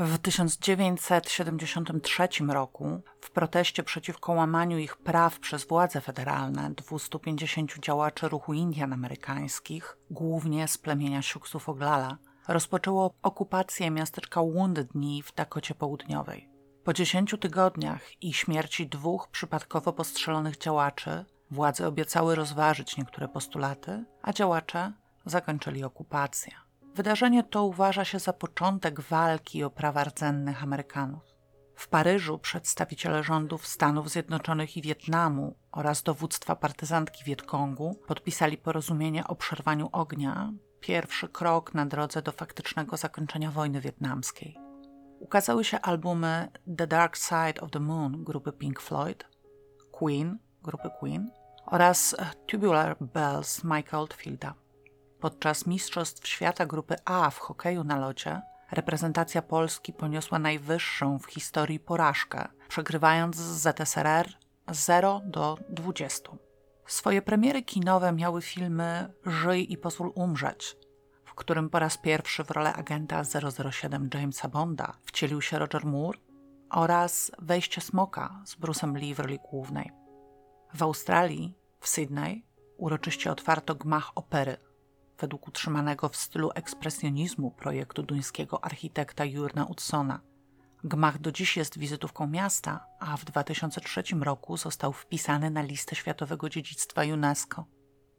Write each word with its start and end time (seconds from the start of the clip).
W 0.00 0.18
1973 0.18 2.28
roku, 2.48 3.00
w 3.20 3.30
proteście 3.30 3.82
przeciwko 3.82 4.32
łamaniu 4.32 4.78
ich 4.78 4.96
praw 4.96 5.38
przez 5.38 5.64
władze 5.64 6.00
federalne, 6.00 6.70
250 6.70 7.78
działaczy 7.78 8.28
ruchu 8.28 8.54
Indian 8.54 8.92
amerykańskich, 8.92 9.98
głównie 10.10 10.68
z 10.68 10.78
plemienia 10.78 11.22
Siuksów 11.22 11.68
Oglala, 11.68 12.18
rozpoczęło 12.48 13.14
okupację 13.22 13.90
miasteczka 13.90 14.42
Wounded 14.42 14.90
Knee 14.90 15.22
w 15.22 15.34
Dakocie 15.34 15.74
Południowej. 15.74 16.48
Po 16.84 16.92
10 16.92 17.34
tygodniach 17.40 18.22
i 18.22 18.32
śmierci 18.32 18.86
dwóch 18.86 19.28
przypadkowo 19.28 19.92
postrzelonych 19.92 20.58
działaczy, 20.58 21.24
władze 21.50 21.86
obiecały 21.86 22.34
rozważyć 22.34 22.96
niektóre 22.96 23.28
postulaty, 23.28 24.04
a 24.22 24.32
działacze 24.32 24.92
zakończyli 25.26 25.84
okupację. 25.84 26.67
Wydarzenie 26.98 27.42
to 27.42 27.64
uważa 27.64 28.04
się 28.04 28.18
za 28.18 28.32
początek 28.32 29.00
walki 29.00 29.64
o 29.64 29.70
prawa 29.70 30.04
rdzennych 30.04 30.62
Amerykanów. 30.62 31.22
W 31.74 31.88
Paryżu 31.88 32.38
przedstawiciele 32.38 33.22
rządów 33.22 33.66
Stanów 33.66 34.10
Zjednoczonych 34.10 34.76
i 34.76 34.82
Wietnamu 34.82 35.56
oraz 35.72 36.02
dowództwa 36.02 36.56
partyzantki 36.56 37.24
Wietkongu 37.24 38.00
podpisali 38.06 38.56
porozumienie 38.56 39.26
o 39.26 39.36
przerwaniu 39.36 39.88
ognia, 39.92 40.52
pierwszy 40.80 41.28
krok 41.28 41.74
na 41.74 41.86
drodze 41.86 42.22
do 42.22 42.32
faktycznego 42.32 42.96
zakończenia 42.96 43.50
wojny 43.50 43.80
wietnamskiej. 43.80 44.56
Ukazały 45.20 45.64
się 45.64 45.80
albumy 45.80 46.48
The 46.78 46.86
Dark 46.86 47.16
Side 47.16 47.60
of 47.60 47.70
the 47.70 47.80
Moon 47.80 48.24
grupy 48.24 48.52
Pink 48.52 48.80
Floyd, 48.80 49.28
Queen 49.92 50.38
grupy 50.62 50.90
Queen 51.00 51.30
oraz 51.66 52.16
Tubular 52.46 52.96
Bells 53.00 53.64
Mike'a 53.64 53.98
Oldfielda. 53.98 54.54
Podczas 55.20 55.66
Mistrzostw 55.66 56.28
Świata 56.28 56.66
Grupy 56.66 56.96
A 57.04 57.30
w 57.30 57.38
hokeju 57.38 57.84
na 57.84 57.98
locie 57.98 58.42
reprezentacja 58.72 59.42
Polski 59.42 59.92
poniosła 59.92 60.38
najwyższą 60.38 61.18
w 61.18 61.26
historii 61.26 61.80
porażkę, 61.80 62.48
przegrywając 62.68 63.36
z 63.36 63.62
ZSRR 63.62 64.28
0 64.70 65.20
do 65.24 65.58
20. 65.68 66.32
Swoje 66.86 67.22
premiery 67.22 67.62
kinowe 67.62 68.12
miały 68.12 68.42
filmy 68.42 69.14
Żyj 69.26 69.72
i 69.72 69.76
pozwól 69.76 70.12
umrzeć, 70.14 70.76
w 71.24 71.34
którym 71.34 71.70
po 71.70 71.78
raz 71.78 71.98
pierwszy 71.98 72.44
w 72.44 72.50
rolę 72.50 72.72
agenta 72.72 73.22
007 73.70 74.10
Jamesa 74.14 74.48
Bonda 74.48 74.92
wcielił 75.04 75.42
się 75.42 75.58
Roger 75.58 75.84
Moore 75.84 76.18
oraz 76.70 77.30
Wejście 77.38 77.80
Smoka 77.80 78.42
z 78.44 78.56
Bruce'em 78.56 78.96
Lee 78.96 79.14
w 79.14 79.20
roli 79.20 79.38
głównej. 79.50 79.90
W 80.74 80.82
Australii, 80.82 81.54
w 81.80 81.88
Sydney, 81.88 82.44
uroczyście 82.76 83.32
otwarto 83.32 83.74
gmach 83.74 84.12
opery 84.14 84.67
według 85.18 85.48
utrzymanego 85.48 86.08
w 86.08 86.16
stylu 86.16 86.50
ekspresjonizmu 86.54 87.50
projektu 87.50 88.02
duńskiego 88.02 88.64
architekta 88.64 89.24
Jurna 89.24 89.64
Utsona. 89.64 90.20
Gmach 90.84 91.18
do 91.18 91.32
dziś 91.32 91.56
jest 91.56 91.78
wizytówką 91.78 92.26
miasta, 92.26 92.86
a 93.00 93.16
w 93.16 93.24
2003 93.24 94.02
roku 94.20 94.56
został 94.56 94.92
wpisany 94.92 95.50
na 95.50 95.62
listę 95.62 95.96
Światowego 95.96 96.48
Dziedzictwa 96.48 97.02
UNESCO. 97.02 97.64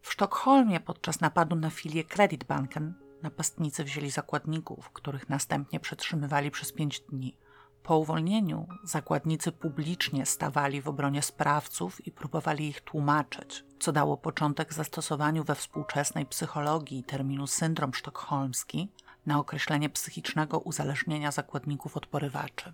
W 0.02 0.14
Sztokholmie 0.14 0.80
podczas 0.80 1.22
napadu 1.22 1.56
na 1.56 1.70
filię 1.70 2.04
Kreditbanken 2.04 2.94
napastnicy 3.24 3.84
wzięli 3.84 4.12
zakładników, 4.12 4.90
których 4.90 5.30
następnie 5.30 5.80
przetrzymywali 5.80 6.52
przez 6.52 6.74
pięć 6.74 7.02
dni. 7.02 7.38
Po 7.84 7.98
uwolnieniu 7.98 8.68
zakładnicy 8.84 9.52
publicznie 9.52 10.26
stawali 10.26 10.82
w 10.82 10.88
obronie 10.88 11.22
sprawców 11.22 12.08
i 12.08 12.12
próbowali 12.12 12.68
ich 12.68 12.82
tłumaczyć, 12.82 13.66
co 13.80 13.92
dało 13.92 14.18
początek 14.18 14.74
zastosowaniu 14.74 15.44
we 15.44 15.56
współczesnej 15.56 16.26
psychologii 16.26 17.04
terminu 17.04 17.48
syndrom 17.48 17.94
sztokholmski 17.94 18.92
na 19.26 19.40
określenie 19.40 19.90
psychicznego 19.90 20.60
uzależnienia 20.60 21.32
zakładników 21.32 21.98
od 21.98 22.06
porywaczy. 22.06 22.74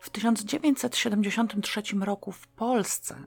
W 0.00 0.10
1973 0.10 1.82
roku 2.00 2.32
w 2.32 2.48
Polsce 2.48 3.24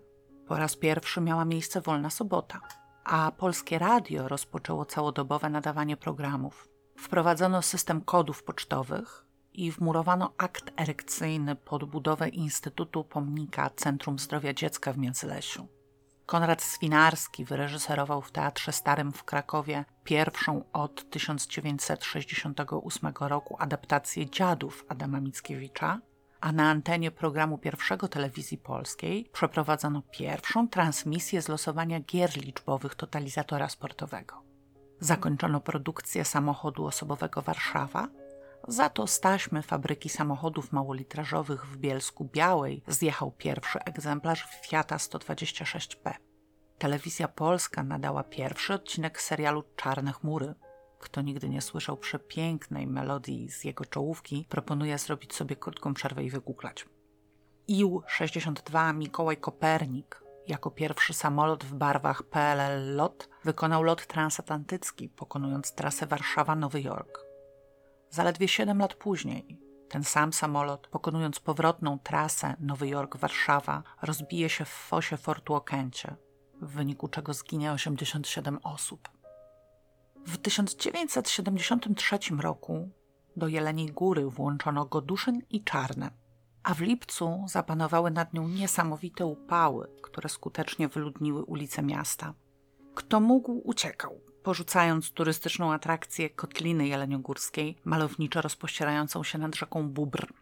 po 0.48 0.58
raz 0.58 0.76
pierwszy 0.76 1.22
miała 1.22 1.46
miejsce 1.46 1.82
wolna 1.82 2.10
sobota, 2.10 2.62
a 3.04 3.32
polskie 3.32 3.80
radio 3.80 4.28
rozpoczęło 4.28 4.86
całodobowe 4.86 5.50
nadawanie 5.50 5.98
programów. 5.98 6.70
Wprowadzono 6.98 7.62
system 7.62 8.02
kodów 8.02 8.44
pocztowych 8.44 9.26
i 9.54 9.72
wmurowano 9.72 10.34
akt 10.38 10.72
erekcyjny 10.78 11.56
pod 11.56 11.86
budowę 11.86 12.30
Instytutu 12.30 13.04
Pomnika 13.04 13.70
Centrum 13.70 14.20
Zdrowia 14.20 14.54
Dziecka 14.54 14.94
w 14.94 14.98
Międzylesiu. 14.98 15.68
Konrad 16.26 16.62
Swinarski 16.62 17.46
wyreżyserował 17.46 18.22
w 18.22 18.32
Teatrze 18.32 18.72
Starym 18.72 19.12
w 19.12 19.24
Krakowie 19.24 19.86
pierwszą 20.04 20.64
od 20.74 21.10
1968 21.10 23.14
roku 23.20 23.56
adaptację 23.60 24.30
Dziadów 24.30 24.86
Adama 24.90 25.20
Mickiewicza, 25.20 26.00
a 26.42 26.52
na 26.52 26.70
antenie 26.70 27.12
programu 27.12 27.58
pierwszego 27.58 28.08
telewizji 28.08 28.58
polskiej 28.58 29.30
przeprowadzono 29.34 30.02
pierwszą 30.12 30.68
transmisję 30.68 31.42
z 31.42 31.48
losowania 31.48 32.00
gier 32.00 32.38
liczbowych 32.38 32.96
totalizatora 32.96 33.70
sportowego. 33.70 34.42
Zakończono 35.00 35.62
produkcję 35.62 36.26
samochodu 36.26 36.86
osobowego 36.86 37.42
Warszawa, 37.42 38.08
za 38.68 38.90
to 38.90 39.08
z 39.08 39.20
taśmy 39.20 39.62
fabryki 39.62 40.10
samochodów 40.10 40.72
małolitrażowych 40.72 41.66
w 41.66 41.78
Bielsku 41.78 42.30
Białej 42.34 42.84
zjechał 42.88 43.32
pierwszy 43.32 43.80
egzemplarz 43.80 44.48
Fiata 44.64 44.98
126P. 44.98 46.14
Telewizja 46.78 47.28
Polska 47.28 47.84
nadała 47.84 48.24
pierwszy 48.24 48.74
odcinek 48.74 49.22
serialu 49.22 49.64
Czarne 49.76 50.12
chmury. 50.14 50.54
Kto 51.00 51.22
nigdy 51.22 51.50
nie 51.50 51.62
słyszał 51.62 51.98
przepięknej 51.98 52.88
melodii 52.88 53.50
z 53.50 53.64
jego 53.64 53.86
czołówki, 53.86 54.46
proponuje 54.50 54.98
zrobić 54.98 55.36
sobie 55.36 55.56
krótką 55.56 55.94
przerwę 55.94 56.24
i 56.24 56.30
wygooglać. 56.30 56.86
IU-62 57.68 58.94
Mikołaj 58.96 59.38
Kopernik 59.38 60.24
jako 60.48 60.72
pierwszy 60.72 61.14
samolot 61.14 61.64
w 61.64 61.74
barwach 61.74 62.24
PLL 62.24 62.96
LOT 62.96 63.30
wykonał 63.44 63.84
lot 63.84 64.08
transatlantycki, 64.08 65.10
pokonując 65.10 65.74
trasę 65.74 66.08
Warszawa-Nowy 66.08 66.80
Jork. 66.80 67.31
Zaledwie 68.12 68.48
7 68.48 68.80
lat 68.80 68.94
później 68.94 69.58
ten 69.90 70.04
sam 70.04 70.34
samolot, 70.34 70.88
pokonując 70.88 71.40
powrotną 71.40 72.00
trasę 72.00 72.56
Nowy 72.60 72.86
Jork-Warszawa, 72.88 73.82
rozbije 74.02 74.50
się 74.50 74.66
w 74.66 74.70
fosie 74.70 75.18
Fortu 75.18 75.54
Okęcie, 75.54 76.16
w 76.62 76.72
wyniku 76.72 77.08
czego 77.08 77.34
zginie 77.34 77.72
87 77.72 78.60
osób. 78.64 79.10
W 80.26 80.38
1973 80.38 82.20
roku 82.40 82.90
do 83.36 83.48
Jeleniej 83.48 83.88
Góry 83.88 84.26
włączono 84.26 84.86
Goduszyn 84.86 85.42
i 85.50 85.64
Czarne, 85.64 86.12
a 86.64 86.74
w 86.74 86.82
lipcu 86.82 87.46
zapanowały 87.48 88.12
nad 88.12 88.34
nią 88.34 88.48
niesamowite 88.48 89.26
upały, 89.26 89.88
które 90.02 90.30
skutecznie 90.30 90.88
wyludniły 90.88 91.44
ulice 91.44 91.82
miasta. 91.84 92.34
Kto 92.96 93.20
mógł, 93.20 93.62
uciekał 93.64 94.31
porzucając 94.44 95.12
turystyczną 95.12 95.74
atrakcję 95.74 96.30
Kotliny 96.30 96.88
Jeleniogórskiej, 96.88 97.78
malowniczo 97.86 98.42
rozpościerającą 98.42 99.24
się 99.24 99.38
nad 99.38 99.56
rzeką 99.56 99.90
Bubr. 99.90 100.34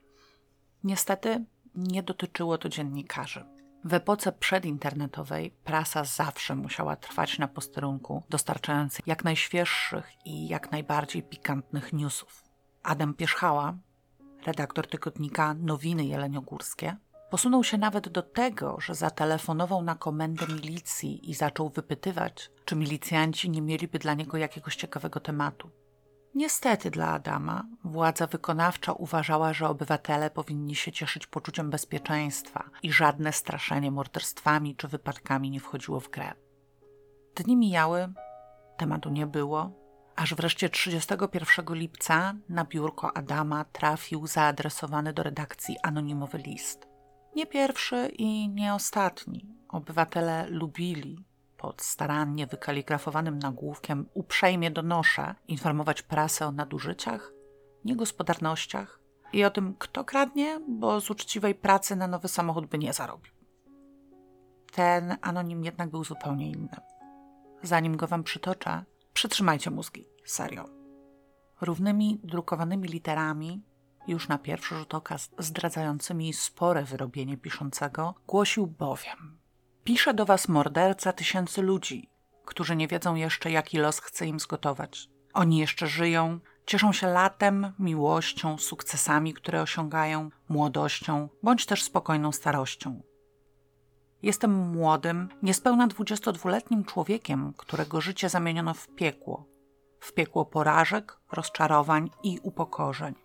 Niestety 0.83 1.45
nie 1.75 2.03
dotyczyło 2.03 2.57
to 2.57 2.69
dziennikarzy. 2.69 3.45
W 3.83 3.93
epoce 3.93 4.31
przedinternetowej 4.31 5.51
prasa 5.51 6.03
zawsze 6.03 6.55
musiała 6.55 6.95
trwać 6.95 7.39
na 7.39 7.47
posterunku, 7.47 8.23
dostarczając 8.29 8.97
jak 9.05 9.23
najświeższych 9.23 10.11
i 10.25 10.47
jak 10.47 10.71
najbardziej 10.71 11.23
pikantnych 11.23 11.93
newsów. 11.93 12.43
Adam 12.83 13.13
Pierzchała, 13.13 13.77
redaktor 14.45 14.88
tygodnika 14.88 15.53
Nowiny 15.53 16.05
Jeleniogórskie, 16.05 16.95
Posunął 17.29 17.63
się 17.63 17.78
nawet 17.78 18.09
do 18.09 18.22
tego, 18.22 18.78
że 18.79 18.95
zatelefonował 18.95 19.81
na 19.81 19.95
komendę 19.95 20.47
milicji 20.47 21.29
i 21.29 21.34
zaczął 21.34 21.69
wypytywać, 21.69 22.51
czy 22.66 22.75
milicjanci 22.75 23.50
nie 23.50 23.62
mieliby 23.62 24.00
dla 24.00 24.13
niego 24.13 24.38
jakiegoś 24.38 24.75
ciekawego 24.75 25.19
tematu. 25.19 25.69
Niestety 26.35 26.91
dla 26.91 27.07
Adama 27.07 27.66
władza 27.84 28.28
wykonawcza 28.28 28.94
uważała, 28.94 29.53
że 29.53 29.69
obywatele 29.69 30.29
powinni 30.29 30.75
się 30.75 30.92
cieszyć 30.92 31.27
poczuciem 31.27 31.69
bezpieczeństwa 31.69 32.69
i 32.83 32.92
żadne 32.92 33.33
straszenie 33.33 33.92
morderstwami 33.92 34.75
czy 34.75 34.88
wypadkami 34.88 35.50
nie 35.50 35.59
wchodziło 35.59 36.00
w 36.00 36.09
grę. 36.09 36.33
Dni 37.36 37.57
mijały, 37.57 38.13
tematu 38.77 39.09
nie 39.09 39.27
było, 39.27 39.71
aż 40.15 40.36
wreszcie 40.36 40.69
31 40.69 41.75
lipca 41.75 42.33
na 42.50 42.65
biurko 42.65 43.18
Adama 43.18 43.65
trafił 43.65 44.27
zaadresowany 44.27 45.13
do 45.13 45.24
redakcji 45.24 45.75
anonimowy 45.83 46.38
list. 46.38 46.88
Nie 47.35 47.45
pierwszy 47.47 48.11
i 48.17 48.49
nie 48.49 48.73
ostatni. 48.73 49.45
Obywatele 49.69 50.47
lubili 50.49 51.25
pod 51.57 51.81
starannie 51.81 52.47
wykaligrafowanym 52.47 53.39
nagłówkiem 53.39 54.05
uprzejmie 54.13 54.71
donoszę 54.71 55.35
informować 55.47 56.01
prasę 56.01 56.47
o 56.47 56.51
nadużyciach, 56.51 57.33
niegospodarnościach 57.85 58.99
i 59.33 59.43
o 59.43 59.49
tym, 59.49 59.75
kto 59.79 60.05
kradnie, 60.05 60.59
bo 60.67 61.01
z 61.01 61.09
uczciwej 61.09 61.55
pracy 61.55 61.95
na 61.95 62.07
nowy 62.07 62.27
samochód 62.27 62.65
by 62.65 62.77
nie 62.77 62.93
zarobił. 62.93 63.33
Ten 64.71 65.17
anonim 65.21 65.63
jednak 65.63 65.89
był 65.89 66.03
zupełnie 66.03 66.51
inny. 66.51 66.77
Zanim 67.63 67.97
go 67.97 68.07
wam 68.07 68.23
przytoczę, 68.23 68.83
przytrzymajcie 69.13 69.71
mózgi, 69.71 70.07
serio. 70.25 70.65
Równymi 71.61 72.19
drukowanymi 72.23 72.87
literami 72.87 73.63
już 74.07 74.28
na 74.28 74.38
pierwszy 74.38 74.75
rzut 74.75 74.96
oka 74.96 75.16
zdradzającymi 75.38 76.34
spore 76.34 76.84
wyrobienie 76.84 77.38
piszącego, 77.38 78.16
głosił 78.28 78.68
bowiem: 78.68 79.38
Pisze 79.84 80.13
do 80.13 80.25
was 80.25 80.48
morderca 80.48 81.13
tysięcy 81.13 81.62
ludzi, 81.62 82.10
którzy 82.46 82.75
nie 82.75 82.88
wiedzą 82.88 83.16
jeszcze, 83.16 83.51
jaki 83.51 83.78
los 83.78 84.00
chce 84.00 84.28
im 84.28 84.40
zgotować. 84.40 85.10
Oni 85.34 85.57
jeszcze 85.57 85.88
żyją, 85.88 86.40
cieszą 86.66 86.94
się 86.94 87.07
latem, 87.07 87.74
miłością, 87.80 88.57
sukcesami, 88.57 89.34
które 89.34 89.62
osiągają, 89.62 90.30
młodością, 90.50 91.30
bądź 91.44 91.66
też 91.66 91.84
spokojną 91.84 92.31
starością. 92.31 93.01
Jestem 94.22 94.51
młodym, 94.51 95.30
niespełna 95.44 95.88
22-letnim 95.88 96.86
człowiekiem, 96.86 97.54
którego 97.57 98.01
życie 98.01 98.30
zamieniono 98.30 98.74
w 98.74 98.88
piekło. 98.88 99.46
W 100.00 100.13
piekło 100.13 100.46
porażek, 100.46 101.19
rozczarowań 101.31 102.10
i 102.24 102.40
upokorzeń. 102.44 103.16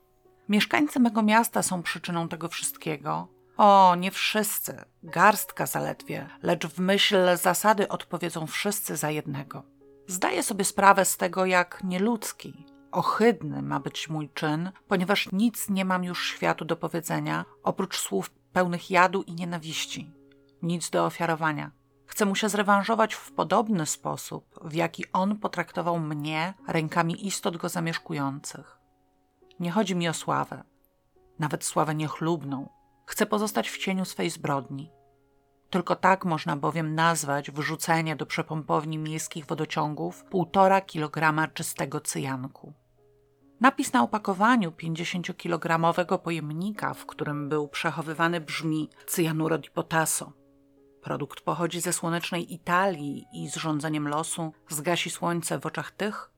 Mieszkańcy 0.49 1.01
mego 1.01 1.23
miasta 1.23 1.63
są 1.63 1.83
przyczyną 1.83 2.29
tego 2.29 2.49
wszystkiego. 2.49 3.29
O, 3.57 3.95
nie 3.99 4.11
wszyscy, 4.11 4.85
garstka 5.03 5.67
zaledwie, 5.67 6.29
lecz 6.43 6.67
w 6.67 6.79
myśl 6.79 7.17
zasady 7.37 7.89
odpowiedzą 7.89 8.47
wszyscy 8.47 8.97
za 8.97 9.11
jednego. 9.11 9.63
Zdaję 10.07 10.43
sobie 10.43 10.65
sprawę 10.65 11.05
z 11.05 11.17
tego, 11.17 11.47
jak 11.47 11.85
nieludzki, 11.85 12.67
ohydny 12.93 13.63
ma 13.63 13.81
być 13.81 14.09
mój 14.09 14.31
czyn, 14.31 14.73
ponieważ 14.89 15.33
nic 15.33 15.69
nie 15.69 15.85
mam 15.85 16.05
już 16.05 16.27
światu 16.27 16.65
do 16.65 16.77
powiedzenia, 16.77 17.45
oprócz 17.63 17.99
słów 17.99 18.31
pełnych 18.31 18.91
jadu 18.91 19.23
i 19.23 19.33
nienawiści. 19.33 20.13
Nic 20.63 20.91
do 20.91 21.07
ofiarowania. 21.07 21.71
Chcę 22.07 22.27
mu 22.27 22.35
się 22.35 22.49
zrewanżować 22.49 23.15
w 23.15 23.33
podobny 23.33 23.87
sposób, 23.87 24.61
w 24.63 24.75
jaki 24.75 25.05
on 25.13 25.39
potraktował 25.39 26.01
mnie 26.01 26.55
rękami 26.69 27.27
istot 27.27 27.57
go 27.57 27.69
zamieszkujących. 27.69 28.79
Nie 29.61 29.71
chodzi 29.71 29.97
mi 29.97 30.09
o 30.09 30.15
sławę, 30.15 30.65
nawet 31.39 31.65
sławę 31.65 31.95
niechlubną. 31.95 32.69
Chcę 33.07 33.27
pozostać 33.27 33.71
w 33.71 33.79
cieniu 33.79 34.05
swej 34.05 34.31
zbrodni. 34.31 34.91
Tylko 35.71 35.97
tak 35.97 36.25
można 36.25 36.57
bowiem 36.57 36.95
nazwać 36.95 37.51
wrzucenie 37.51 38.17
do 38.17 38.27
przepompowni 38.27 38.99
miejskich 38.99 39.47
wodociągów 39.47 40.25
półtora 40.25 40.81
kilograma 40.81 41.49
czystego 41.49 42.01
cyjanku. 42.01 42.73
Napis 43.61 43.93
na 43.93 44.03
opakowaniu 44.03 44.71
50-kilogramowego 44.71 46.19
pojemnika, 46.19 46.95
w 46.95 47.07
którym 47.07 47.49
był 47.49 47.69
przechowywany, 47.69 48.41
brzmi 48.41 48.91
cyjanuro 49.07 49.59
di. 49.59 49.69
Produkt 51.03 51.41
pochodzi 51.41 51.81
ze 51.81 51.93
słonecznej 51.93 52.55
Italii 52.55 53.27
i 53.33 53.49
z 53.49 53.57
rządzeniem 53.57 54.09
losu 54.09 54.53
zgasi 54.69 55.11
słońce 55.11 55.59
w 55.59 55.67
oczach 55.67 55.91
tych, 55.91 56.31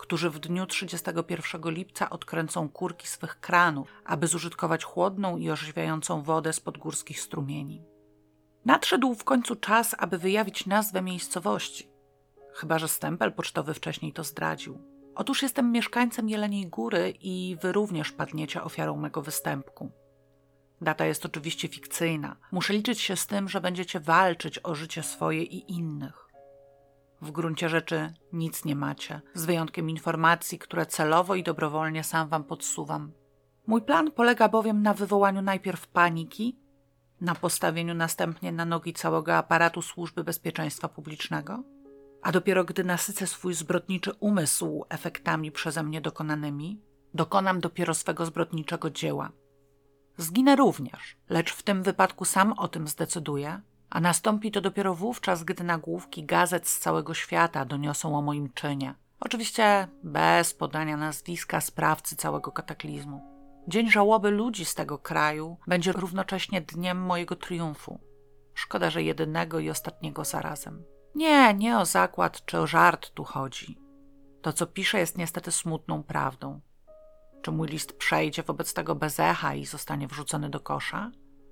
którzy 0.00 0.30
w 0.30 0.38
dniu 0.38 0.66
31 0.66 1.62
lipca 1.64 2.10
odkręcą 2.10 2.68
kurki 2.68 3.08
swych 3.08 3.40
kranów, 3.40 3.88
aby 4.04 4.26
zużytkować 4.26 4.84
chłodną 4.84 5.36
i 5.36 5.50
orzeźwiającą 5.50 6.22
wodę 6.22 6.52
z 6.52 6.60
podgórskich 6.60 7.20
strumieni. 7.20 7.84
Nadszedł 8.64 9.14
w 9.14 9.24
końcu 9.24 9.56
czas, 9.56 9.94
aby 9.98 10.18
wyjawić 10.18 10.66
nazwę 10.66 11.02
miejscowości, 11.02 11.90
chyba 12.54 12.78
że 12.78 12.88
stempel 12.88 13.32
pocztowy 13.32 13.74
wcześniej 13.74 14.12
to 14.12 14.24
zdradził. 14.24 14.78
Otóż 15.14 15.42
jestem 15.42 15.72
mieszkańcem 15.72 16.28
Jeleniej 16.28 16.66
Góry 16.66 17.14
i 17.20 17.56
wy 17.62 17.72
również 17.72 18.12
padniecie 18.12 18.62
ofiarą 18.62 18.96
mego 18.96 19.22
występku. 19.22 19.90
Data 20.80 21.06
jest 21.06 21.26
oczywiście 21.26 21.68
fikcyjna. 21.68 22.36
Muszę 22.52 22.72
liczyć 22.72 23.00
się 23.00 23.16
z 23.16 23.26
tym, 23.26 23.48
że 23.48 23.60
będziecie 23.60 24.00
walczyć 24.00 24.60
o 24.62 24.74
życie 24.74 25.02
swoje 25.02 25.42
i 25.42 25.72
innych. 25.72 26.29
W 27.22 27.30
gruncie 27.30 27.68
rzeczy 27.68 28.12
nic 28.32 28.64
nie 28.64 28.76
macie, 28.76 29.20
z 29.34 29.44
wyjątkiem 29.44 29.90
informacji, 29.90 30.58
które 30.58 30.86
celowo 30.86 31.34
i 31.34 31.42
dobrowolnie 31.42 32.04
sam 32.04 32.28
wam 32.28 32.44
podsuwam. 32.44 33.12
Mój 33.66 33.82
plan 33.82 34.10
polega 34.10 34.48
bowiem 34.48 34.82
na 34.82 34.94
wywołaniu 34.94 35.42
najpierw 35.42 35.86
paniki, 35.86 36.56
na 37.20 37.34
postawieniu 37.34 37.94
następnie 37.94 38.52
na 38.52 38.64
nogi 38.64 38.92
całego 38.92 39.36
aparatu 39.36 39.82
służby 39.82 40.24
bezpieczeństwa 40.24 40.88
publicznego, 40.88 41.62
a 42.22 42.32
dopiero 42.32 42.64
gdy 42.64 42.84
nasycę 42.84 43.26
swój 43.26 43.54
zbrodniczy 43.54 44.12
umysł 44.20 44.84
efektami 44.88 45.52
przeze 45.52 45.82
mnie 45.82 46.00
dokonanymi, 46.00 46.80
dokonam 47.14 47.60
dopiero 47.60 47.94
swego 47.94 48.26
zbrodniczego 48.26 48.90
dzieła. 48.90 49.32
Zginę 50.16 50.56
również, 50.56 51.16
lecz 51.28 51.52
w 51.52 51.62
tym 51.62 51.82
wypadku 51.82 52.24
sam 52.24 52.52
o 52.52 52.68
tym 52.68 52.88
zdecyduję 52.88 53.60
a 53.90 54.00
nastąpi 54.00 54.50
to 54.50 54.60
dopiero 54.60 54.94
wówczas, 54.94 55.44
gdy 55.44 55.64
nagłówki 55.64 56.24
gazet 56.24 56.68
z 56.68 56.78
całego 56.78 57.14
świata 57.14 57.64
doniosą 57.64 58.18
o 58.18 58.22
moim 58.22 58.52
czynie. 58.52 58.94
Oczywiście 59.20 59.88
bez 60.02 60.54
podania 60.54 60.96
nazwiska 60.96 61.60
sprawcy 61.60 62.16
całego 62.16 62.52
kataklizmu. 62.52 63.22
Dzień 63.68 63.90
żałoby 63.90 64.30
ludzi 64.30 64.64
z 64.64 64.74
tego 64.74 64.98
kraju 64.98 65.56
będzie 65.66 65.92
równocześnie 65.92 66.60
dniem 66.60 66.98
mojego 66.98 67.36
triumfu. 67.36 68.00
Szkoda, 68.54 68.90
że 68.90 69.02
jedynego 69.02 69.58
i 69.58 69.70
ostatniego 69.70 70.24
zarazem. 70.24 70.84
Nie, 71.14 71.54
nie 71.54 71.78
o 71.78 71.86
zakład 71.86 72.44
czy 72.44 72.58
o 72.58 72.66
żart 72.66 73.10
tu 73.10 73.24
chodzi. 73.24 73.78
To, 74.42 74.52
co 74.52 74.66
piszę, 74.66 74.98
jest 74.98 75.18
niestety 75.18 75.52
smutną 75.52 76.02
prawdą. 76.02 76.60
Czy 77.42 77.52
mój 77.52 77.68
list 77.68 77.98
przejdzie 77.98 78.42
wobec 78.42 78.74
tego 78.74 78.94
bez 78.94 79.20
echa 79.20 79.54
i 79.54 79.66
zostanie 79.66 80.08
wrzucony 80.08 80.50
do 80.50 80.60
kosza? 80.60 81.10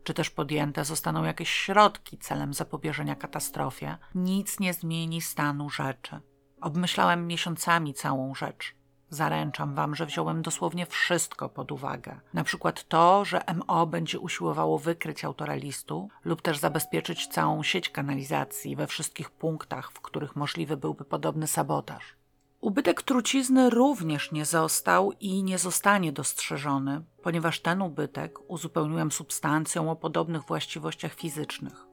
Czy 0.08 0.14
też 0.14 0.30
podjęte 0.30 0.84
zostaną 0.84 1.24
jakieś 1.24 1.50
środki 1.50 2.18
celem 2.18 2.54
zapobieżenia 2.54 3.14
katastrofie, 3.14 3.96
nic 4.14 4.60
nie 4.60 4.74
zmieni 4.74 5.20
stanu 5.20 5.70
rzeczy. 5.70 6.20
Obmyślałem 6.60 7.26
miesiącami 7.26 7.94
całą 7.94 8.34
rzecz. 8.34 8.74
Zaręczam 9.10 9.74
wam, 9.74 9.94
że 9.94 10.06
wziąłem 10.06 10.42
dosłownie 10.42 10.86
wszystko 10.86 11.48
pod 11.48 11.72
uwagę. 11.72 12.20
Na 12.34 12.44
przykład 12.44 12.88
to, 12.88 13.24
że 13.24 13.40
MO 13.54 13.86
będzie 13.86 14.20
usiłowało 14.20 14.78
wykryć 14.78 15.24
autora 15.24 15.54
listu 15.54 16.08
lub 16.24 16.42
też 16.42 16.58
zabezpieczyć 16.58 17.26
całą 17.26 17.62
sieć 17.62 17.90
kanalizacji 17.90 18.76
we 18.76 18.86
wszystkich 18.86 19.30
punktach, 19.30 19.92
w 19.92 20.00
których 20.00 20.36
możliwy 20.36 20.76
byłby 20.76 21.04
podobny 21.04 21.46
sabotaż. 21.46 22.17
Ubytek 22.60 23.02
trucizny 23.02 23.70
również 23.70 24.32
nie 24.32 24.44
został 24.44 25.12
i 25.20 25.42
nie 25.42 25.58
zostanie 25.58 26.12
dostrzeżony, 26.12 27.04
ponieważ 27.22 27.60
ten 27.60 27.82
ubytek 27.82 28.50
uzupełniłem 28.50 29.12
substancją 29.12 29.90
o 29.90 29.96
podobnych 29.96 30.42
właściwościach 30.42 31.14
fizycznych. 31.14 31.86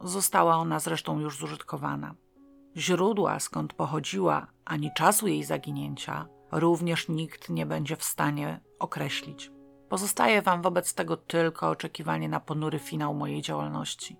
Została 0.00 0.56
ona 0.56 0.80
zresztą 0.80 1.20
już 1.20 1.38
zużytkowana. 1.38 2.14
Źródła, 2.76 3.40
skąd 3.40 3.72
pochodziła, 3.72 4.46
ani 4.64 4.90
czasu 4.96 5.26
jej 5.26 5.44
zaginięcia, 5.44 6.28
również 6.52 7.08
nikt 7.08 7.48
nie 7.48 7.66
będzie 7.66 7.96
w 7.96 8.04
stanie 8.04 8.60
określić. 8.78 9.50
Pozostaje 9.88 10.42
Wam 10.42 10.62
wobec 10.62 10.94
tego 10.94 11.16
tylko 11.16 11.68
oczekiwanie 11.68 12.28
na 12.28 12.40
ponury 12.40 12.78
finał 12.78 13.14
mojej 13.14 13.42
działalności. 13.42 14.16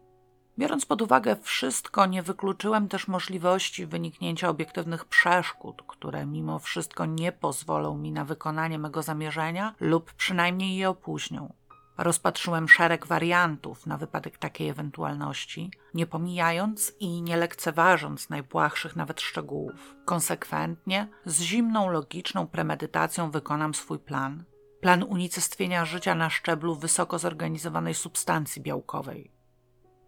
Biorąc 0.59 0.87
pod 0.87 1.03
uwagę 1.03 1.37
wszystko, 1.37 2.07
nie 2.07 2.23
wykluczyłem 2.23 2.89
też 2.89 3.09
możliwości 3.09 3.87
wyniknięcia 3.87 4.49
obiektywnych 4.49 5.05
przeszkód, 5.05 5.83
które 5.87 6.27
mimo 6.27 6.59
wszystko 6.59 7.07
nie 7.07 7.33
pozwolą 7.33 7.99
mi 7.99 8.13
na 8.13 8.25
wykonanie 8.25 8.79
mego 8.79 9.03
zamierzenia 9.03 9.75
lub 9.81 10.13
przynajmniej 10.13 10.77
je 10.77 10.89
opóźnią. 10.89 11.53
Rozpatrzyłem 11.99 12.69
szereg 12.69 13.07
wariantów 13.07 13.87
na 13.87 13.97
wypadek 13.97 14.39
takiej 14.39 14.69
ewentualności, 14.69 15.71
nie 15.95 16.07
pomijając 16.07 16.93
i 17.01 17.23
nie 17.23 17.37
lekceważąc 17.37 18.31
najbłahszych 18.31 18.97
nawet 18.97 19.21
szczegółów. 19.21 19.95
Konsekwentnie, 20.05 21.09
z 21.25 21.41
zimną, 21.41 21.89
logiczną 21.89 22.47
premedytacją 22.47 23.31
wykonam 23.31 23.75
swój 23.75 23.99
plan. 23.99 24.45
Plan 24.81 25.03
unicestwienia 25.03 25.85
życia 25.85 26.15
na 26.15 26.31
szczeblu 26.31 26.75
wysoko 26.75 27.19
zorganizowanej 27.19 27.95
substancji 27.95 28.63
białkowej 28.63 29.42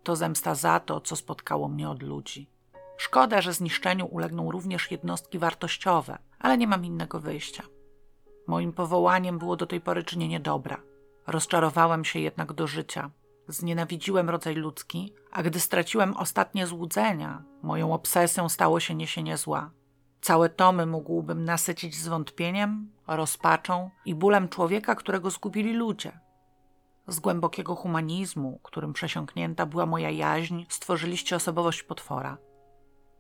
to 0.05 0.17
zemsta 0.17 0.55
za 0.55 0.81
to, 0.81 1.01
co 1.01 1.17
spotkało 1.17 1.69
mnie 1.69 1.91
od 1.91 2.03
ludzi. 2.03 2.51
Szkoda, 2.97 3.41
że 3.41 3.53
zniszczeniu 3.53 4.07
ulegną 4.07 4.51
również 4.51 4.91
jednostki 4.91 5.39
wartościowe, 5.39 6.19
ale 6.39 6.59
nie 6.59 6.67
mam 6.67 6.85
innego 6.85 7.21
wyjścia. 7.21 7.63
Moim 8.47 8.73
powołaniem 8.73 9.39
było 9.39 9.57
do 9.57 9.67
tej 9.67 9.81
pory 9.81 10.05
czynienie 10.05 10.41
dobra. 10.41 10.81
Rozczarowałem 11.27 12.05
się 12.05 12.19
jednak 12.19 12.53
do 12.53 12.67
życia. 12.67 13.11
Znienawidziłem 13.49 14.31
rodzaj 14.31 14.55
ludzki, 14.55 15.13
a 15.31 15.43
gdy 15.43 15.61
straciłem 15.61 16.17
ostatnie 16.17 16.67
złudzenia, 16.67 17.43
moją 17.63 17.95
obsesją 17.95 18.49
stało 18.49 18.81
się 18.81 18.95
niesienie 18.95 19.37
zła. 19.37 19.71
Całe 20.21 20.49
tomy 20.49 20.87
mógłbym 20.87 21.45
nasycić 21.45 21.97
zwątpieniem, 21.97 22.91
rozpaczą 23.07 23.91
i 24.05 24.15
bólem 24.15 24.49
człowieka, 24.49 24.95
którego 24.95 25.31
zgubili 25.31 25.73
ludzie. 25.73 26.24
Z 27.07 27.21
głębokiego 27.21 27.75
humanizmu, 27.75 28.61
którym 28.63 28.93
przesiąknięta 28.93 29.67
była 29.67 29.87
moja 29.87 30.11
jaźń, 30.11 30.65
stworzyliście 30.69 31.37
osobowość 31.37 31.83
potwora. 31.83 32.39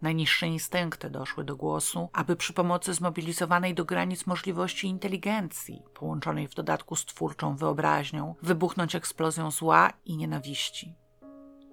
Najniższe 0.02 0.46
instynkty 0.46 1.10
doszły 1.10 1.44
do 1.44 1.56
głosu, 1.56 2.08
aby 2.12 2.36
przy 2.36 2.52
pomocy 2.52 2.94
zmobilizowanej 2.94 3.74
do 3.74 3.84
granic 3.84 4.26
możliwości 4.26 4.88
inteligencji, 4.88 5.82
połączonej 5.94 6.48
w 6.48 6.54
dodatku 6.54 6.96
z 6.96 7.04
twórczą 7.04 7.56
wyobraźnią, 7.56 8.34
wybuchnąć 8.42 8.94
eksplozją 8.94 9.50
zła 9.50 9.92
i 10.04 10.16
nienawiści. 10.16 10.94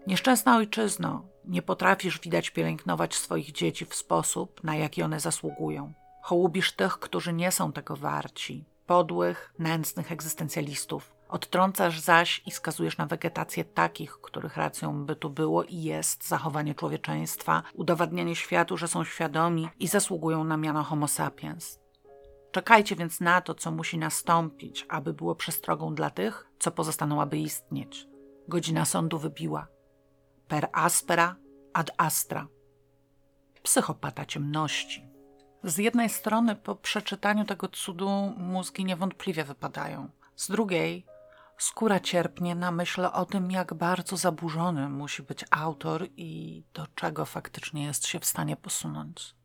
Nieszczęsna 0.07 0.57
ojczyzno, 0.57 1.25
nie 1.45 1.61
potrafisz 1.61 2.19
widać 2.19 2.49
pielęgnować 2.49 3.15
swoich 3.15 3.51
dzieci 3.51 3.85
w 3.85 3.95
sposób, 3.95 4.63
na 4.63 4.75
jaki 4.75 5.03
one 5.03 5.19
zasługują. 5.19 5.93
Hołubisz 6.23 6.71
tych, 6.71 6.99
którzy 6.99 7.33
nie 7.33 7.51
są 7.51 7.71
tego 7.71 7.95
warci, 7.95 8.65
podłych, 8.85 9.53
nędznych 9.59 10.11
egzystencjalistów. 10.11 11.13
Odtrącasz 11.31 11.99
zaś 11.99 12.41
i 12.45 12.51
skazujesz 12.51 12.97
na 12.97 13.05
wegetację 13.05 13.65
takich, 13.65 14.11
których 14.21 14.57
racją 14.57 15.05
by 15.05 15.15
tu 15.15 15.29
było 15.29 15.63
i 15.63 15.75
jest 15.75 16.27
zachowanie 16.27 16.75
człowieczeństwa, 16.75 17.63
udowadnianie 17.73 18.35
światu, 18.35 18.77
że 18.77 18.87
są 18.87 19.03
świadomi 19.03 19.69
i 19.79 19.87
zasługują 19.87 20.43
na 20.43 20.57
miano 20.57 20.83
homo 20.83 21.07
sapiens. 21.07 21.79
Czekajcie 22.51 22.95
więc 22.95 23.19
na 23.19 23.41
to, 23.41 23.55
co 23.55 23.71
musi 23.71 23.97
nastąpić, 23.97 24.85
aby 24.89 25.13
było 25.13 25.35
przestrogą 25.35 25.95
dla 25.95 26.09
tych, 26.09 26.47
co 26.59 26.71
pozostaną, 26.71 27.21
aby 27.21 27.37
istnieć. 27.37 28.07
Godzina 28.47 28.85
sądu 28.85 29.19
wybiła. 29.19 29.67
Per 30.47 30.69
aspera 30.73 31.35
ad 31.73 31.91
astra. 31.97 32.47
Psychopata 33.63 34.25
ciemności. 34.25 35.07
Z 35.63 35.77
jednej 35.77 36.09
strony, 36.09 36.55
po 36.55 36.75
przeczytaniu 36.75 37.45
tego 37.45 37.67
cudu, 37.67 38.09
mózgi 38.37 38.85
niewątpliwie 38.85 39.43
wypadają. 39.43 40.09
Z 40.35 40.47
drugiej, 40.47 41.05
skóra 41.61 41.99
cierpnie 41.99 42.55
na 42.55 42.71
myśl 42.71 43.05
o 43.13 43.25
tym, 43.25 43.51
jak 43.51 43.73
bardzo 43.73 44.17
zaburzony 44.17 44.89
musi 44.89 45.23
być 45.23 45.45
autor 45.51 46.07
i 46.17 46.63
do 46.73 46.87
czego 46.95 47.25
faktycznie 47.25 47.83
jest 47.83 48.07
się 48.07 48.19
w 48.19 48.25
stanie 48.25 48.55
posunąć. 48.55 49.35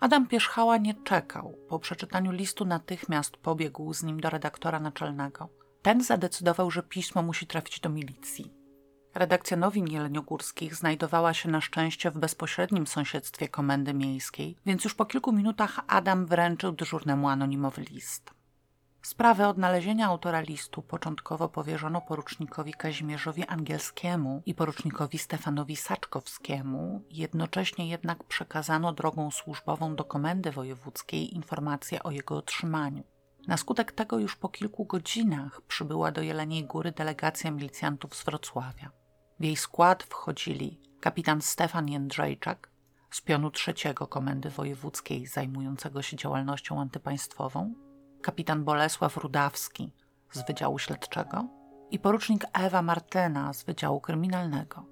Adam 0.00 0.26
Pierzchała 0.26 0.76
nie 0.76 0.94
czekał. 0.94 1.58
Po 1.68 1.78
przeczytaniu 1.78 2.32
listu 2.32 2.64
natychmiast 2.64 3.36
pobiegł 3.36 3.94
z 3.94 4.02
nim 4.02 4.20
do 4.20 4.30
redaktora 4.30 4.80
naczelnego. 4.80 5.48
Ten 5.82 6.02
zadecydował, 6.02 6.70
że 6.70 6.82
pismo 6.82 7.22
musi 7.22 7.46
trafić 7.46 7.80
do 7.80 7.88
milicji. 7.88 8.52
Redakcja 9.14 9.56
Nowin 9.56 9.86
Jeleniogórskich 9.86 10.74
znajdowała 10.74 11.34
się 11.34 11.50
na 11.50 11.60
szczęście 11.60 12.10
w 12.10 12.18
bezpośrednim 12.18 12.86
sąsiedztwie 12.86 13.48
komendy 13.48 13.94
miejskiej, 13.94 14.56
więc 14.66 14.84
już 14.84 14.94
po 14.94 15.06
kilku 15.06 15.32
minutach 15.32 15.80
Adam 15.86 16.26
wręczył 16.26 16.72
dyżurnemu 16.72 17.28
anonimowy 17.28 17.82
list. 17.82 18.35
Sprawę 19.06 19.48
odnalezienia 19.48 20.06
autora 20.06 20.40
listu 20.40 20.82
początkowo 20.82 21.48
powierzono 21.48 22.00
porucznikowi 22.00 22.74
Kazimierzowi 22.74 23.46
Angielskiemu 23.46 24.42
i 24.46 24.54
porucznikowi 24.54 25.18
Stefanowi 25.18 25.76
Saczkowskiemu, 25.76 27.02
jednocześnie 27.10 27.88
jednak 27.88 28.24
przekazano 28.24 28.92
drogą 28.92 29.30
służbową 29.30 29.96
do 29.96 30.04
komendy 30.04 30.50
wojewódzkiej 30.50 31.34
informację 31.34 32.02
o 32.02 32.10
jego 32.10 32.36
otrzymaniu. 32.36 33.04
Na 33.46 33.56
skutek 33.56 33.92
tego 33.92 34.18
już 34.18 34.36
po 34.36 34.48
kilku 34.48 34.84
godzinach 34.84 35.60
przybyła 35.60 36.12
do 36.12 36.22
Jeleniej 36.22 36.64
Góry 36.64 36.92
delegacja 36.92 37.50
milicjantów 37.50 38.16
z 38.16 38.24
Wrocławia. 38.24 38.90
W 39.40 39.44
jej 39.44 39.56
skład 39.56 40.02
wchodzili 40.02 40.80
kapitan 41.00 41.42
Stefan 41.42 41.88
Jędrzejczak 41.88 42.70
z 43.10 43.20
pionu 43.20 43.50
trzeciego 43.50 44.06
Komendy 44.06 44.50
Wojewódzkiej 44.50 45.26
zajmującego 45.26 46.02
się 46.02 46.16
działalnością 46.16 46.80
antypaństwową, 46.80 47.85
kapitan 48.26 48.64
Bolesław 48.64 49.16
Rudawski 49.16 49.92
z 50.32 50.46
Wydziału 50.46 50.78
Śledczego 50.78 51.44
i 51.90 51.98
porucznik 51.98 52.44
Ewa 52.52 52.82
Martyna 52.82 53.52
z 53.52 53.64
Wydziału 53.64 54.00
Kryminalnego. 54.00 54.84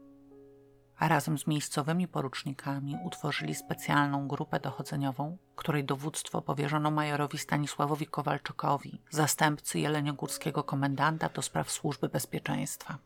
A 0.98 1.08
razem 1.08 1.38
z 1.38 1.46
miejscowymi 1.46 2.08
porucznikami 2.08 2.96
utworzyli 3.04 3.54
specjalną 3.54 4.28
grupę 4.28 4.60
dochodzeniową, 4.60 5.38
której 5.56 5.84
dowództwo 5.84 6.42
powierzono 6.42 6.90
majorowi 6.90 7.38
Stanisławowi 7.38 8.06
Kowalczykowi, 8.06 9.02
zastępcy 9.10 9.78
jeleniogórskiego 9.78 10.64
komendanta 10.64 11.28
do 11.28 11.42
spraw 11.42 11.70
służby 11.70 12.08
bezpieczeństwa. 12.08 12.98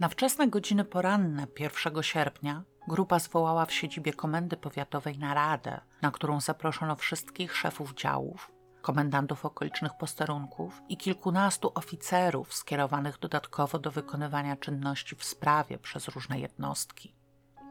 Na 0.00 0.08
wczesne 0.08 0.48
godziny 0.48 0.84
poranne 0.84 1.46
1 1.58 2.02
sierpnia 2.02 2.62
grupa 2.88 3.18
zwołała 3.18 3.66
w 3.66 3.72
siedzibie 3.72 4.12
Komendy 4.12 4.56
Powiatowej 4.56 5.18
naradę, 5.18 5.80
na 6.02 6.10
którą 6.10 6.40
zaproszono 6.40 6.96
wszystkich 6.96 7.56
szefów 7.56 7.94
działów, 7.94 8.52
komendantów 8.82 9.44
okolicznych 9.44 9.92
posterunków 9.94 10.82
i 10.88 10.96
kilkunastu 10.96 11.72
oficerów 11.74 12.54
skierowanych 12.54 13.18
dodatkowo 13.18 13.78
do 13.78 13.90
wykonywania 13.90 14.56
czynności 14.56 15.16
w 15.16 15.24
sprawie 15.24 15.78
przez 15.78 16.08
różne 16.08 16.38
jednostki. 16.38 17.14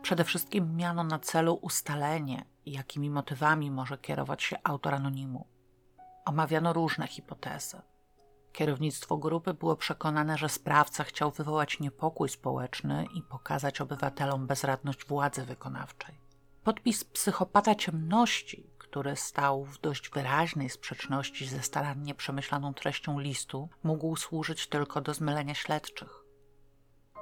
Przede 0.01 0.23
wszystkim 0.23 0.75
miano 0.75 1.03
na 1.03 1.19
celu 1.19 1.53
ustalenie, 1.53 2.45
jakimi 2.65 3.09
motywami 3.09 3.71
może 3.71 3.97
kierować 3.97 4.43
się 4.43 4.57
autor 4.63 4.93
anonimu. 4.93 5.47
Omawiano 6.25 6.73
różne 6.73 7.07
hipotezy. 7.07 7.81
Kierownictwo 8.51 9.17
grupy 9.17 9.53
było 9.53 9.75
przekonane, 9.75 10.37
że 10.37 10.49
sprawca 10.49 11.03
chciał 11.03 11.31
wywołać 11.31 11.79
niepokój 11.79 12.29
społeczny 12.29 13.05
i 13.13 13.21
pokazać 13.21 13.81
obywatelom 13.81 14.47
bezradność 14.47 15.05
władzy 15.05 15.45
wykonawczej. 15.45 16.21
Podpis 16.63 17.03
psychopata 17.03 17.75
ciemności, 17.75 18.69
który 18.91 19.15
stał 19.15 19.65
w 19.65 19.81
dość 19.81 20.09
wyraźnej 20.09 20.69
sprzeczności 20.69 21.47
ze 21.47 21.61
starannie 21.61 22.15
przemyślaną 22.15 22.73
treścią 22.73 23.19
listu, 23.19 23.69
mógł 23.83 24.15
służyć 24.15 24.67
tylko 24.67 25.01
do 25.01 25.13
zmylenia 25.13 25.53
śledczych. 25.53 26.23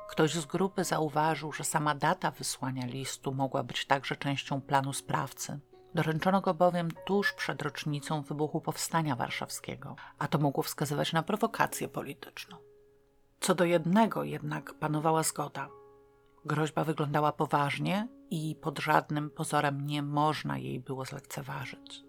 Ktoś 0.10 0.34
z 0.34 0.46
grupy 0.46 0.84
zauważył, 0.84 1.52
że 1.52 1.64
sama 1.64 1.96
data 1.96 2.32
wysłania 2.32 2.86
listu 2.86 3.34
mogła 3.34 3.64
być 3.64 3.86
także 3.86 4.16
częścią 4.16 4.62
planu 4.62 4.94
sprawcy. 4.94 5.60
Doręczono 5.96 6.42
go 6.42 6.54
bowiem 6.54 6.92
tuż 7.06 7.34
przed 7.34 7.62
rocznicą 7.62 8.22
wybuchu 8.22 8.62
Powstania 8.62 9.16
Warszawskiego, 9.16 9.96
a 10.20 10.28
to 10.28 10.38
mogło 10.38 10.64
wskazywać 10.64 11.14
na 11.14 11.24
prowokację 11.24 11.88
polityczną. 11.88 12.58
Co 13.40 13.56
do 13.56 13.66
jednego 13.66 14.24
jednak 14.24 14.74
panowała 14.74 15.24
zgoda. 15.24 15.70
Groźba 16.46 16.84
wyglądała 16.84 17.32
poważnie 17.32 18.08
i 18.30 18.56
pod 18.62 18.80
żadnym 18.80 19.30
pozorem 19.30 19.86
nie 19.86 20.04
można 20.04 20.58
jej 20.58 20.80
było 20.80 21.06
zlekceważyć. 21.06 22.04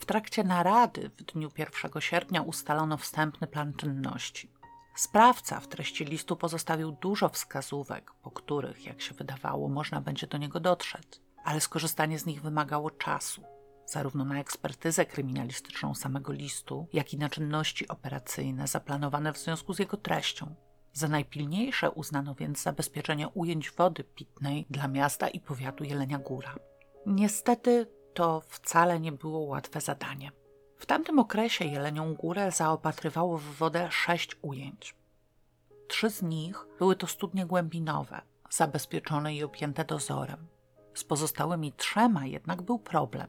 W 0.00 0.06
trakcie 0.06 0.44
narady 0.44 1.10
w 1.18 1.22
dniu 1.22 1.50
1 1.58 2.00
sierpnia 2.00 2.42
ustalono 2.42 2.96
wstępny 2.96 3.46
plan 3.46 3.72
czynności. 3.74 4.52
Sprawca 4.96 5.60
w 5.60 5.68
treści 5.68 6.04
listu 6.04 6.36
pozostawił 6.36 6.92
dużo 6.92 7.28
wskazówek, 7.28 8.12
po 8.22 8.30
których, 8.30 8.86
jak 8.86 9.00
się 9.00 9.14
wydawało, 9.14 9.68
można 9.68 10.00
będzie 10.00 10.26
do 10.26 10.38
niego 10.38 10.60
dotrzeć 10.60 11.20
ale 11.44 11.60
skorzystanie 11.60 12.18
z 12.18 12.26
nich 12.26 12.42
wymagało 12.42 12.90
czasu, 12.90 13.42
zarówno 13.86 14.24
na 14.24 14.40
ekspertyzę 14.40 15.06
kryminalistyczną 15.06 15.94
samego 15.94 16.32
listu, 16.32 16.86
jak 16.92 17.12
i 17.12 17.18
na 17.18 17.28
czynności 17.28 17.88
operacyjne 17.88 18.66
zaplanowane 18.66 19.32
w 19.32 19.38
związku 19.38 19.74
z 19.74 19.78
jego 19.78 19.96
treścią. 19.96 20.54
Za 20.92 21.08
najpilniejsze 21.08 21.90
uznano 21.90 22.34
więc 22.34 22.62
zabezpieczenie 22.62 23.28
ujęć 23.28 23.70
wody 23.70 24.04
pitnej 24.04 24.66
dla 24.70 24.88
miasta 24.88 25.28
i 25.28 25.40
powiatu 25.40 25.84
Jelenia 25.84 26.18
Góra. 26.18 26.54
Niestety 27.06 27.86
to 28.14 28.40
wcale 28.40 29.00
nie 29.00 29.12
było 29.12 29.40
łatwe 29.40 29.80
zadanie. 29.80 30.32
W 30.78 30.86
tamtym 30.86 31.18
okresie 31.18 31.64
Jelenią 31.64 32.14
Górę 32.14 32.50
zaopatrywało 32.52 33.38
w 33.38 33.42
wodę 33.42 33.88
sześć 33.90 34.36
ujęć. 34.42 34.94
Trzy 35.88 36.10
z 36.10 36.22
nich 36.22 36.66
były 36.78 36.96
to 36.96 37.06
studnie 37.06 37.46
głębinowe, 37.46 38.20
zabezpieczone 38.50 39.34
i 39.34 39.44
objęte 39.44 39.84
dozorem. 39.84 40.46
Z 40.94 41.04
pozostałymi 41.04 41.72
trzema 41.72 42.26
jednak 42.26 42.62
był 42.62 42.78
problem. 42.78 43.28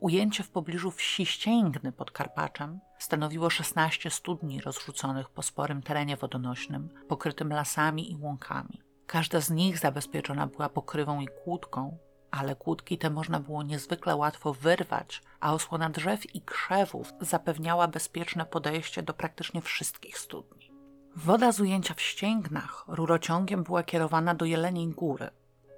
Ujęcie 0.00 0.42
w 0.42 0.50
pobliżu 0.50 0.90
wsi 0.90 1.26
Ścięgny 1.26 1.92
pod 1.92 2.10
Karpaczem 2.10 2.80
stanowiło 2.98 3.50
16 3.50 4.10
studni 4.10 4.60
rozrzuconych 4.60 5.30
po 5.30 5.42
sporym 5.42 5.82
terenie 5.82 6.16
wodonośnym, 6.16 6.88
pokrytym 7.08 7.48
lasami 7.48 8.12
i 8.12 8.16
łąkami. 8.16 8.82
Każda 9.06 9.40
z 9.40 9.50
nich 9.50 9.78
zabezpieczona 9.78 10.46
była 10.46 10.68
pokrywą 10.68 11.20
i 11.20 11.28
kłódką, 11.44 11.98
ale 12.30 12.56
kłódki 12.56 12.98
te 12.98 13.10
można 13.10 13.40
było 13.40 13.62
niezwykle 13.62 14.16
łatwo 14.16 14.54
wyrwać, 14.54 15.22
a 15.40 15.54
osłona 15.54 15.90
drzew 15.90 16.34
i 16.34 16.40
krzewów 16.40 17.12
zapewniała 17.20 17.88
bezpieczne 17.88 18.46
podejście 18.46 19.02
do 19.02 19.14
praktycznie 19.14 19.60
wszystkich 19.60 20.18
studni. 20.18 20.72
Woda 21.16 21.52
z 21.52 21.60
ujęcia 21.60 21.94
w 21.94 22.00
ścięgnach 22.00 22.84
rurociągiem 22.88 23.62
była 23.62 23.82
kierowana 23.82 24.34
do 24.34 24.44
Jeleniej 24.44 24.88
Góry, 24.88 25.30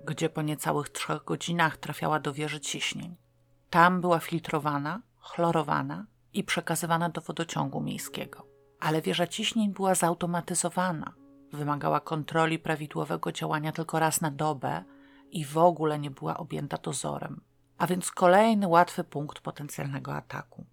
gdzie 0.05 0.29
po 0.29 0.43
niecałych 0.43 0.89
trzech 0.89 1.25
godzinach 1.25 1.77
trafiała 1.77 2.21
do 2.21 2.33
wieży 2.33 2.61
ciśnień. 2.61 3.17
Tam 3.71 4.01
była 4.01 4.19
filtrowana, 4.19 5.03
chlorowana 5.19 6.07
i 6.39 6.45
przekazywana 6.45 7.09
do 7.09 7.21
wodociągu 7.21 7.81
miejskiego. 7.81 8.47
Ale 8.81 9.03
wieża 9.03 9.27
ciśnień 9.27 9.73
była 9.73 9.95
zautomatyzowana, 9.95 11.15
wymagała 11.53 12.01
kontroli 12.01 12.59
prawidłowego 12.59 13.33
działania 13.33 13.73
tylko 13.73 13.99
raz 13.99 14.21
na 14.21 14.31
dobę 14.31 14.85
i 15.31 15.45
w 15.45 15.59
ogóle 15.59 15.99
nie 15.99 16.11
była 16.11 16.37
objęta 16.37 16.79
dozorem. 16.79 17.41
A 17.79 17.87
więc 17.87 18.11
kolejny 18.11 18.69
łatwy 18.69 19.05
punkt 19.05 19.41
potencjalnego 19.41 20.15
ataku. 20.15 20.67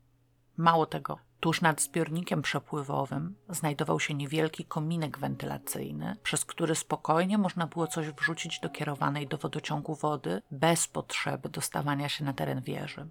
Mało 0.57 0.85
tego, 0.85 1.19
Tuż 1.39 1.61
nad 1.61 1.81
zbiornikiem 1.81 2.41
przepływowym 2.41 3.35
znajdował 3.49 3.99
się 3.99 4.13
niewielki 4.13 4.65
kominek 4.65 5.17
wentylacyjny, 5.17 6.17
przez 6.23 6.45
który 6.45 6.75
spokojnie 6.75 7.37
można 7.37 7.67
było 7.67 7.87
coś 7.87 8.09
wrzucić 8.09 8.59
do 8.59 8.69
kierowanej 8.69 9.27
do 9.27 9.37
wodociągu 9.37 9.95
wody 9.95 10.41
bez 10.51 10.87
potrzeby 10.87 11.49
dostawania 11.49 12.09
się 12.09 12.25
na 12.25 12.33
teren 12.33 12.61
wieży. 12.61 13.07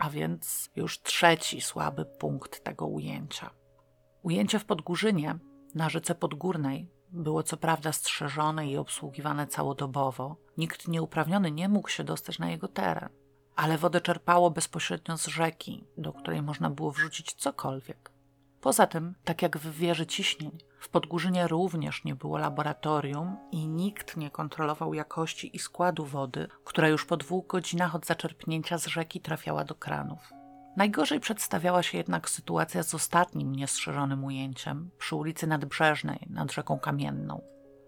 A 0.00 0.10
więc 0.10 0.70
już 0.76 1.02
trzeci 1.02 1.60
słaby 1.60 2.04
punkt 2.04 2.64
tego 2.64 2.86
ujęcia. 2.86 3.50
Ujęcie 4.22 4.58
w 4.58 4.64
Podgórzynie, 4.64 5.38
na 5.74 5.88
rzece 5.88 6.14
Podgórnej, 6.14 6.90
było 7.12 7.42
co 7.42 7.56
prawda 7.56 7.92
strzeżone 7.92 8.66
i 8.66 8.76
obsługiwane 8.76 9.46
całodobowo. 9.46 10.36
Nikt 10.56 10.88
nieuprawniony 10.88 11.50
nie 11.50 11.68
mógł 11.68 11.88
się 11.88 12.04
dostać 12.04 12.38
na 12.38 12.50
jego 12.50 12.68
teren 12.68 13.20
ale 13.60 13.78
wodę 13.78 14.00
czerpało 14.00 14.50
bezpośrednio 14.50 15.18
z 15.18 15.26
rzeki, 15.26 15.84
do 15.96 16.12
której 16.12 16.42
można 16.42 16.70
było 16.70 16.90
wrzucić 16.90 17.32
cokolwiek. 17.34 18.10
Poza 18.60 18.86
tym, 18.86 19.14
tak 19.24 19.42
jak 19.42 19.58
w 19.58 19.70
wieży 19.70 20.06
ciśnień, 20.06 20.58
w 20.80 20.88
Podgórzynie 20.88 21.48
również 21.48 22.04
nie 22.04 22.14
było 22.14 22.38
laboratorium 22.38 23.36
i 23.52 23.68
nikt 23.68 24.16
nie 24.16 24.30
kontrolował 24.30 24.94
jakości 24.94 25.56
i 25.56 25.58
składu 25.58 26.04
wody, 26.04 26.48
która 26.64 26.88
już 26.88 27.06
po 27.06 27.16
dwóch 27.16 27.46
godzinach 27.46 27.94
od 27.94 28.06
zaczerpnięcia 28.06 28.78
z 28.78 28.86
rzeki 28.86 29.20
trafiała 29.20 29.64
do 29.64 29.74
kranów. 29.74 30.30
Najgorzej 30.76 31.20
przedstawiała 31.20 31.82
się 31.82 31.98
jednak 31.98 32.30
sytuacja 32.30 32.82
z 32.82 32.94
ostatnim 32.94 33.54
niestrzeżonym 33.54 34.24
ujęciem 34.24 34.90
przy 34.98 35.16
ulicy 35.16 35.46
Nadbrzeżnej 35.46 36.26
nad 36.30 36.52
rzeką 36.52 36.78
Kamienną. 36.78 37.42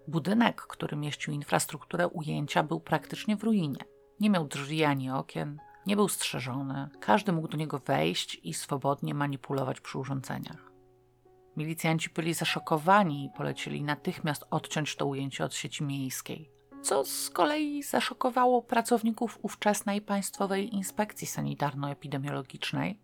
Budynek, 0.08 0.62
który 0.62 0.96
mieścił 0.96 1.32
infrastrukturę 1.32 2.08
ujęcia, 2.08 2.62
był 2.62 2.80
praktycznie 2.80 3.36
w 3.36 3.42
ruinie. 3.42 3.84
Nie 4.20 4.30
miał 4.30 4.46
drzwi 4.46 4.84
ani 4.84 5.10
okien, 5.10 5.58
nie 5.86 5.96
był 5.96 6.08
strzeżony, 6.08 6.88
każdy 7.00 7.32
mógł 7.32 7.48
do 7.48 7.56
niego 7.56 7.78
wejść 7.78 8.40
i 8.42 8.54
swobodnie 8.54 9.14
manipulować 9.14 9.80
przy 9.80 9.98
urządzeniach. 9.98 10.71
Milicjanci 11.56 12.10
byli 12.14 12.34
zaszokowani 12.34 13.24
i 13.24 13.30
polecili 13.36 13.82
natychmiast 13.82 14.44
odciąć 14.50 14.96
to 14.96 15.06
ujęcie 15.06 15.44
od 15.44 15.54
sieci 15.54 15.84
miejskiej, 15.84 16.50
co 16.82 17.04
z 17.04 17.30
kolei 17.30 17.82
zaszokowało 17.82 18.62
pracowników 18.62 19.38
ówczesnej 19.42 20.00
Państwowej 20.00 20.74
Inspekcji 20.74 21.26
Sanitarno-Epidemiologicznej, 21.26 22.98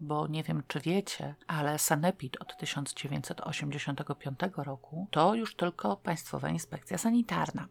bo 0.00 0.26
nie 0.26 0.42
wiem 0.42 0.62
czy 0.68 0.80
wiecie, 0.80 1.34
ale 1.46 1.78
Sanepid 1.78 2.40
od 2.40 2.56
1985 2.56 4.38
roku 4.56 5.06
to 5.10 5.34
już 5.34 5.56
tylko 5.56 5.96
Państwowa 5.96 6.48
Inspekcja 6.48 6.98
Sanitarna, 6.98 7.68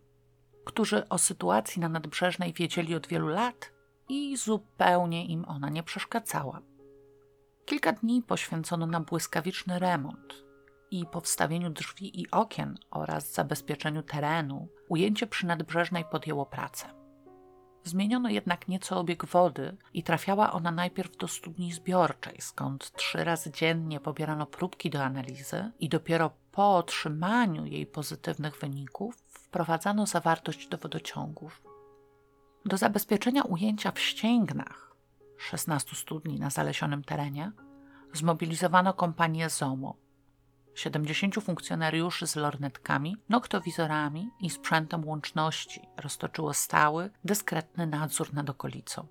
którzy 0.65 1.09
o 1.09 1.17
sytuacji 1.17 1.81
na 1.81 1.89
nadbrzeżnej 1.89 2.53
wiedzieli 2.53 2.95
od 2.95 3.07
wielu 3.07 3.27
lat 3.27 3.71
i 4.09 4.37
zupełnie 4.37 5.25
im 5.25 5.45
ona 5.45 5.69
nie 5.69 5.83
przeszkadzała. 5.83 6.61
Kilka 7.71 7.91
dni 7.91 8.21
poświęcono 8.21 8.87
na 8.87 8.99
błyskawiczny 8.99 9.79
remont 9.79 10.43
i 10.91 11.05
po 11.05 11.21
wstawieniu 11.21 11.69
drzwi 11.69 12.21
i 12.21 12.31
okien 12.31 12.77
oraz 12.89 13.33
zabezpieczeniu 13.33 14.03
terenu, 14.03 14.67
ujęcie 14.89 15.27
przy 15.27 15.45
nadbrzeżnej 15.45 16.05
podjęło 16.05 16.45
pracę. 16.45 16.87
Zmieniono 17.83 18.29
jednak 18.29 18.67
nieco 18.67 18.99
obieg 18.99 19.25
wody 19.25 19.77
i 19.93 20.03
trafiała 20.03 20.51
ona 20.53 20.71
najpierw 20.71 21.17
do 21.17 21.27
studni 21.27 21.73
zbiorczej, 21.73 22.37
skąd 22.39 22.91
trzy 22.91 23.23
razy 23.23 23.51
dziennie 23.51 23.99
pobierano 23.99 24.45
próbki 24.45 24.89
do 24.89 25.03
analizy 25.03 25.71
i 25.79 25.89
dopiero 25.89 26.31
po 26.51 26.75
otrzymaniu 26.75 27.65
jej 27.65 27.85
pozytywnych 27.85 28.59
wyników 28.59 29.15
wprowadzano 29.15 30.05
zawartość 30.05 30.67
do 30.67 30.77
wodociągów. 30.77 31.61
Do 32.65 32.77
zabezpieczenia 32.77 33.43
ujęcia 33.43 33.91
w 33.91 33.99
ścięgnach 33.99 34.90
16 35.41 35.95
studni 35.95 36.39
na 36.39 36.49
zalesionym 36.49 37.03
terenie 37.03 37.51
zmobilizowano 38.13 38.93
kompanię 38.93 39.49
ZOMO. 39.49 39.95
70 40.75 41.35
funkcjonariuszy 41.35 42.27
z 42.27 42.35
lornetkami, 42.35 43.17
noktowizorami 43.29 44.29
i 44.39 44.49
sprzętem 44.49 45.07
łączności 45.07 45.81
roztoczyło 45.97 46.53
stały, 46.53 47.09
dyskretny 47.23 47.87
nadzór 47.87 48.33
nad 48.33 48.49
okolicą. 48.49 49.07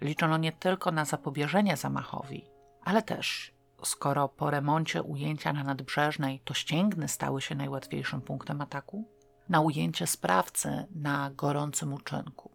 Liczono 0.00 0.36
nie 0.36 0.52
tylko 0.52 0.92
na 0.92 1.04
zapobieżenie 1.04 1.76
zamachowi, 1.76 2.44
ale 2.84 3.02
też, 3.02 3.54
skoro 3.82 4.28
po 4.28 4.50
remoncie 4.50 5.02
ujęcia 5.02 5.52
na 5.52 5.64
nadbrzeżnej 5.64 6.40
to 6.44 6.54
ścięgny 6.54 7.08
stały 7.08 7.42
się 7.42 7.54
najłatwiejszym 7.54 8.20
punktem 8.20 8.60
ataku, 8.60 9.04
na 9.48 9.60
ujęcie 9.60 10.06
sprawcy 10.06 10.86
na 10.94 11.30
gorącym 11.30 11.92
uczynku. 11.92 12.50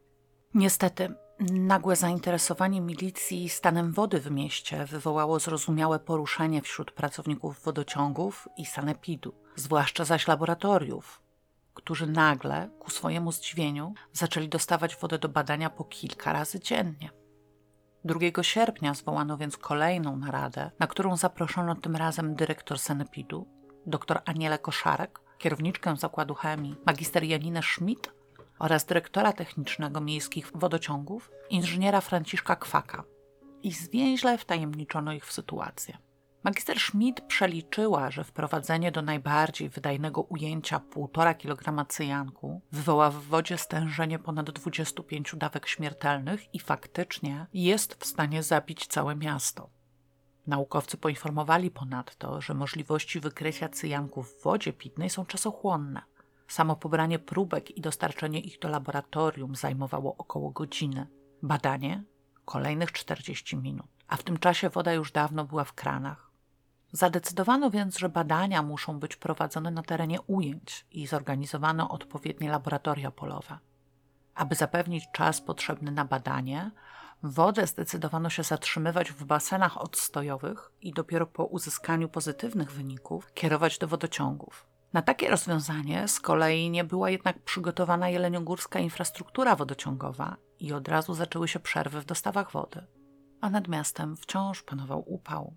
Niestety, 0.54 1.16
nagłe 1.39 1.96
zainteresowanie 1.96 2.82
milicji 2.82 3.50
stanem 3.50 3.91
wody 3.91 4.20
w 4.20 4.32
mieście 4.32 4.86
wywołało 4.86 5.39
zrozumiałe 5.39 6.00
poruszenie 6.00 6.62
wśród 6.62 6.91
pracowników 6.91 7.63
wodociągów 7.63 8.48
i 8.58 8.65
sanepidu, 8.65 9.34
zwłaszcza 9.56 10.06
zaś 10.06 10.27
laboratoriów, 10.27 11.22
którzy 11.74 12.07
nagle, 12.07 12.70
ku 12.79 12.92
swojemu 12.92 13.31
zdziwieniu, 13.31 13.94
zaczęli 14.14 14.50
dostawać 14.50 14.96
wodę 14.96 15.20
do 15.20 15.29
badania 15.29 15.70
po 15.70 15.83
kilka 15.83 16.33
razy 16.33 16.59
dziennie. 16.59 17.09
2 18.05 18.44
sierpnia 18.44 18.94
zwołano 18.94 19.38
więc 19.38 19.57
kolejną 19.57 20.18
naradę, 20.18 20.72
na 20.79 20.88
którą 20.88 21.18
zaproszono 21.18 21.75
tym 21.75 21.96
razem 21.96 22.35
dyrektor 22.35 22.79
sanepidu, 22.79 23.48
dr 23.85 24.22
Aniele 24.25 24.59
Koszarek, 24.59 25.20
kierowniczkę 25.38 25.96
zakładu 25.98 26.33
chemii, 26.33 26.75
magister 26.85 27.24
Janinę 27.24 27.62
Schmidt 27.64 28.17
oraz 28.59 28.85
dyrektora 28.85 29.33
technicznego 29.33 30.01
miejskich 30.01 30.51
wodociągów, 30.55 31.31
inżyniera 31.50 32.01
Franciszka 32.01 32.55
Kwaka. 32.55 33.03
I 33.63 33.72
zwięźle 33.72 34.37
wtajemniczono 34.37 35.13
ich 35.13 35.25
w 35.25 35.33
sytuację. 35.33 35.98
Magister 36.43 36.79
Schmidt 36.79 37.22
przeliczyła, 37.22 38.11
że 38.11 38.24
wprowadzenie 38.24 38.91
do 38.91 39.01
najbardziej 39.01 39.70
wydajnego 39.70 40.22
ujęcia 40.22 40.81
1,5 40.96 41.37
kg 41.37 41.87
cyjanku 41.87 42.61
wywoła 42.72 43.09
w 43.09 43.15
wodzie 43.15 43.57
stężenie 43.57 44.20
ponad 44.20 44.51
25 44.51 45.35
dawek 45.35 45.67
śmiertelnych 45.67 46.55
i 46.55 46.59
faktycznie 46.59 47.46
jest 47.53 47.96
w 47.96 48.05
stanie 48.05 48.43
zabić 48.43 48.87
całe 48.87 49.15
miasto. 49.15 49.70
Naukowcy 50.48 50.98
poinformowali 50.98 51.72
ponadto, 51.72 52.41
że 52.41 52.53
możliwości 52.53 53.20
wykrycia 53.20 53.70
cyjanków 53.70 54.33
w 54.33 54.43
wodzie 54.43 54.74
pitnej 54.74 55.09
są 55.09 55.25
czasochłonne. 55.25 56.01
Samo 56.48 56.75
pobranie 56.75 57.20
próbek 57.20 57.77
i 57.77 57.81
dostarczenie 57.81 58.40
ich 58.40 58.60
do 58.60 58.70
laboratorium 58.70 59.55
zajmowało 59.55 60.18
około 60.18 60.51
godziny. 60.51 61.07
Badanie 61.42 62.03
kolejnych 62.46 62.92
40 62.92 63.57
minut, 63.57 63.86
a 64.07 64.18
w 64.18 64.24
tym 64.24 64.38
czasie 64.38 64.70
woda 64.70 64.94
już 64.94 65.12
dawno 65.12 65.46
była 65.46 65.64
w 65.64 65.74
kranach. 65.74 66.31
Zadecydowano 66.92 67.70
więc, 67.70 67.98
że 67.98 68.10
badania 68.10 68.64
muszą 68.64 69.00
być 69.00 69.16
prowadzone 69.16 69.72
na 69.72 69.83
terenie 69.83 70.22
ujęć 70.22 70.86
i 70.92 71.07
zorganizowano 71.07 71.90
odpowiednie 71.90 72.50
laboratoria 72.50 73.12
polowe. 73.12 73.60
Aby 74.36 74.55
zapewnić 74.55 75.12
czas 75.12 75.42
potrzebny 75.42 75.92
na 75.92 76.05
badanie, 76.05 76.72
Wodę 77.24 77.68
zdecydowano 77.68 78.29
się 78.29 78.44
zatrzymywać 78.44 79.12
w 79.12 79.25
basenach 79.25 79.81
odstojowych 79.81 80.72
i 80.81 80.94
dopiero 80.94 81.27
po 81.27 81.46
uzyskaniu 81.46 82.10
pozytywnych 82.10 82.72
wyników 82.72 83.33
kierować 83.33 83.77
do 83.77 83.88
wodociągów. 83.88 84.66
Na 84.94 85.02
takie 85.02 85.30
rozwiązanie 85.30 86.08
z 86.08 86.20
kolei 86.20 86.70
nie 86.70 86.84
była 86.84 87.10
jednak 87.10 87.40
przygotowana 87.40 88.10
jeleniogórska 88.10 88.80
infrastruktura 88.80 89.56
wodociągowa 89.56 90.38
i 90.60 90.74
od 90.74 90.88
razu 90.88 91.14
zaczęły 91.14 91.48
się 91.48 91.60
przerwy 91.60 92.02
w 92.02 92.06
dostawach 92.06 92.52
wody, 92.52 92.84
a 93.42 93.50
nad 93.50 93.68
miastem 93.68 94.18
wciąż 94.18 94.64
panował 94.64 95.04
upał. 95.08 95.54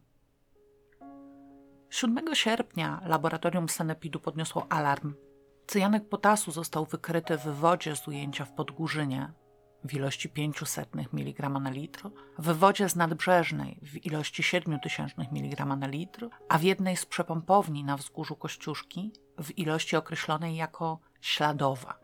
7 1.90 2.34
sierpnia 2.34 3.00
laboratorium 3.04 3.68
Sanepidu 3.68 4.20
podniosło 4.20 4.66
alarm. 4.68 5.14
Cyjanek 5.66 6.08
potasu 6.08 6.52
został 6.52 6.86
wykryty 6.86 7.36
w 7.36 7.44
wodzie 7.44 7.96
z 7.96 8.08
ujęcia 8.08 8.44
w 8.44 8.52
Podgórzynie, 8.52 9.32
w 9.84 9.94
ilości 9.94 10.28
500 10.28 10.88
mg 11.12 11.48
na 11.48 11.70
litr, 11.70 12.10
w 12.38 12.58
wodzie 12.58 12.88
z 12.88 12.96
nadbrzeżnej 12.96 13.78
w 13.82 14.06
ilości 14.06 14.42
7000 14.42 15.14
mg 15.32 15.64
na 15.64 15.86
litr, 15.86 16.28
a 16.48 16.58
w 16.58 16.62
jednej 16.62 16.96
z 16.96 17.06
przepompowni 17.06 17.84
na 17.84 17.96
wzgórzu 17.96 18.36
Kościuszki 18.36 19.12
w 19.38 19.58
ilości 19.58 19.96
określonej 19.96 20.56
jako 20.56 20.98
śladowa. 21.20 22.00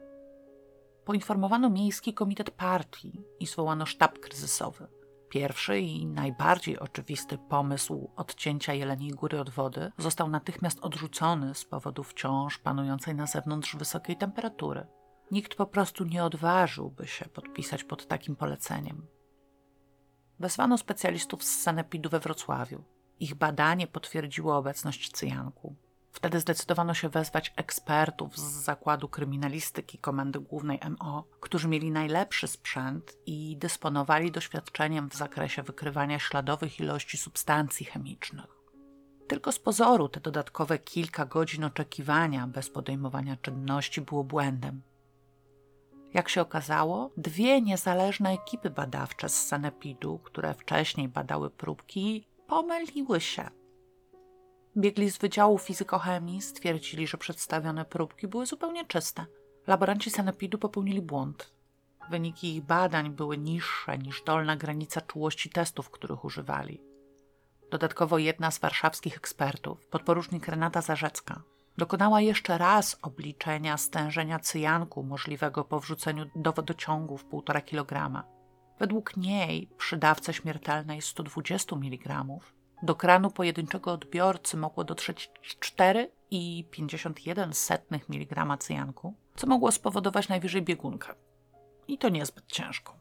Poinformowano 1.05 1.71
Miejski 1.71 2.15
Komitet 2.15 2.51
Partii 2.51 3.25
i 3.41 3.47
zwołano 3.47 3.87
sztab 3.87 4.19
kryzysowy. 4.19 4.87
Pierwszy 5.29 5.79
i 5.79 6.07
najbardziej 6.07 6.79
oczywisty 6.79 7.39
pomysł 7.39 8.11
odcięcia 8.17 8.75
Jeleniej 8.75 9.11
Góry 9.11 9.41
od 9.41 9.51
wody 9.51 9.93
został 9.99 10.29
natychmiast 10.29 10.81
odrzucony 10.81 11.55
z 11.55 11.65
powodu 11.65 12.03
wciąż 12.03 12.59
panującej 12.59 13.15
na 13.15 13.27
zewnątrz 13.27 13.77
wysokiej 13.77 14.17
temperatury. 14.17 14.87
Nikt 15.31 15.55
po 15.55 15.67
prostu 15.67 16.05
nie 16.05 16.25
odważyłby 16.25 17.07
się 17.07 17.25
podpisać 17.25 17.85
pod 17.85 18.07
takim 18.07 18.37
poleceniem. 18.37 19.07
Wezwano 20.39 20.79
specjalistów 20.79 21.45
z 21.45 21.63
Sanepidu 21.63 22.11
we 22.11 22.21
Wrocławiu. 22.21 22.85
Ich 23.21 23.35
badanie 23.35 23.87
potwierdziło 23.87 24.57
obecność 24.57 25.11
cyjanku. 25.11 25.77
Wtedy 26.13 26.41
zdecydowano 26.41 26.95
się 26.95 27.09
wezwać 27.09 27.53
ekspertów 27.57 28.39
z 28.39 28.43
Zakładu 28.43 29.09
Kryminalistyki 29.09 29.99
Komendy 29.99 30.41
Głównej 30.41 30.81
MO, 30.99 31.25
którzy 31.41 31.69
mieli 31.69 31.91
najlepszy 31.91 32.47
sprzęt 32.49 33.17
i 33.27 33.57
dysponowali 33.57 34.31
doświadczeniem 34.33 35.11
w 35.11 35.15
zakresie 35.15 35.63
wykrywania 35.63 36.19
śladowych 36.19 36.81
ilości 36.81 37.17
substancji 37.19 37.87
chemicznych. 37.87 38.57
Tylko 39.29 39.53
z 39.53 39.59
pozoru 39.59 40.09
te 40.09 40.21
dodatkowe 40.21 40.79
kilka 40.79 41.27
godzin 41.27 41.65
oczekiwania 41.65 42.47
bez 42.47 42.71
podejmowania 42.71 43.37
czynności 43.37 44.01
było 44.01 44.25
błędem. 44.25 44.83
Jak 46.15 46.29
się 46.29 46.41
okazało, 46.41 47.11
dwie 47.17 47.63
niezależne 47.63 48.31
ekipy 48.31 48.71
badawcze 48.71 49.29
z 49.29 49.47
Sanepidu, 49.47 50.19
które 50.19 50.55
wcześniej 50.55 51.09
badały 51.09 51.51
próbki, 51.51 52.27
pomyliły 52.47 53.21
się. 53.21 53.51
Biegli 54.77 55.11
z 55.11 55.19
Wydziału 55.19 55.59
Fizykochemii 55.59 56.43
stwierdzili, 56.43 57.07
że 57.07 57.19
przedstawione 57.19 57.85
próbki 57.85 58.29
były 58.29 58.47
zupełnie 58.47 58.85
czyste. 58.85 59.27
Laboranci 59.67 60.11
Sanepidu 60.11 60.59
popełnili 60.59 61.03
błąd. 61.03 61.53
wyniki 62.11 62.57
ich 62.57 62.65
badań 62.65 63.11
były 63.11 63.39
niższe 63.39 63.99
niż 63.99 64.23
dolna 64.23 64.57
granica 64.57 65.01
czułości 65.01 65.51
testów, 65.51 65.91
których 65.91 66.25
używali. 66.25 66.81
Dodatkowo 67.71 68.19
jedna 68.19 68.51
z 68.51 68.59
warszawskich 68.59 69.17
ekspertów, 69.17 69.87
podporucznik 69.87 70.49
Renata 70.49 70.83
Zarzecka, 70.83 71.43
dokonała 71.79 72.21
jeszcze 72.21 72.59
raz 72.59 72.97
obliczenia 73.03 73.77
stężenia 73.77 74.39
cyjanku 74.39 75.03
możliwego 75.03 75.65
po 75.65 75.81
wrzuceniu 75.81 76.27
do 76.37 76.53
wodociągów 76.53 77.27
1,5 77.27 77.65
kg. 77.65 78.23
Według 78.79 79.17
niej 79.17 79.71
przy 79.79 79.97
dawce 79.97 80.33
śmiertelnej 80.33 81.03
120 81.03 81.77
mg 81.77 82.25
do 82.83 82.95
kranu 82.95 83.31
pojedynczego 83.31 83.93
odbiorcy 83.93 84.57
mogło 84.57 84.85
dotrzeć 84.85 85.31
4,51 85.63 87.99
mg 88.11 88.57
cyjanku, 88.59 89.15
co 89.37 89.47
mogło 89.47 89.73
spowodować 89.73 90.29
najwyżej 90.29 90.63
biegunkę. 90.63 91.15
I 91.89 91.99
to 91.99 92.09
niezbyt 92.09 92.47
ciężko. 92.47 92.97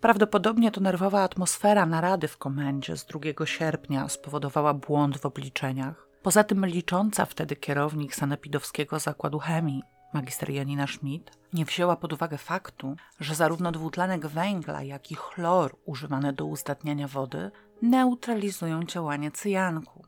Prawdopodobnie 0.00 0.70
to 0.70 0.80
nerwowa 0.80 1.22
atmosfera 1.22 1.86
narady 1.86 2.28
w 2.28 2.38
komendzie 2.38 2.96
z 2.96 3.06
2 3.06 3.46
sierpnia 3.46 4.08
spowodowała 4.08 4.74
błąd 4.74 5.18
w 5.18 5.26
obliczeniach. 5.26 6.09
Poza 6.22 6.44
tym 6.44 6.66
licząca 6.66 7.24
wtedy 7.26 7.56
kierownik 7.56 8.14
sanepidowskiego 8.14 8.98
zakładu 8.98 9.38
chemii, 9.38 9.82
magister 10.12 10.50
Janina 10.50 10.86
Schmidt, 10.86 11.30
nie 11.52 11.64
wzięła 11.64 11.96
pod 11.96 12.12
uwagę 12.12 12.38
faktu, 12.38 12.96
że 13.20 13.34
zarówno 13.34 13.72
dwutlenek 13.72 14.26
węgla, 14.26 14.82
jak 14.82 15.10
i 15.10 15.14
chlor 15.14 15.76
używane 15.84 16.32
do 16.32 16.44
uzdatniania 16.44 17.08
wody 17.08 17.50
neutralizują 17.82 18.84
działanie 18.84 19.30
cyjanku. 19.30 20.04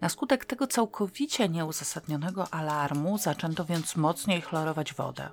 Na 0.00 0.08
skutek 0.08 0.44
tego 0.44 0.66
całkowicie 0.66 1.48
nieuzasadnionego 1.48 2.54
alarmu 2.54 3.18
zaczęto 3.18 3.64
więc 3.64 3.96
mocniej 3.96 4.40
chlorować 4.40 4.94
wodę. 4.94 5.30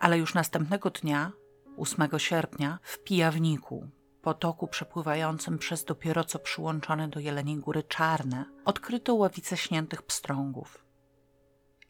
Ale 0.00 0.18
już 0.18 0.34
następnego 0.34 0.90
dnia 0.90 1.32
8 1.76 2.08
sierpnia 2.18 2.78
w 2.82 2.98
Pijawniku, 2.98 3.88
potoku 4.22 4.68
przepływającym 4.68 5.58
przez 5.58 5.84
dopiero 5.84 6.24
co 6.24 6.38
przyłączone 6.38 7.08
do 7.08 7.20
Jeleniej 7.20 7.56
Góry 7.56 7.82
Czarne, 7.82 8.44
odkryto 8.64 9.14
ławice 9.14 9.56
śniętych 9.56 10.02
pstrągów. 10.02 10.84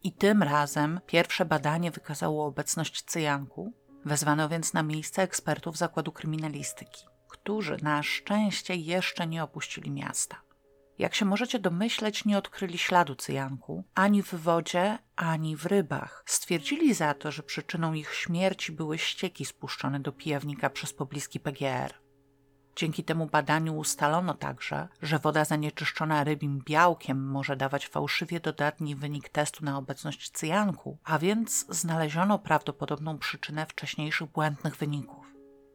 I 0.03 0.13
tym 0.13 0.43
razem 0.43 1.01
pierwsze 1.07 1.45
badanie 1.45 1.91
wykazało 1.91 2.47
obecność 2.47 3.03
cyjanku, 3.03 3.73
wezwano 4.05 4.49
więc 4.49 4.73
na 4.73 4.83
miejsce 4.83 5.23
ekspertów 5.23 5.77
Zakładu 5.77 6.13
Kryminalistyki, 6.13 7.07
którzy 7.29 7.77
na 7.83 8.03
szczęście 8.03 8.77
jeszcze 8.77 9.27
nie 9.27 9.45
opuścili 9.45 9.91
miasta. 9.91 10.37
Jak 10.99 11.15
się 11.15 11.25
możecie 11.25 11.59
domyśleć, 11.59 12.25
nie 12.25 12.39
odkryli 12.39 12.79
śladu 12.79 13.15
cyjanku 13.15 13.85
ani 13.95 14.23
w 14.23 14.35
wodzie, 14.35 14.99
ani 15.17 15.57
w 15.57 15.67
rybach. 15.67 16.25
Stwierdzili 16.27 16.95
za 16.95 17.15
to, 17.15 17.33
że 17.33 17.43
przyczyną 17.43 17.93
ich 17.93 18.15
śmierci 18.15 18.73
były 18.73 18.99
ścieki 18.99 19.45
spuszczone 19.45 20.01
do 20.01 20.13
pijawnika 20.13 20.71
przez 20.71 20.93
pobliski 20.93 21.41
PGR. 21.41 22.02
Dzięki 22.77 23.05
temu 23.05 23.27
badaniu 23.27 23.77
ustalono 23.77 24.35
także, 24.35 24.89
że 25.03 25.19
woda 25.19 25.45
zanieczyszczona 25.45 26.25
rybim 26.25 26.63
białkiem 26.67 27.31
może 27.31 27.57
dawać 27.57 27.87
fałszywie 27.87 28.41
dodatni 28.41 28.97
wynik 28.97 29.29
testu 29.29 29.65
na 29.65 29.79
obecność 29.79 30.31
cyjanku, 30.31 30.99
a 31.05 31.19
więc 31.19 31.67
znaleziono 31.69 32.39
prawdopodobną 32.39 33.19
przyczynę 33.19 33.67
wcześniejszych 33.67 34.31
błędnych 34.31 34.77
wyników. 34.77 35.27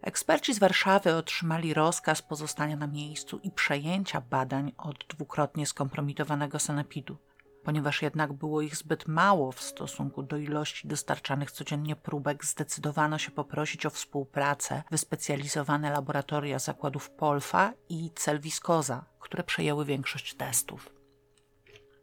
Eksperci 0.01 0.53
z 0.53 0.59
Warszawy 0.59 1.15
otrzymali 1.15 1.73
rozkaz 1.73 2.21
pozostania 2.21 2.75
na 2.75 2.87
miejscu 2.87 3.39
i 3.43 3.51
przejęcia 3.51 4.21
badań 4.21 4.71
od 4.77 5.05
dwukrotnie 5.09 5.65
skompromitowanego 5.65 6.59
sanepidu. 6.59 7.17
Ponieważ 7.67 8.01
jednak 8.01 8.33
było 8.33 8.61
ich 8.61 8.75
zbyt 8.75 9.07
mało 9.07 9.51
w 9.51 9.61
stosunku 9.61 10.23
do 10.23 10.37
ilości 10.37 10.87
dostarczanych 10.87 11.51
codziennie 11.51 11.95
próbek, 11.95 12.45
zdecydowano 12.45 13.17
się 13.17 13.31
poprosić 13.31 13.85
o 13.85 13.89
współpracę 13.89 14.83
wyspecjalizowane 14.91 15.91
laboratoria 15.91 16.59
zakładów 16.59 17.09
Polfa 17.09 17.73
i 17.89 18.11
Celwiskoza, 18.15 19.05
które 19.19 19.43
przejęły 19.43 19.85
większość 19.85 20.33
testów. 20.33 20.89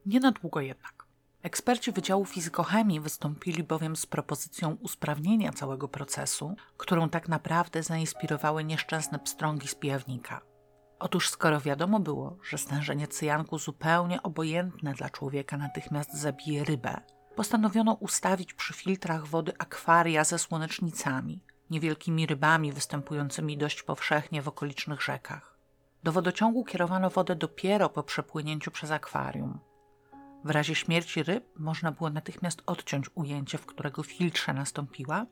Nie 0.06 0.20
na 0.20 0.32
długo 0.32 0.60
jednak. 0.60 1.06
Eksperci 1.42 1.92
Wydziału 1.92 2.24
Fizykochemii 2.24 3.00
wystąpili 3.00 3.62
bowiem 3.62 3.96
z 3.96 4.06
propozycją 4.06 4.76
usprawnienia 4.80 5.52
całego 5.52 5.88
procesu, 5.88 6.56
którą 6.76 7.08
tak 7.08 7.28
naprawdę 7.28 7.82
zainspirowały 7.82 8.64
nieszczęsne 8.64 9.18
pstrągi 9.18 9.68
z 9.68 9.74
pijawnika. 9.74 10.53
Otóż 11.04 11.30
skoro 11.30 11.60
wiadomo 11.60 12.00
było, 12.00 12.36
że 12.48 12.58
stężenie 12.58 13.08
cyjanku 13.08 13.58
zupełnie 13.58 14.22
obojętne 14.22 14.94
dla 14.94 15.10
człowieka 15.10 15.56
natychmiast 15.56 16.14
zabije 16.14 16.64
rybę, 16.64 17.00
postanowiono 17.36 17.92
ustawić 17.92 18.54
przy 18.54 18.74
filtrach 18.74 19.26
wody 19.26 19.52
akwaria 19.58 20.24
ze 20.24 20.38
słonecznicami, 20.38 21.44
niewielkimi 21.70 22.26
rybami 22.26 22.72
występującymi 22.72 23.58
dość 23.58 23.82
powszechnie 23.82 24.42
w 24.42 24.48
okolicznych 24.48 25.02
rzekach. 25.02 25.58
Do 26.04 26.12
wodociągu 26.12 26.64
kierowano 26.64 27.10
wodę 27.10 27.36
dopiero 27.36 27.88
po 27.88 28.02
przepłynięciu 28.02 28.70
przez 28.70 28.90
akwarium– 28.90 29.58
w 30.44 30.50
razie 30.50 30.74
śmierci 30.74 31.22
ryb 31.22 31.44
można 31.58 31.92
było 31.92 32.10
natychmiast 32.10 32.62
odciąć 32.66 33.06
ujęcie, 33.14 33.58
w 33.58 33.66
którego 33.66 34.02
filtrze 34.02 34.54
nastąpiła 34.54 35.26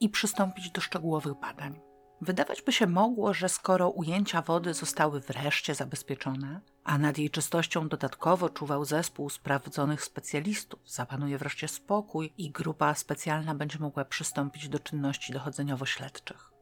i 0.00 0.08
przystąpić 0.08 0.70
do 0.70 0.80
szczegółowych 0.80 1.34
badań. 1.40 1.80
Wydawać 2.20 2.62
by 2.62 2.72
się 2.72 2.86
mogło, 2.86 3.34
że 3.34 3.48
skoro 3.48 3.90
ujęcia 3.90 4.42
wody 4.42 4.74
zostały 4.74 5.20
wreszcie 5.20 5.74
zabezpieczone, 5.74 6.60
a 6.84 6.98
nad 6.98 7.18
jej 7.18 7.30
czystością 7.30 7.88
dodatkowo 7.88 8.48
czuwał 8.48 8.84
zespół 8.84 9.30
sprawdzonych 9.30 10.04
specjalistów, 10.04 10.80
zapanuje 10.86 11.38
wreszcie 11.38 11.68
spokój 11.68 12.32
i 12.38 12.50
grupa 12.50 12.94
specjalna 12.94 13.54
będzie 13.54 13.78
mogła 13.78 14.04
przystąpić 14.04 14.68
do 14.68 14.78
czynności 14.78 15.32
dochodzeniowo-śledczych. 15.32 16.52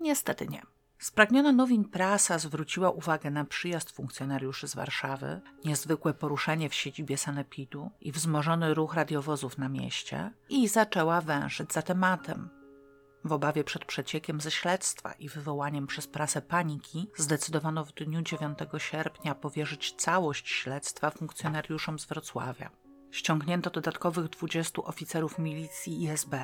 Niestety 0.00 0.46
nie. 0.48 0.62
Spragniona 0.98 1.52
nowin 1.52 1.84
prasa 1.84 2.38
zwróciła 2.38 2.90
uwagę 2.90 3.30
na 3.30 3.44
przyjazd 3.44 3.90
funkcjonariuszy 3.90 4.68
z 4.68 4.74
Warszawy, 4.74 5.40
niezwykłe 5.64 6.14
poruszenie 6.14 6.68
w 6.68 6.74
siedzibie 6.74 7.18
sanepidu 7.18 7.90
i 8.00 8.12
wzmożony 8.12 8.74
ruch 8.74 8.94
radiowozów 8.94 9.58
na 9.58 9.68
mieście 9.68 10.30
i 10.48 10.68
zaczęła 10.68 11.20
węszyć 11.20 11.72
za 11.72 11.82
tematem. 11.82 12.48
W 13.26 13.32
obawie 13.32 13.64
przed 13.64 13.84
przeciekiem 13.84 14.40
ze 14.40 14.50
śledztwa 14.50 15.12
i 15.12 15.28
wywołaniem 15.28 15.86
przez 15.86 16.06
prasę 16.06 16.42
paniki 16.42 17.10
zdecydowano 17.16 17.84
w 17.84 17.92
dniu 17.92 18.22
9 18.22 18.58
sierpnia 18.78 19.34
powierzyć 19.34 19.94
całość 19.98 20.48
śledztwa 20.48 21.10
funkcjonariuszom 21.10 21.98
z 21.98 22.04
Wrocławia. 22.04 22.70
Ściągnięto 23.10 23.70
dodatkowych 23.70 24.28
20 24.28 24.82
oficerów 24.82 25.38
milicji 25.38 26.04
ISB, 26.04 26.34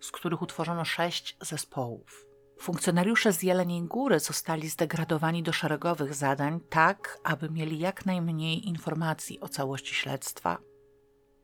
z 0.00 0.10
których 0.10 0.42
utworzono 0.42 0.84
sześć 0.84 1.36
zespołów. 1.40 2.26
Funkcjonariusze 2.60 3.32
z 3.32 3.42
Jeleniej 3.42 3.82
Góry 3.82 4.20
zostali 4.20 4.68
zdegradowani 4.68 5.42
do 5.42 5.52
szeregowych 5.52 6.14
zadań, 6.14 6.60
tak 6.60 7.18
aby 7.24 7.50
mieli 7.50 7.78
jak 7.78 8.06
najmniej 8.06 8.68
informacji 8.68 9.40
o 9.40 9.48
całości 9.48 9.94
śledztwa. 9.94 10.58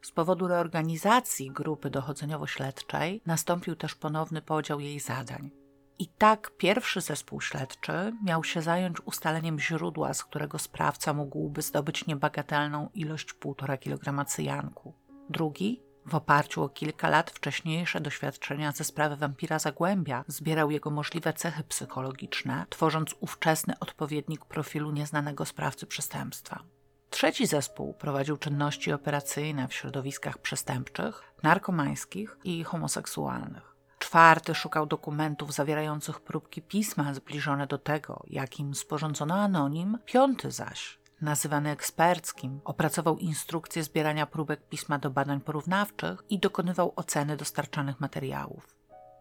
Z 0.03 0.13
powodu 0.13 0.49
reorganizacji 0.49 1.51
grupy 1.51 1.91
dochodzeniowo-śledczej 1.91 3.21
nastąpił 3.27 3.77
też 3.77 3.95
ponowny 3.95 4.43
podział 4.43 4.81
jej 4.81 5.01
zadań. 5.01 5.51
I 5.99 6.07
tak 6.07 6.51
pierwszy 6.57 7.01
zespół 7.01 7.41
śledczy 7.41 8.13
miał 8.25 8.45
się 8.45 8.63
zająć 8.63 9.01
ustaleniem 9.05 9.61
źródła, 9.61 10.15
z 10.15 10.25
którego 10.25 10.59
sprawca 10.59 11.13
mógłby 11.13 11.63
zdobyć 11.63 12.07
niebagatelną 12.07 12.91
ilość 12.95 13.35
1,5 13.35 13.79
kg 13.79 14.25
cyjanku. 14.25 14.95
Drugi 15.31 15.83
w 16.07 16.15
oparciu 16.15 16.63
o 16.63 16.69
kilka 16.69 17.09
lat 17.09 17.31
wcześniejsze 17.31 18.01
doświadczenia 18.01 18.73
ze 18.73 18.85
sprawy 18.85 19.17
wampira 19.17 19.59
Zagłębia 19.59 20.25
zbierał 20.27 20.71
jego 20.71 20.91
możliwe 20.91 21.33
cechy 21.33 21.65
psychologiczne, 21.65 22.67
tworząc 22.71 23.15
ówczesny 23.21 23.79
odpowiednik 23.81 24.45
profilu 24.45 24.91
nieznanego 24.91 25.45
sprawcy 25.45 25.87
przestępstwa. 25.87 26.63
Trzeci 27.11 27.47
zespół 27.47 27.95
prowadził 27.95 28.37
czynności 28.37 28.93
operacyjne 28.93 29.69
w 29.69 29.75
środowiskach 29.75 30.39
przestępczych, 30.39 31.23
narkomańskich 31.43 32.39
i 32.45 32.65
homoseksualnych. 32.65 33.75
Czwarty 33.99 34.55
szukał 34.55 34.87
dokumentów 34.87 35.53
zawierających 35.53 36.21
próbki 36.21 36.63
pisma 36.63 37.15
zbliżone 37.15 37.67
do 37.67 37.79
tego, 37.79 38.23
jakim 38.27 38.75
sporządzono 38.75 39.35
anonim, 39.35 39.99
piąty 40.05 40.51
zaś 40.51 40.99
nazywany 41.21 41.71
eksperckim, 41.71 42.61
opracował 42.65 43.19
instrukcję 43.19 43.83
zbierania 43.83 44.27
próbek 44.27 44.69
pisma 44.69 44.99
do 44.99 45.11
badań 45.11 45.41
porównawczych 45.41 46.23
i 46.31 46.39
dokonywał 46.39 46.93
oceny 46.97 47.37
dostarczanych 47.37 48.01
materiałów. 48.01 48.75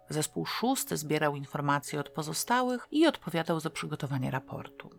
Zespół 0.10 0.46
szósty 0.46 0.98
zbierał 0.98 1.36
informacje 1.36 2.00
od 2.00 2.10
pozostałych 2.10 2.88
i 2.92 3.08
odpowiadał 3.08 3.60
za 3.60 3.70
przygotowanie 3.70 4.32
raportu. 4.32 4.90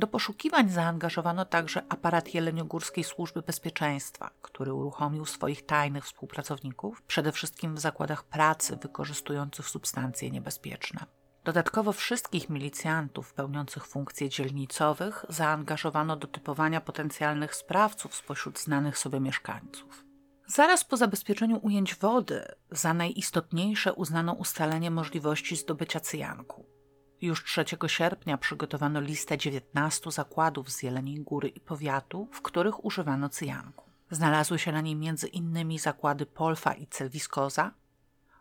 Do 0.00 0.06
poszukiwań 0.06 0.68
zaangażowano 0.68 1.44
także 1.44 1.82
aparat 1.88 2.34
Jeleniogórskiej 2.34 3.04
Służby 3.04 3.42
Bezpieczeństwa, 3.42 4.30
który 4.42 4.72
uruchomił 4.72 5.26
swoich 5.26 5.66
tajnych 5.66 6.04
współpracowników, 6.04 7.02
przede 7.02 7.32
wszystkim 7.32 7.74
w 7.74 7.80
zakładach 7.80 8.24
pracy 8.24 8.76
wykorzystujących 8.76 9.68
substancje 9.68 10.30
niebezpieczne. 10.30 11.00
Dodatkowo 11.44 11.92
wszystkich 11.92 12.50
milicjantów 12.50 13.34
pełniących 13.34 13.86
funkcje 13.86 14.28
dzielnicowych 14.28 15.24
zaangażowano 15.28 16.16
do 16.16 16.26
typowania 16.26 16.80
potencjalnych 16.80 17.54
sprawców 17.54 18.14
spośród 18.14 18.58
znanych 18.58 18.98
sobie 18.98 19.20
mieszkańców. 19.20 20.04
Zaraz 20.46 20.84
po 20.84 20.96
zabezpieczeniu 20.96 21.58
ujęć 21.62 21.94
wody 21.94 22.44
za 22.70 22.94
najistotniejsze 22.94 23.92
uznano 23.92 24.32
ustalenie 24.32 24.90
możliwości 24.90 25.56
zdobycia 25.56 26.00
cyjanku. 26.00 26.79
Już 27.22 27.44
3 27.44 27.64
sierpnia 27.86 28.38
przygotowano 28.38 29.00
listę 29.00 29.38
19 29.38 30.10
zakładów 30.10 30.70
z 30.70 30.82
Jeleniej 30.82 31.20
Góry 31.20 31.48
i 31.48 31.60
powiatu, 31.60 32.28
w 32.32 32.42
których 32.42 32.84
używano 32.84 33.28
cyjanku. 33.28 33.84
Znalazły 34.10 34.58
się 34.58 34.72
na 34.72 34.80
niej 34.80 34.96
innymi 35.32 35.78
zakłady 35.78 36.26
Polfa 36.26 36.72
i 36.72 36.86
Celwiskoza, 36.86 37.70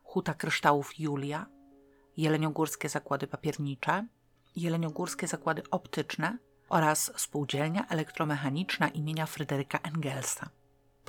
Huta 0.04 0.34
Kryształów 0.34 1.00
Julia, 1.00 1.46
Jeleniogórskie 2.18 2.90
Zakłady 2.90 3.28
Papiernicze, 3.28 4.08
Jeleniogórskie 4.56 5.28
Zakłady 5.28 5.64
Optyczne 5.72 6.38
oraz 6.70 7.12
Spółdzielnia 7.16 7.88
Elektromechaniczna 7.88 8.88
imienia 8.88 9.26
Fryderyka 9.26 9.80
Engelsa. 9.80 10.50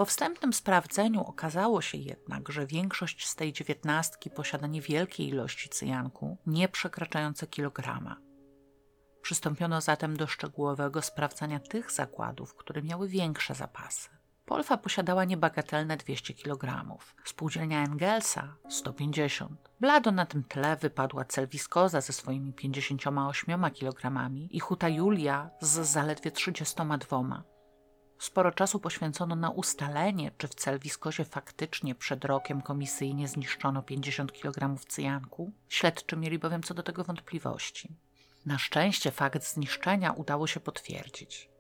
Po 0.01 0.05
wstępnym 0.05 0.53
sprawdzeniu 0.53 1.25
okazało 1.25 1.81
się 1.83 1.99
jednak, 1.99 2.49
że 2.49 2.67
większość 2.67 3.27
z 3.27 3.37
tej 3.37 3.53
dziewiętnastki 3.53 4.31
posiada 4.31 4.67
niewielkie 4.67 5.25
ilości 5.25 5.69
cyjanku, 5.69 6.37
nie 6.47 6.69
przekraczające 6.69 7.47
kilograma. 7.47 8.17
Przystąpiono 9.23 9.81
zatem 9.81 10.17
do 10.17 10.27
szczegółowego 10.27 11.03
sprawdzania 11.03 11.61
tych 11.61 11.93
zakładów, 11.93 12.55
które 12.55 12.83
miały 12.83 13.09
większe 13.09 13.55
zapasy. 13.55 14.09
Polfa 14.47 14.77
posiadała 14.77 15.25
niebagatelne 15.25 15.97
200 15.97 16.35
kg, 16.35 16.97
spółdzielnia 17.25 17.85
Engelsa 17.85 18.57
150. 18.69 19.71
Blado 19.81 20.13
na 20.13 20.27
tym 20.27 20.45
tle 20.45 20.77
wypadła 20.77 21.25
Celwiskoza 21.25 22.01
ze 22.01 22.13
swoimi 22.13 22.53
58 22.53 23.71
kg 23.71 24.31
i 24.51 24.61
Huta 24.61 24.89
Julia 24.89 25.51
z 25.61 25.89
zaledwie 25.89 26.31
32. 26.31 27.43
Sporo 28.21 28.53
czasu 28.53 28.81
poświęcono 28.81 29.37
na 29.37 29.51
ustalenie, 29.51 30.31
czy 30.39 30.49
w 30.49 30.55
Celwiskozie 30.55 31.25
faktycznie 31.25 31.95
przed 31.95 32.25
rokiem 32.25 32.63
komisyjnie 32.63 33.29
zniszczono 33.29 33.83
50 33.83 34.33
kg 34.33 34.81
cyjanku. 34.89 35.53
Śledczy 35.69 36.17
mieli 36.17 36.39
bowiem 36.39 36.63
co 36.63 36.75
do 36.75 36.83
tego 36.83 37.05
wątpliwości. 37.05 37.89
Na 38.47 38.59
szczęście 38.59 39.11
fakt 39.11 39.45
zniszczenia 39.45 40.13
udało 40.13 40.47
się 40.47 40.61
potwierdzić. 40.61 41.51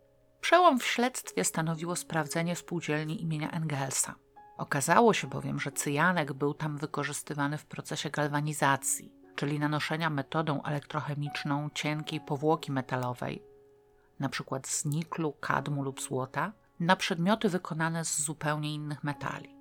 Przełom 0.40 0.78
w 0.78 0.86
śledztwie 0.86 1.44
stanowiło 1.44 1.96
sprawdzenie 1.96 2.56
spółdzielni 2.56 3.22
imienia 3.22 3.50
Engelsa. 3.50 4.14
Okazało 4.58 5.14
się 5.14 5.26
bowiem, 5.26 5.60
że 5.60 5.72
cyjanek 5.72 6.32
był 6.32 6.54
tam 6.54 6.78
wykorzystywany 6.78 7.58
w 7.58 7.66
procesie 7.66 8.10
galwanizacji, 8.10 9.12
czyli 9.36 9.58
nanoszenia 9.58 10.10
metodą 10.10 10.62
elektrochemiczną 10.62 11.70
cienkiej 11.74 12.20
powłoki 12.20 12.72
metalowej, 12.72 13.49
np. 14.20 14.60
z 14.64 14.84
niklu, 14.84 15.32
kadmu 15.32 15.82
lub 15.82 16.00
złota, 16.00 16.52
na 16.80 16.96
przedmioty 16.96 17.48
wykonane 17.48 18.04
z 18.04 18.20
zupełnie 18.20 18.74
innych 18.74 19.04
metali. 19.04 19.56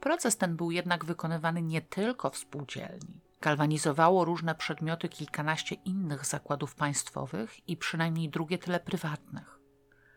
Proces 0.00 0.36
ten 0.36 0.56
był 0.56 0.70
jednak 0.70 1.04
wykonywany 1.04 1.62
nie 1.62 1.82
tylko 1.82 2.30
w 2.30 2.36
spółdzielni. 2.36 3.20
Galwanizowało 3.40 4.24
różne 4.24 4.54
przedmioty 4.54 5.08
kilkanaście 5.08 5.74
innych 5.74 6.26
zakładów 6.26 6.74
państwowych 6.74 7.68
i 7.68 7.76
przynajmniej 7.76 8.28
drugie 8.28 8.58
tyle 8.58 8.80
prywatnych. 8.80 9.58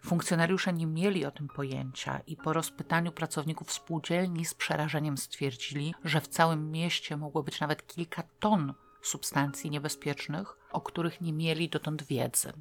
Funkcjonariusze 0.06 0.74
nie 0.74 0.88
mieli 0.88 1.26
o 1.26 1.32
tym 1.32 1.48
pojęcia 1.48 2.20
i 2.28 2.38
po 2.38 2.54
rozpytaniu 2.54 3.12
pracowników 3.12 3.72
spółdzielni 3.72 4.46
z 4.46 4.54
przerażeniem 4.54 5.18
stwierdzili, 5.18 5.96
że 6.04 6.22
w 6.22 6.28
całym 6.28 6.72
mieście 6.72 7.18
mogło 7.18 7.44
być 7.44 7.60
nawet 7.60 7.88
kilka 7.88 8.24
ton 8.40 8.74
substancji 9.02 9.70
niebezpiecznych, 9.70 10.58
o 10.72 10.82
których 10.82 11.22
nie 11.22 11.34
mieli 11.34 11.70
dotąd 11.70 12.04
wiedzy. 12.04 12.54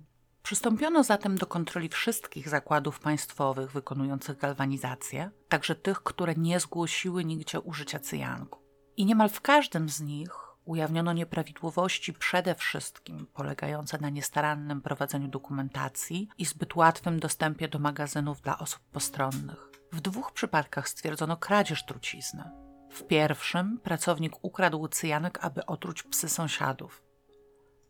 Przystąpiono 0.47 1.05
zatem 1.05 1.39
do 1.39 1.47
kontroli 1.47 1.89
wszystkich 1.89 2.49
zakładów 2.49 3.01
państwowych 3.01 3.73
wykonujących 3.73 4.39
galwanizację, 4.39 5.31
także 5.49 5.75
tych, 5.75 6.03
które 6.03 6.35
nie 6.35 6.61
zgłosiły 6.61 7.25
nigdzie 7.25 7.61
użycia 7.61 7.99
cyjanku. 7.99 8.61
I 8.97 9.07
niemal 9.07 9.29
w 9.29 9.41
każdym 9.41 9.89
z 9.89 10.01
nich 10.01 10.31
ujawniono 10.65 11.13
nieprawidłowości 11.13 12.13
przede 12.13 12.55
wszystkim 12.55 13.27
polegające 13.35 13.99
na 13.99 14.11
niestarannym 14.11 14.83
prowadzeniu 14.83 15.29
dokumentacji 15.29 16.29
i 16.39 16.45
zbyt 16.45 16.77
łatwym 16.77 17.21
dostępie 17.21 17.69
do 17.69 17.79
magazynów 17.79 18.41
dla 18.41 18.59
osób 18.59 18.81
postronnych. 18.93 19.71
W 19.93 20.01
dwóch 20.01 20.33
przypadkach 20.33 20.89
stwierdzono 20.89 21.37
kradzież 21.37 21.85
trucizny. 21.85 22.45
W 22.91 23.03
pierwszym 23.03 23.81
pracownik 23.81 24.33
ukradł 24.43 24.89
cyjanek, 24.89 25.39
aby 25.43 25.67
otruć 25.67 26.03
psy 26.03 26.29
sąsiadów. 26.29 27.06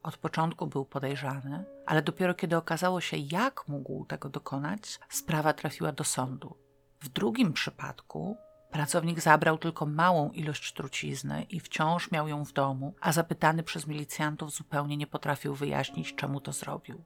Od 0.06 0.16
początku 0.16 0.66
był 0.66 0.84
podejrzany, 0.84 1.64
ale 1.86 2.02
dopiero 2.02 2.34
kiedy 2.34 2.56
okazało 2.56 3.00
się, 3.00 3.16
jak 3.16 3.68
mógł 3.68 4.04
tego 4.04 4.28
dokonać, 4.28 4.98
sprawa 5.08 5.52
trafiła 5.52 5.92
do 5.92 6.04
sądu. 6.04 6.56
W 7.00 7.08
drugim 7.08 7.52
przypadku 7.52 8.36
pracownik 8.70 9.20
zabrał 9.20 9.58
tylko 9.58 9.86
małą 9.86 10.30
ilość 10.30 10.72
trucizny 10.72 11.42
i 11.42 11.60
wciąż 11.60 12.10
miał 12.10 12.28
ją 12.28 12.44
w 12.44 12.52
domu, 12.52 12.94
a 13.00 13.12
zapytany 13.12 13.62
przez 13.62 13.86
milicjantów 13.86 14.50
zupełnie 14.50 14.96
nie 14.96 15.06
potrafił 15.06 15.54
wyjaśnić, 15.54 16.14
czemu 16.14 16.40
to 16.40 16.52
zrobił. 16.52 17.04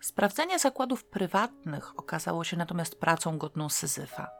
Sprawdzenie 0.00 0.58
zakładów 0.58 1.04
prywatnych 1.04 1.98
okazało 1.98 2.44
się 2.44 2.56
natomiast 2.56 3.00
pracą 3.00 3.38
godną 3.38 3.68
Syzyfa. 3.68 4.30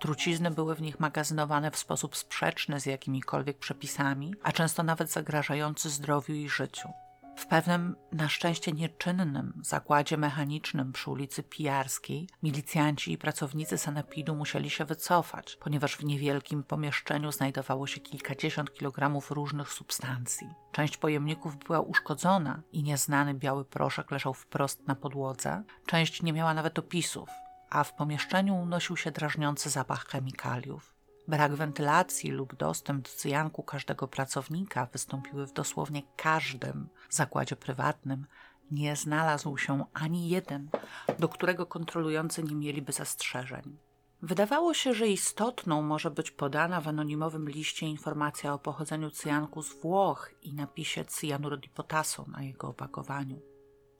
Trucizny 0.00 0.50
były 0.50 0.74
w 0.74 0.82
nich 0.82 1.00
magazynowane 1.00 1.70
w 1.70 1.76
sposób 1.76 2.16
sprzeczny 2.16 2.80
z 2.80 2.86
jakimikolwiek 2.86 3.58
przepisami, 3.58 4.34
a 4.42 4.52
często 4.52 4.82
nawet 4.82 5.10
zagrażający 5.10 5.90
zdrowiu 5.90 6.34
i 6.34 6.48
życiu. 6.48 6.88
W 7.36 7.46
pewnym, 7.46 7.96
na 8.12 8.28
szczęście 8.28 8.72
nieczynnym 8.72 9.60
zakładzie 9.62 10.16
mechanicznym 10.16 10.92
przy 10.92 11.10
ulicy 11.10 11.42
Pijarskiej 11.42 12.28
milicjanci 12.42 13.12
i 13.12 13.18
pracownicy 13.18 13.78
sanepidu 13.78 14.34
musieli 14.34 14.70
się 14.70 14.84
wycofać, 14.84 15.56
ponieważ 15.60 15.96
w 15.96 16.04
niewielkim 16.04 16.62
pomieszczeniu 16.62 17.32
znajdowało 17.32 17.86
się 17.86 18.00
kilkadziesiąt 18.00 18.72
kilogramów 18.72 19.30
różnych 19.30 19.72
substancji. 19.72 20.46
Część 20.72 20.96
pojemników 20.96 21.56
była 21.56 21.80
uszkodzona 21.80 22.62
i 22.72 22.82
nieznany 22.82 23.34
biały 23.34 23.64
proszek 23.64 24.10
leżał 24.10 24.34
wprost 24.34 24.86
na 24.88 24.94
podłodze, 24.94 25.62
część 25.86 26.22
nie 26.22 26.32
miała 26.32 26.54
nawet 26.54 26.78
opisów, 26.78 27.28
a 27.70 27.84
w 27.84 27.94
pomieszczeniu 27.94 28.54
unosił 28.54 28.96
się 28.96 29.10
drażniący 29.10 29.70
zapach 29.70 30.06
chemikaliów. 30.06 30.93
Brak 31.28 31.54
wentylacji 31.54 32.30
lub 32.30 32.56
dostęp 32.56 33.04
do 33.04 33.10
cyjanku 33.10 33.62
każdego 33.62 34.08
pracownika 34.08 34.86
wystąpiły 34.86 35.46
w 35.46 35.52
dosłownie 35.52 36.02
każdym 36.16 36.88
zakładzie 37.10 37.56
prywatnym. 37.56 38.26
Nie 38.70 38.96
znalazł 38.96 39.56
się 39.56 39.84
ani 39.92 40.28
jeden, 40.28 40.70
do 41.18 41.28
którego 41.28 41.66
kontrolujący 41.66 42.42
nie 42.42 42.54
mieliby 42.54 42.92
zastrzeżeń. 42.92 43.78
Wydawało 44.22 44.74
się, 44.74 44.94
że 44.94 45.08
istotną 45.08 45.82
może 45.82 46.10
być 46.10 46.30
podana 46.30 46.80
w 46.80 46.88
anonimowym 46.88 47.48
liście 47.48 47.86
informacja 47.86 48.54
o 48.54 48.58
pochodzeniu 48.58 49.10
cyjanku 49.10 49.62
z 49.62 49.72
Włoch 49.74 50.30
i 50.42 50.54
napisie 50.54 51.04
cyjanurodipotasu 51.04 52.24
na 52.30 52.42
jego 52.42 52.68
opakowaniu. 52.68 53.40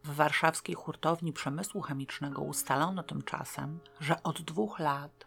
W 0.04 0.14
warszawskiej 0.14 0.74
hurtowni 0.74 1.32
przemysłu 1.32 1.80
chemicznego 1.80 2.42
ustalono 2.42 3.02
tymczasem, 3.02 3.80
że 4.00 4.22
od 4.22 4.42
dwóch 4.42 4.78
lat 4.78 5.26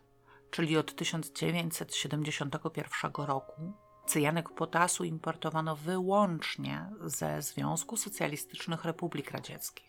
czyli 0.51 0.77
od 0.77 0.95
1971 0.95 3.11
roku, 3.17 3.73
cyjanek 4.05 4.49
potasu 4.49 5.03
importowano 5.03 5.75
wyłącznie 5.75 6.89
ze 7.01 7.41
Związku 7.41 7.97
Socjalistycznych 7.97 8.85
Republik 8.85 9.31
Radzieckich. 9.31 9.87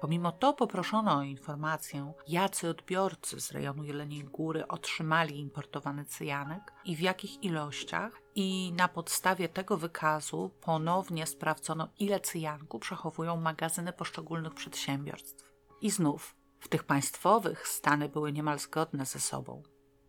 Pomimo 0.00 0.32
to 0.32 0.52
poproszono 0.52 1.16
o 1.16 1.22
informację, 1.22 2.12
jacy 2.28 2.68
odbiorcy 2.68 3.40
z 3.40 3.52
rejonu 3.52 3.84
Jeleniej 3.84 4.24
Góry 4.24 4.68
otrzymali 4.68 5.40
importowany 5.40 6.04
cyjanek 6.04 6.72
i 6.84 6.96
w 6.96 7.00
jakich 7.00 7.44
ilościach, 7.44 8.12
i 8.34 8.72
na 8.76 8.88
podstawie 8.88 9.48
tego 9.48 9.76
wykazu 9.76 10.50
ponownie 10.60 11.26
sprawdzono, 11.26 11.88
ile 11.98 12.20
cyjanku 12.20 12.78
przechowują 12.78 13.36
magazyny 13.36 13.92
poszczególnych 13.92 14.54
przedsiębiorstw. 14.54 15.52
I 15.80 15.90
znów, 15.90 16.36
w 16.60 16.68
tych 16.68 16.84
państwowych 16.84 17.68
stany 17.68 18.08
były 18.08 18.32
niemal 18.32 18.58
zgodne 18.58 19.06
ze 19.06 19.20
sobą. 19.20 19.62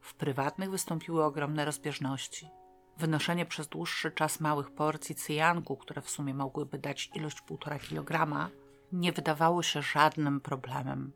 W 0.09 0.13
prywatnych 0.13 0.71
wystąpiły 0.71 1.23
ogromne 1.23 1.65
rozbieżności. 1.65 2.49
Wynoszenie 2.97 3.45
przez 3.45 3.67
dłuższy 3.67 4.11
czas 4.11 4.39
małych 4.39 4.71
porcji 4.71 5.15
cyjanku, 5.15 5.77
które 5.77 6.01
w 6.01 6.09
sumie 6.09 6.33
mogłyby 6.33 6.77
dać 6.79 7.11
ilość 7.15 7.37
1,5 7.49 7.79
kg, 7.79 8.49
nie 8.91 9.11
wydawało 9.11 9.63
się 9.63 9.81
żadnym 9.81 10.41
problemem. 10.41 11.11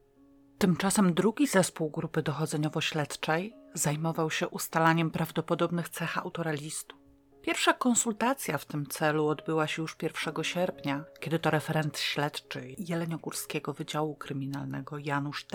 Tymczasem 0.58 1.13
drugi 1.13 1.47
zespół 1.47 1.89
grupy 1.89 2.23
dochodzeniowo-śledczej 2.23 3.53
zajmował 3.73 4.32
się 4.32 4.47
ustalaniem 4.47 5.12
prawdopodobnych 5.12 5.89
cech 5.89 6.17
autora 6.17 6.51
listu. 6.51 6.95
Pierwsza 7.41 7.73
konsultacja 7.73 8.58
w 8.58 8.65
tym 8.65 8.88
celu 8.88 9.27
odbyła 9.27 9.67
się 9.67 9.82
już 9.82 9.95
1 10.01 10.43
sierpnia, 10.43 11.03
kiedy 11.19 11.39
to 11.39 11.49
referent 11.49 11.97
śledczy 11.97 12.75
Jeleniogórskiego 12.77 13.73
Wydziału 13.73 14.15
Kryminalnego 14.15 14.97
Janusz 14.97 15.45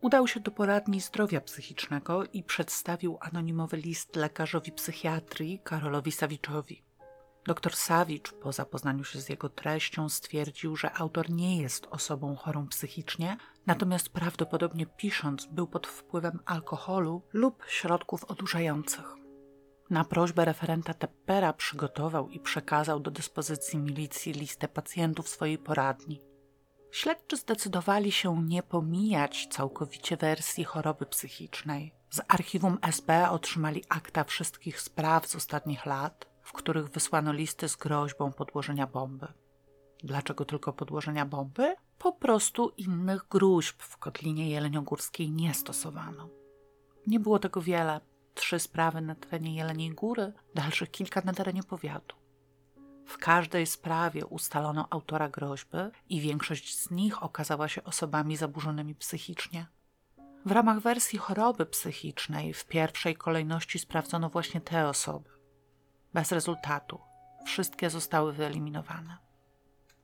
Udał 0.00 0.28
się 0.28 0.40
do 0.40 0.50
poradni 0.50 1.00
zdrowia 1.00 1.40
psychicznego 1.40 2.24
i 2.24 2.42
przedstawił 2.42 3.18
anonimowy 3.20 3.76
list 3.76 4.16
lekarzowi 4.16 4.72
psychiatrii 4.72 5.60
Karolowi 5.64 6.12
Sawiczowi. 6.12 6.84
Dr 7.46 7.76
Sawicz, 7.76 8.32
po 8.32 8.52
zapoznaniu 8.52 9.04
się 9.04 9.20
z 9.20 9.28
jego 9.28 9.48
treścią, 9.48 10.08
stwierdził, 10.08 10.76
że 10.76 10.92
autor 10.92 11.30
nie 11.30 11.62
jest 11.62 11.86
osobą 11.90 12.36
chorą 12.36 12.68
psychicznie, 12.68 13.36
natomiast 13.66 14.08
prawdopodobnie 14.08 14.86
pisząc 14.86 15.46
był 15.46 15.66
pod 15.66 15.86
wpływem 15.86 16.38
alkoholu 16.44 17.22
lub 17.32 17.64
środków 17.68 18.24
odurzających. 18.24 19.14
Na 19.90 20.04
prośbę 20.04 20.44
referenta 20.44 20.94
Teppera 20.94 21.52
przygotował 21.52 22.28
i 22.28 22.40
przekazał 22.40 23.00
do 23.00 23.10
dyspozycji 23.10 23.78
milicji 23.78 24.32
listę 24.32 24.68
pacjentów 24.68 25.28
swojej 25.28 25.58
poradni. 25.58 26.20
Śledczy 26.94 27.36
zdecydowali 27.36 28.12
się 28.12 28.42
nie 28.42 28.62
pomijać 28.62 29.46
całkowicie 29.50 30.16
wersji 30.16 30.64
choroby 30.64 31.06
psychicznej. 31.06 31.94
Z 32.10 32.20
archiwum 32.28 32.78
SB 32.82 33.30
otrzymali 33.30 33.84
akta 33.88 34.24
wszystkich 34.24 34.80
spraw 34.80 35.26
z 35.26 35.36
ostatnich 35.36 35.86
lat, 35.86 36.26
w 36.42 36.52
których 36.52 36.88
wysłano 36.88 37.32
listy 37.32 37.68
z 37.68 37.76
groźbą 37.76 38.32
podłożenia 38.32 38.86
bomby. 38.86 39.26
Dlaczego 40.04 40.44
tylko 40.44 40.72
podłożenia 40.72 41.26
bomby? 41.26 41.74
Po 41.98 42.12
prostu 42.12 42.72
innych 42.76 43.26
gruźb 43.30 43.82
w 43.82 43.96
Kotlinie 43.96 44.50
Jeleniogórskiej 44.50 45.30
nie 45.30 45.54
stosowano. 45.54 46.28
Nie 47.06 47.20
było 47.20 47.38
tego 47.38 47.60
wiele. 47.60 48.00
Trzy 48.34 48.58
sprawy 48.58 49.00
na 49.00 49.14
terenie 49.14 49.56
Jeleniej 49.56 49.90
Góry, 49.90 50.32
dalszych 50.54 50.90
kilka 50.90 51.20
na 51.24 51.32
terenie 51.32 51.62
powiatu. 51.62 52.23
W 53.06 53.18
każdej 53.18 53.66
sprawie 53.66 54.26
ustalono 54.26 54.86
autora 54.90 55.28
groźby 55.28 55.78
i 56.08 56.20
większość 56.20 56.78
z 56.78 56.90
nich 56.90 57.22
okazała 57.22 57.68
się 57.68 57.84
osobami 57.84 58.36
zaburzonymi 58.36 58.94
psychicznie. 58.94 59.66
W 60.46 60.52
ramach 60.52 60.80
wersji 60.80 61.18
choroby 61.18 61.66
psychicznej 61.66 62.54
w 62.54 62.64
pierwszej 62.64 63.16
kolejności 63.16 63.78
sprawdzono 63.78 64.28
właśnie 64.28 64.60
te 64.60 64.88
osoby. 64.88 65.30
Bez 66.14 66.32
rezultatu. 66.32 67.00
Wszystkie 67.46 67.90
zostały 67.90 68.32
wyeliminowane. 68.32 69.18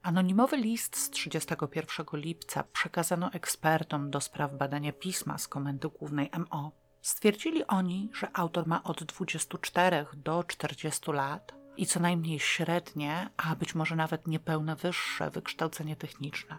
Anonimowy 0.02 0.56
list 0.56 0.96
z 0.96 1.10
31 1.10 2.06
lipca 2.12 2.64
przekazano 2.64 3.32
ekspertom 3.32 4.10
do 4.10 4.20
spraw 4.20 4.54
badania 4.54 4.92
pisma 4.92 5.38
z 5.38 5.48
Komendy 5.48 5.88
Głównej 5.88 6.30
MO. 6.38 6.72
Stwierdzili 7.02 7.66
oni, 7.66 8.10
że 8.12 8.28
autor 8.32 8.66
ma 8.66 8.82
od 8.82 9.04
24 9.04 10.06
do 10.14 10.44
40 10.44 11.12
lat 11.12 11.59
i 11.76 11.86
co 11.86 12.00
najmniej 12.00 12.40
średnie, 12.40 13.30
a 13.36 13.56
być 13.56 13.74
może 13.74 13.96
nawet 13.96 14.26
niepełne 14.26 14.76
wyższe 14.76 15.30
wykształcenie 15.30 15.96
techniczne. 15.96 16.58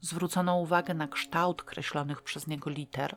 Zwrócono 0.00 0.56
uwagę 0.56 0.94
na 0.94 1.08
kształt 1.08 1.62
kreślonych 1.62 2.22
przez 2.22 2.46
niego 2.46 2.70
liter, 2.70 3.16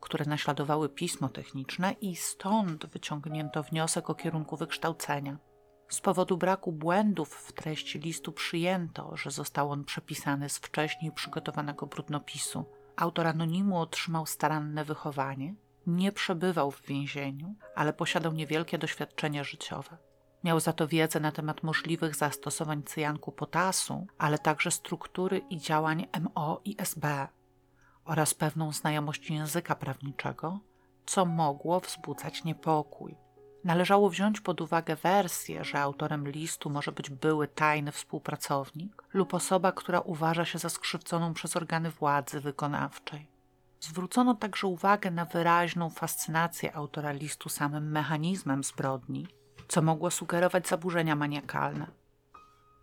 które 0.00 0.24
naśladowały 0.24 0.88
pismo 0.88 1.28
techniczne, 1.28 1.92
i 1.92 2.16
stąd 2.16 2.86
wyciągnięto 2.86 3.62
wniosek 3.62 4.10
o 4.10 4.14
kierunku 4.14 4.56
wykształcenia. 4.56 5.38
Z 5.88 6.00
powodu 6.00 6.36
braku 6.36 6.72
błędów 6.72 7.34
w 7.34 7.52
treści 7.52 7.98
listu 7.98 8.32
przyjęto, 8.32 9.16
że 9.16 9.30
został 9.30 9.70
on 9.70 9.84
przepisany 9.84 10.48
z 10.48 10.58
wcześniej 10.58 11.12
przygotowanego 11.12 11.86
brudnopisu. 11.86 12.64
Autor 12.96 13.26
anonimu 13.26 13.80
otrzymał 13.80 14.26
staranne 14.26 14.84
wychowanie, 14.84 15.54
nie 15.88 16.12
przebywał 16.12 16.70
w 16.70 16.82
więzieniu, 16.82 17.54
ale 17.74 17.92
posiadał 17.92 18.32
niewielkie 18.32 18.78
doświadczenie 18.78 19.44
życiowe. 19.44 19.96
Miał 20.44 20.60
za 20.60 20.72
to 20.72 20.88
wiedzę 20.88 21.20
na 21.20 21.32
temat 21.32 21.62
możliwych 21.62 22.16
zastosowań 22.16 22.82
cyjanku 22.82 23.32
potasu, 23.32 24.06
ale 24.18 24.38
także 24.38 24.70
struktury 24.70 25.38
i 25.38 25.58
działań 25.58 26.06
MO 26.20 26.60
i 26.64 26.76
SB 26.78 27.28
oraz 28.04 28.34
pewną 28.34 28.72
znajomość 28.72 29.30
języka 29.30 29.74
prawniczego, 29.74 30.60
co 31.06 31.24
mogło 31.24 31.80
wzbudzać 31.80 32.44
niepokój. 32.44 33.16
Należało 33.64 34.10
wziąć 34.10 34.40
pod 34.40 34.60
uwagę 34.60 34.96
wersję, 34.96 35.64
że 35.64 35.80
autorem 35.80 36.28
listu 36.28 36.70
może 36.70 36.92
być 36.92 37.10
były 37.10 37.48
tajny 37.48 37.92
współpracownik 37.92 39.02
lub 39.12 39.34
osoba, 39.34 39.72
która 39.72 40.00
uważa 40.00 40.44
się 40.44 40.58
za 40.58 40.68
skrzywdzoną 40.68 41.34
przez 41.34 41.56
organy 41.56 41.90
władzy 41.90 42.40
wykonawczej. 42.40 43.37
Zwrócono 43.80 44.34
także 44.34 44.66
uwagę 44.66 45.10
na 45.10 45.24
wyraźną 45.24 45.90
fascynację 45.90 46.76
autora 46.76 47.12
listu 47.12 47.48
samym 47.48 47.90
mechanizmem 47.90 48.64
zbrodni, 48.64 49.26
co 49.68 49.82
mogło 49.82 50.10
sugerować 50.10 50.68
zaburzenia 50.68 51.16
maniakalne. 51.16 51.86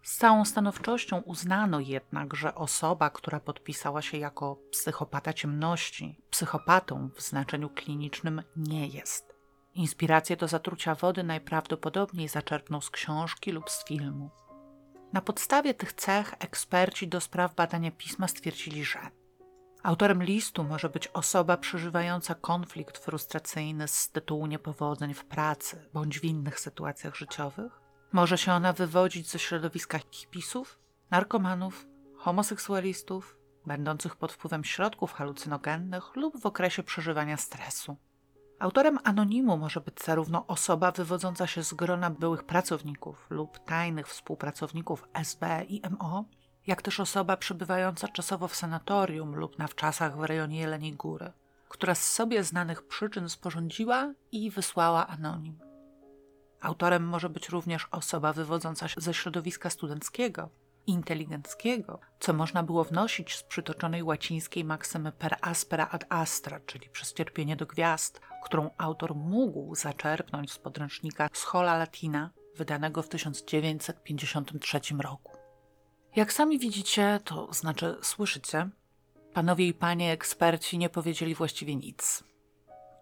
Z 0.03 0.17
całą 0.17 0.45
stanowczością 0.45 1.17
uznano 1.17 1.79
jednak, 1.79 2.35
że 2.35 2.55
osoba, 2.55 3.09
która 3.09 3.39
podpisała 3.39 4.01
się 4.01 4.17
jako 4.17 4.57
psychopata 4.71 5.33
ciemności, 5.33 6.21
psychopatą 6.29 7.09
w 7.15 7.21
znaczeniu 7.21 7.69
klinicznym 7.69 8.41
nie 8.55 8.87
jest. 8.87 9.35
Inspirację 9.73 10.37
do 10.37 10.47
zatrucia 10.47 10.95
wody 10.95 11.23
najprawdopodobniej 11.23 12.27
zaczerpnął 12.27 12.81
z 12.81 12.89
książki 12.89 13.51
lub 13.51 13.69
z 13.69 13.85
filmu. 13.85 14.29
Na 15.13 15.21
podstawie 15.21 15.73
tych 15.73 15.93
cech 15.93 16.33
eksperci 16.39 17.07
do 17.07 17.21
spraw 17.21 17.55
badania 17.55 17.91
pisma 17.91 18.27
stwierdzili, 18.27 18.85
że 18.85 18.99
autorem 19.85 20.23
listu 20.23 20.63
może 20.63 20.89
być 20.89 21.07
osoba 21.07 21.57
przeżywająca 21.57 22.35
konflikt 22.35 22.97
frustracyjny 22.97 23.87
z 23.87 24.09
tytułu 24.09 24.47
niepowodzeń 24.47 25.13
w 25.13 25.25
pracy 25.25 25.89
bądź 25.93 26.19
w 26.19 26.23
innych 26.23 26.59
sytuacjach 26.59 27.15
życiowych, 27.15 27.81
może 28.11 28.37
się 28.37 28.53
ona 28.53 28.73
wywodzić 28.73 29.29
ze 29.29 29.39
środowiska 29.39 29.99
hipisów, 30.11 30.79
narkomanów, 31.11 31.87
homoseksualistów, 32.17 33.37
będących 33.65 34.15
pod 34.15 34.31
wpływem 34.31 34.63
środków 34.63 35.13
halucynogennych 35.13 36.15
lub 36.15 36.41
w 36.41 36.45
okresie 36.45 36.83
przeżywania 36.83 37.37
stresu. 37.37 37.97
Autorem 38.59 38.99
anonimu 39.03 39.57
może 39.57 39.81
być 39.81 40.03
zarówno 40.03 40.47
osoba 40.47 40.91
wywodząca 40.91 41.47
się 41.47 41.63
z 41.63 41.73
grona 41.73 42.09
byłych 42.09 42.43
pracowników 42.43 43.27
lub 43.29 43.59
tajnych 43.59 44.07
współpracowników 44.07 45.07
SB 45.13 45.63
i 45.67 45.81
MO, 45.99 46.25
jak 46.67 46.81
też 46.81 46.99
osoba 46.99 47.37
przebywająca 47.37 48.07
czasowo 48.07 48.47
w 48.47 48.55
sanatorium 48.55 49.35
lub 49.35 49.59
na 49.59 49.67
wczasach 49.67 50.17
w 50.17 50.23
rejonie 50.23 50.59
Jeleniej 50.59 50.93
Góry, 50.93 51.31
która 51.69 51.95
z 51.95 52.03
sobie 52.03 52.43
znanych 52.43 52.87
przyczyn 52.87 53.29
sporządziła 53.29 54.13
i 54.31 54.51
wysłała 54.51 55.07
anonim. 55.07 55.59
Autorem 56.61 57.03
może 57.03 57.29
być 57.29 57.49
również 57.49 57.87
osoba 57.91 58.33
wywodząca 58.33 58.87
się 58.87 59.01
ze 59.01 59.13
środowiska 59.13 59.69
studenckiego, 59.69 60.49
inteligenckiego, 60.87 61.99
co 62.19 62.33
można 62.33 62.63
było 62.63 62.83
wnosić 62.83 63.35
z 63.35 63.43
przytoczonej 63.43 64.03
łacińskiej 64.03 64.63
maksymy 64.63 65.11
per 65.11 65.37
aspera 65.41 65.87
ad 65.91 66.05
astra, 66.09 66.59
czyli 66.65 66.89
przez 66.89 67.13
cierpienie 67.13 67.55
do 67.55 67.65
gwiazd, 67.65 68.21
którą 68.45 68.69
autor 68.77 69.15
mógł 69.15 69.75
zaczerpnąć 69.75 70.51
z 70.51 70.59
podręcznika 70.59 71.29
Schola 71.33 71.77
Latina, 71.77 72.29
wydanego 72.55 73.01
w 73.01 73.09
1953 73.09 74.79
roku. 74.99 75.34
Jak 76.15 76.33
sami 76.33 76.59
widzicie, 76.59 77.19
to 77.23 77.53
znaczy 77.53 77.97
słyszycie, 78.01 78.69
panowie 79.33 79.67
i 79.67 79.73
panie 79.73 80.11
eksperci 80.11 80.77
nie 80.77 80.89
powiedzieli 80.89 81.35
właściwie 81.35 81.75
nic. 81.75 82.23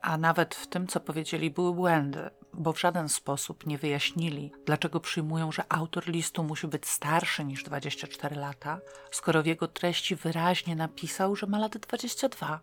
A 0.01 0.17
nawet 0.17 0.55
w 0.55 0.67
tym, 0.67 0.87
co 0.87 0.99
powiedzieli, 0.99 1.51
były 1.51 1.73
błędy, 1.73 2.29
bo 2.53 2.73
w 2.73 2.79
żaden 2.79 3.09
sposób 3.09 3.65
nie 3.65 3.77
wyjaśnili, 3.77 4.51
dlaczego 4.65 4.99
przyjmują, 4.99 5.51
że 5.51 5.63
autor 5.69 6.07
listu 6.07 6.43
musi 6.43 6.67
być 6.67 6.85
starszy 6.87 7.45
niż 7.45 7.63
24 7.63 8.35
lata, 8.35 8.79
skoro 9.11 9.43
w 9.43 9.45
jego 9.45 9.67
treści 9.67 10.15
wyraźnie 10.15 10.75
napisał, 10.75 11.35
że 11.35 11.47
ma 11.47 11.59
lat 11.59 11.77
22. 11.77 12.59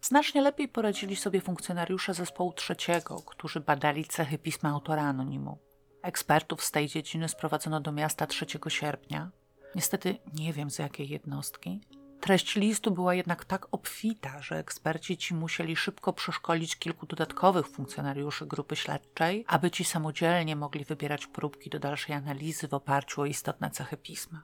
Znacznie 0.00 0.42
lepiej 0.42 0.68
poradzili 0.68 1.16
sobie 1.16 1.40
funkcjonariusze 1.40 2.14
zespołu 2.14 2.52
trzeciego, 2.52 3.22
którzy 3.22 3.60
badali 3.60 4.04
cechy 4.04 4.38
pisma 4.38 4.70
autora 4.70 5.02
anonimu. 5.02 5.58
Ekspertów 6.02 6.64
z 6.64 6.70
tej 6.70 6.88
dziedziny 6.88 7.28
sprowadzono 7.28 7.80
do 7.80 7.92
miasta 7.92 8.26
3 8.26 8.46
sierpnia. 8.68 9.30
Niestety 9.74 10.18
nie 10.34 10.52
wiem 10.52 10.70
z 10.70 10.78
jakiej 10.78 11.08
jednostki, 11.08 11.80
Treść 12.20 12.56
listu 12.56 12.90
była 12.90 13.14
jednak 13.14 13.44
tak 13.44 13.66
obfita, 13.70 14.42
że 14.42 14.58
eksperci 14.58 15.16
ci 15.16 15.34
musieli 15.34 15.76
szybko 15.76 16.12
przeszkolić 16.12 16.76
kilku 16.76 17.06
dodatkowych 17.06 17.68
funkcjonariuszy 17.68 18.46
grupy 18.46 18.76
śledczej, 18.76 19.44
aby 19.48 19.70
ci 19.70 19.84
samodzielnie 19.84 20.56
mogli 20.56 20.84
wybierać 20.84 21.26
próbki 21.26 21.70
do 21.70 21.78
dalszej 21.78 22.14
analizy 22.14 22.68
w 22.68 22.74
oparciu 22.74 23.20
o 23.20 23.26
istotne 23.26 23.70
cechy 23.70 23.96
pisma. 23.96 24.42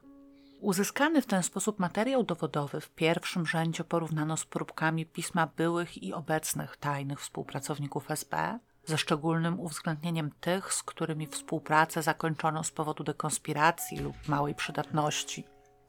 Uzyskany 0.61 1.23
w 1.23 1.27
ten 1.27 1.43
sposób 1.43 1.79
materiał 1.79 2.23
dowodowy 2.23 2.81
w 2.81 2.91
pierwszym 2.91 3.47
rzędzie 3.47 3.85
porównano 3.85 4.37
z 4.37 4.45
próbkami 4.45 5.07
pisma 5.07 5.47
byłych 5.57 6.03
i 6.03 6.13
obecnych 6.13 6.77
tajnych 6.77 7.21
współpracowników 7.21 8.11
SB, 8.11 8.59
ze 8.87 8.99
szczególnym 8.99 9.61
uwzględnieniem 9.61 10.31
tych, 10.41 10.75
z 10.75 10.83
którymi 10.83 11.27
współpracę 11.27 12.03
zakończono 12.03 12.65
z 12.65 12.71
powodu 12.71 13.05
dekonspiracji 13.05 13.99
lub 13.99 14.29
małej 14.29 14.55
przydatności. 14.55 15.45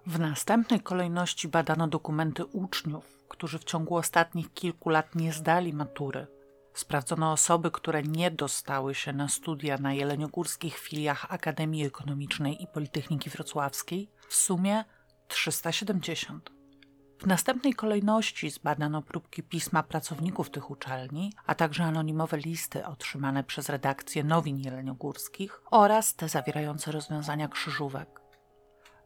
W 0.07 0.19
następnej 0.19 0.79
kolejności 0.79 1.47
badano 1.47 1.87
dokumenty 1.87 2.45
uczniów, 2.45 3.25
którzy 3.29 3.59
w 3.59 3.63
ciągu 3.63 3.95
ostatnich 3.95 4.53
kilku 4.53 4.89
lat 4.89 5.15
nie 5.15 5.33
zdali 5.33 5.73
matury. 5.73 6.27
Sprawdzono 6.73 7.31
osoby, 7.31 7.71
które 7.71 8.03
nie 8.03 8.31
dostały 8.31 8.95
się 8.95 9.13
na 9.13 9.27
studia 9.27 9.77
na 9.77 9.93
jeleniogórskich 9.93 10.77
filiach 10.77 11.33
Akademii 11.33 11.85
Ekonomicznej 11.85 12.63
i 12.63 12.67
Politechniki 12.67 13.29
Wrocławskiej, 13.29 14.09
w 14.27 14.35
sumie 14.35 14.83
370. 15.27 16.54
W 17.19 17.27
następnej 17.27 17.73
kolejności 17.73 18.49
zbadano 18.49 19.01
próbki 19.01 19.43
pisma 19.43 19.83
pracowników 19.83 20.49
tych 20.49 20.71
uczelni, 20.71 21.33
a 21.45 21.55
także 21.55 21.83
anonimowe 21.83 22.37
listy 22.37 22.85
otrzymane 22.85 23.43
przez 23.43 23.69
redakcję 23.69 24.23
Nowin 24.23 24.59
Jeleniogórskich 24.59 25.61
oraz 25.71 26.15
te 26.15 26.29
zawierające 26.29 26.91
rozwiązania 26.91 27.47
krzyżówek. 27.47 28.21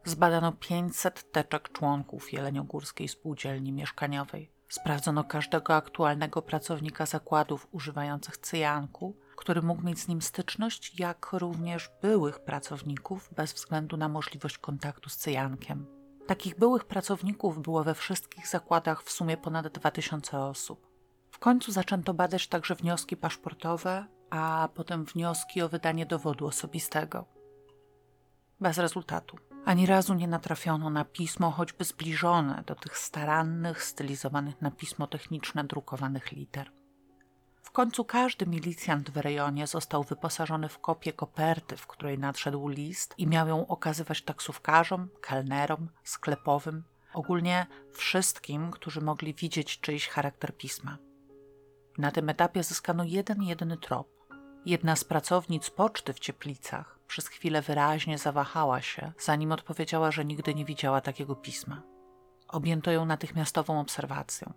Zbadano 0.04 0.52
500 0.52 1.32
teczek 1.32 1.72
członków 1.72 2.32
Jeleniogórskiej 2.32 3.08
Spółdzielni 3.08 3.72
Mieszkaniowej. 3.72 4.52
Sprawdzono 4.68 5.24
każdego 5.24 5.74
aktualnego 5.74 6.42
pracownika 6.42 7.06
zakładów 7.06 7.68
używających 7.70 8.38
cyjanku, 8.38 9.16
który 9.36 9.62
mógł 9.62 9.82
mieć 9.82 10.00
z 10.00 10.08
nim 10.08 10.22
styczność, 10.22 11.00
jak 11.00 11.28
również 11.32 11.90
byłych 12.02 12.40
pracowników 12.40 13.30
bez 13.36 13.52
względu 13.52 13.96
na 13.96 14.08
możliwość 14.08 14.58
kontaktu 14.58 15.10
z 15.10 15.16
cyjankiem. 15.16 15.99
Takich 16.30 16.58
byłych 16.58 16.84
pracowników 16.84 17.62
było 17.62 17.84
we 17.84 17.94
wszystkich 17.94 18.48
zakładach 18.48 19.02
w 19.02 19.10
sumie 19.10 19.36
ponad 19.36 19.68
2000 19.68 20.38
osób. 20.38 20.86
W 21.30 21.38
końcu 21.38 21.72
zaczęto 21.72 22.14
badać 22.14 22.48
także 22.48 22.74
wnioski 22.74 23.16
paszportowe, 23.16 24.06
a 24.30 24.68
potem 24.74 25.04
wnioski 25.04 25.62
o 25.62 25.68
wydanie 25.68 26.06
dowodu 26.06 26.46
osobistego. 26.46 27.24
Bez 28.60 28.78
rezultatu. 28.78 29.36
Ani 29.64 29.86
razu 29.86 30.14
nie 30.14 30.28
natrafiono 30.28 30.90
na 30.90 31.04
pismo 31.04 31.50
choćby 31.50 31.84
zbliżone 31.84 32.62
do 32.66 32.74
tych 32.74 32.98
starannych, 32.98 33.82
stylizowanych 33.82 34.62
na 34.62 34.70
pismo 34.70 35.06
techniczne 35.06 35.64
drukowanych 35.64 36.32
liter. 36.32 36.70
W 37.62 37.70
końcu 37.70 38.04
każdy 38.04 38.46
milicjant 38.46 39.10
w 39.10 39.16
rejonie 39.16 39.66
został 39.66 40.04
wyposażony 40.04 40.68
w 40.68 40.78
kopię 40.78 41.12
koperty, 41.12 41.76
w 41.76 41.86
której 41.86 42.18
nadszedł 42.18 42.68
list 42.68 43.14
i 43.18 43.26
miał 43.26 43.48
ją 43.48 43.66
okazywać 43.66 44.22
taksówkarzom, 44.22 45.08
kelnerom, 45.20 45.88
sklepowym, 46.04 46.84
ogólnie 47.14 47.66
wszystkim, 47.92 48.70
którzy 48.70 49.00
mogli 49.00 49.34
widzieć 49.34 49.80
czyjś 49.80 50.08
charakter 50.08 50.56
pisma. 50.56 50.98
Na 51.98 52.10
tym 52.10 52.28
etapie 52.28 52.62
zyskano 52.62 53.04
jeden 53.04 53.42
jedyny 53.42 53.76
trop. 53.76 54.08
Jedna 54.66 54.96
z 54.96 55.04
pracownic 55.04 55.70
poczty 55.70 56.12
w 56.12 56.18
Cieplicach 56.18 56.98
przez 57.06 57.28
chwilę 57.28 57.62
wyraźnie 57.62 58.18
zawahała 58.18 58.82
się, 58.82 59.12
zanim 59.18 59.52
odpowiedziała, 59.52 60.10
że 60.10 60.24
nigdy 60.24 60.54
nie 60.54 60.64
widziała 60.64 61.00
takiego 61.00 61.36
pisma. 61.36 61.82
Objęto 62.48 62.90
ją 62.90 63.06
natychmiastową 63.06 63.80
obserwacją. 63.80 64.52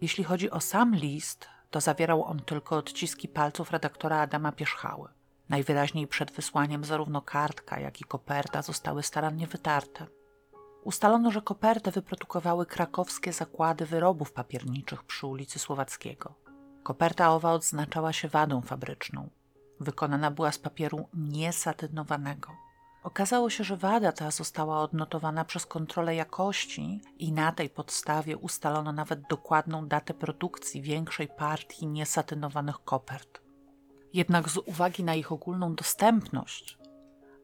Jeśli 0.00 0.24
chodzi 0.24 0.50
o 0.50 0.60
sam 0.60 0.94
list, 0.94 1.48
to 1.70 1.80
zawierał 1.80 2.24
on 2.24 2.40
tylko 2.40 2.76
odciski 2.76 3.28
palców 3.28 3.70
redaktora 3.70 4.20
Adama 4.20 4.52
Pierzchały. 4.52 5.08
Najwyraźniej 5.48 6.06
przed 6.06 6.30
wysłaniem 6.30 6.84
zarówno 6.84 7.22
kartka, 7.22 7.80
jak 7.80 8.00
i 8.00 8.04
koperta 8.04 8.62
zostały 8.62 9.02
starannie 9.02 9.46
wytarte. 9.46 10.06
Ustalono, 10.84 11.30
że 11.30 11.42
kopertę 11.42 11.90
wyprodukowały 11.90 12.66
krakowskie 12.66 13.32
zakłady 13.32 13.86
wyrobów 13.86 14.32
papierniczych 14.32 15.04
przy 15.04 15.26
ulicy 15.26 15.58
Słowackiego. 15.58 16.34
Koperta 16.82 17.32
owa 17.32 17.52
odznaczała 17.52 18.12
się 18.12 18.28
wadą 18.28 18.60
fabryczną. 18.60 19.30
Wykonana 19.80 20.30
była 20.30 20.52
z 20.52 20.58
papieru 20.58 21.08
niesatynowanego. 21.14 22.67
Okazało 23.08 23.50
się, 23.50 23.64
że 23.64 23.76
wada 23.76 24.12
ta 24.12 24.30
została 24.30 24.80
odnotowana 24.80 25.44
przez 25.44 25.66
kontrolę 25.66 26.14
jakości 26.14 27.00
i 27.18 27.32
na 27.32 27.52
tej 27.52 27.70
podstawie 27.70 28.36
ustalono 28.36 28.92
nawet 28.92 29.20
dokładną 29.30 29.88
datę 29.88 30.14
produkcji 30.14 30.82
większej 30.82 31.28
partii 31.28 31.86
niesatynowanych 31.86 32.84
kopert. 32.84 33.40
Jednak 34.12 34.48
z 34.48 34.56
uwagi 34.56 35.04
na 35.04 35.14
ich 35.14 35.32
ogólną 35.32 35.74
dostępność, 35.74 36.78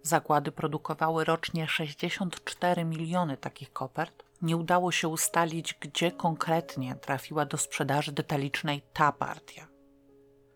zakłady 0.03 0.53
produkowały 0.53 1.25
rocznie 1.25 1.69
64 1.69 2.85
miliony 2.85 3.37
takich 3.37 3.73
kopert, 3.73 4.25
nie 4.43 4.57
udało 4.57 4.93
się 4.93 5.09
ustalić, 5.09 5.75
gdzie 5.81 6.13
konkretnie 6.13 6.95
trafiła 6.95 7.47
do 7.47 7.59
sprzedaży 7.59 8.13
detalicznej 8.13 8.83
ta 8.93 9.13
partia. 9.13 9.74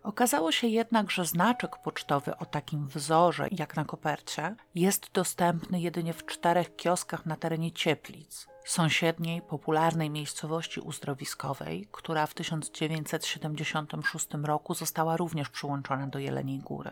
Okazało 0.03 0.53
się 0.53 0.67
jednak, 0.67 1.11
że 1.11 1.25
znaczek 1.25 1.77
pocztowy 1.85 2.37
o 2.37 2.47
takim 2.47 2.89
wzorze 2.89 3.49
jak 3.51 3.77
na 3.77 3.85
kopercie 3.85 4.57
jest 4.75 5.11
dostępny 5.13 5.81
jedynie 5.81 6.13
w 6.13 6.27
czterech 6.27 6.77
kioskach 6.77 7.27
na 7.27 7.37
terenie 7.37 7.73
Cieplic, 7.73 8.47
sąsiedniej, 8.65 9.43
popularnej 9.43 10.11
miejscowości 10.11 10.81
uzdrowiskowej, 10.81 11.89
która 11.93 12.27
w 12.27 12.35
1976 12.35 14.27
roku 14.43 14.75
została 14.75 15.17
również 15.17 15.49
przyłączona 15.49 16.07
do 16.07 16.19
Jeleniej 16.19 16.59
Góry. 16.59 16.91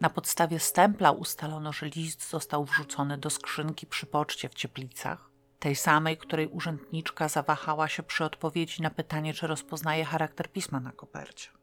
Na 0.00 0.10
podstawie 0.10 0.60
stempla 0.60 1.10
ustalono, 1.10 1.72
że 1.72 1.86
list 1.86 2.30
został 2.30 2.64
wrzucony 2.64 3.18
do 3.18 3.30
skrzynki 3.30 3.86
przy 3.86 4.06
poczcie 4.06 4.48
w 4.48 4.54
Cieplicach, 4.54 5.30
tej 5.58 5.76
samej, 5.76 6.16
której 6.16 6.46
urzędniczka 6.46 7.28
zawahała 7.28 7.88
się 7.88 8.02
przy 8.02 8.24
odpowiedzi 8.24 8.82
na 8.82 8.90
pytanie, 8.90 9.34
czy 9.34 9.46
rozpoznaje 9.46 10.04
charakter 10.04 10.52
pisma 10.52 10.80
na 10.80 10.92
kopercie 10.92 11.57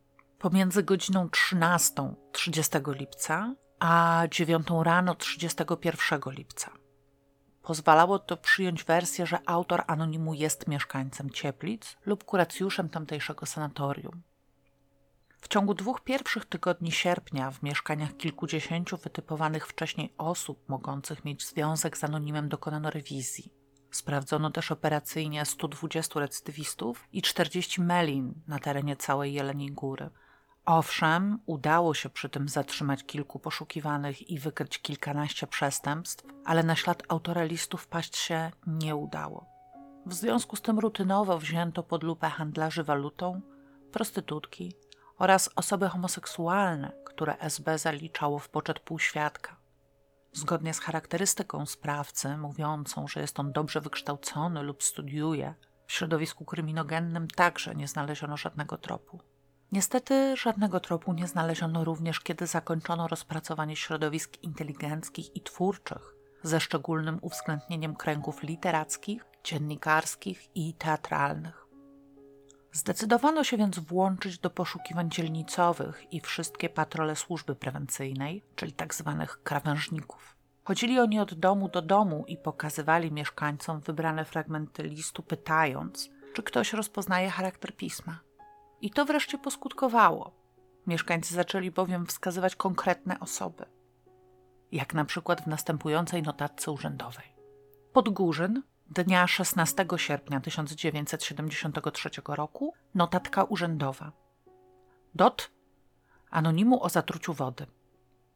pomiędzy 0.45 0.83
godziną 0.83 1.29
13 1.29 2.13
30 2.31 2.77
lipca 2.87 3.55
a 3.79 4.23
9 4.31 4.67
rano 4.83 5.15
31 5.15 6.19
lipca. 6.27 6.71
Pozwalało 7.61 8.19
to 8.19 8.37
przyjąć 8.37 8.83
wersję, 8.83 9.25
że 9.25 9.39
autor 9.45 9.83
anonimu 9.87 10.33
jest 10.33 10.67
mieszkańcem 10.67 11.29
Cieplic 11.29 11.97
lub 12.05 12.23
kuracjuszem 12.23 12.89
tamtejszego 12.89 13.45
sanatorium. 13.45 14.21
W 15.41 15.47
ciągu 15.47 15.73
dwóch 15.73 16.01
pierwszych 16.01 16.45
tygodni 16.45 16.91
sierpnia 16.91 17.51
w 17.51 17.63
mieszkaniach 17.63 18.17
kilkudziesięciu 18.17 18.97
wytypowanych 18.97 19.67
wcześniej 19.67 20.13
osób 20.17 20.69
mogących 20.69 21.25
mieć 21.25 21.47
związek 21.47 21.97
z 21.97 22.03
anonimem 22.03 22.49
dokonano 22.49 22.89
rewizji. 22.89 23.53
Sprawdzono 23.91 24.51
też 24.51 24.71
operacyjnie 24.71 25.45
120 25.45 26.19
recydywistów 26.19 27.07
i 27.11 27.21
40 27.21 27.81
melin 27.81 28.33
na 28.47 28.59
terenie 28.59 28.95
całej 28.95 29.33
Jeleniej 29.33 29.71
Góry– 29.71 30.09
Owszem, 30.65 31.39
udało 31.45 31.93
się 31.93 32.09
przy 32.09 32.29
tym 32.29 32.49
zatrzymać 32.49 33.03
kilku 33.03 33.39
poszukiwanych 33.39 34.29
i 34.29 34.39
wykryć 34.39 34.79
kilkanaście 34.79 35.47
przestępstw, 35.47 36.25
ale 36.45 36.63
na 36.63 36.75
ślad 36.75 37.03
autora 37.07 37.43
listu 37.43 37.77
wpaść 37.77 38.17
się 38.17 38.51
nie 38.67 38.95
udało. 38.95 39.45
W 40.05 40.13
związku 40.13 40.55
z 40.55 40.61
tym 40.61 40.79
rutynowo 40.79 41.37
wzięto 41.37 41.83
pod 41.83 42.03
lupę 42.03 42.29
handlarzy 42.29 42.83
walutą, 42.83 43.41
prostytutki 43.91 44.73
oraz 45.17 45.49
osoby 45.55 45.89
homoseksualne, 45.89 46.91
które 47.05 47.37
SB 47.37 47.77
zaliczało 47.77 48.39
w 48.39 48.49
poczet 48.49 48.79
półświadka. 48.79 49.55
Zgodnie 50.33 50.73
z 50.73 50.79
charakterystyką 50.79 51.65
sprawcy, 51.65 52.37
mówiącą, 52.37 53.07
że 53.07 53.19
jest 53.21 53.39
on 53.39 53.51
dobrze 53.51 53.81
wykształcony 53.81 54.63
lub 54.63 54.83
studiuje, 54.83 55.53
w 55.87 55.91
środowisku 55.91 56.45
kryminogennym 56.45 57.27
także 57.27 57.75
nie 57.75 57.87
znaleziono 57.87 58.37
żadnego 58.37 58.77
tropu. 58.77 59.19
Niestety 59.71 60.37
żadnego 60.37 60.79
tropu 60.79 61.13
nie 61.13 61.27
znaleziono 61.27 61.83
również, 61.83 62.19
kiedy 62.19 62.47
zakończono 62.47 63.07
rozpracowanie 63.07 63.75
środowisk 63.75 64.43
inteligenckich 64.43 65.35
i 65.35 65.41
twórczych, 65.41 66.15
ze 66.43 66.59
szczególnym 66.59 67.19
uwzględnieniem 67.21 67.95
kręgów 67.95 68.43
literackich, 68.43 69.25
dziennikarskich 69.43 70.55
i 70.55 70.73
teatralnych. 70.73 71.65
Zdecydowano 72.71 73.43
się 73.43 73.57
więc 73.57 73.79
włączyć 73.79 74.39
do 74.39 74.49
poszukiwań 74.49 75.09
dzielnicowych 75.11 76.13
i 76.13 76.21
wszystkie 76.21 76.69
patrole 76.69 77.15
służby 77.15 77.55
prewencyjnej, 77.55 78.43
czyli 78.55 78.73
tzw. 78.73 79.15
Tak 79.19 79.43
krawężników. 79.43 80.35
Chodzili 80.63 80.99
oni 80.99 81.19
od 81.19 81.33
domu 81.33 81.69
do 81.69 81.81
domu 81.81 82.25
i 82.27 82.37
pokazywali 82.37 83.11
mieszkańcom 83.11 83.79
wybrane 83.79 84.25
fragmenty 84.25 84.83
listu, 84.83 85.23
pytając, 85.23 86.09
czy 86.33 86.43
ktoś 86.43 86.73
rozpoznaje 86.73 87.29
charakter 87.29 87.75
pisma. 87.75 88.19
I 88.81 88.91
to 88.91 89.05
wreszcie 89.05 89.37
poskutkowało. 89.37 90.31
Mieszkańcy 90.87 91.35
zaczęli 91.35 91.71
bowiem 91.71 92.05
wskazywać 92.05 92.55
konkretne 92.55 93.19
osoby, 93.19 93.65
jak 94.71 94.93
na 94.93 95.05
przykład 95.05 95.41
w 95.41 95.47
następującej 95.47 96.23
notatce 96.23 96.71
urzędowej. 96.71 97.35
Podgórzyn, 97.93 98.63
dnia 98.89 99.27
16 99.27 99.85
sierpnia 99.97 100.39
1973 100.39 102.09
roku, 102.27 102.73
notatka 102.95 103.43
urzędowa. 103.43 104.11
Dot 105.15 105.51
anonimu 106.29 106.83
o 106.83 106.89
zatruciu 106.89 107.33
wody. 107.33 107.65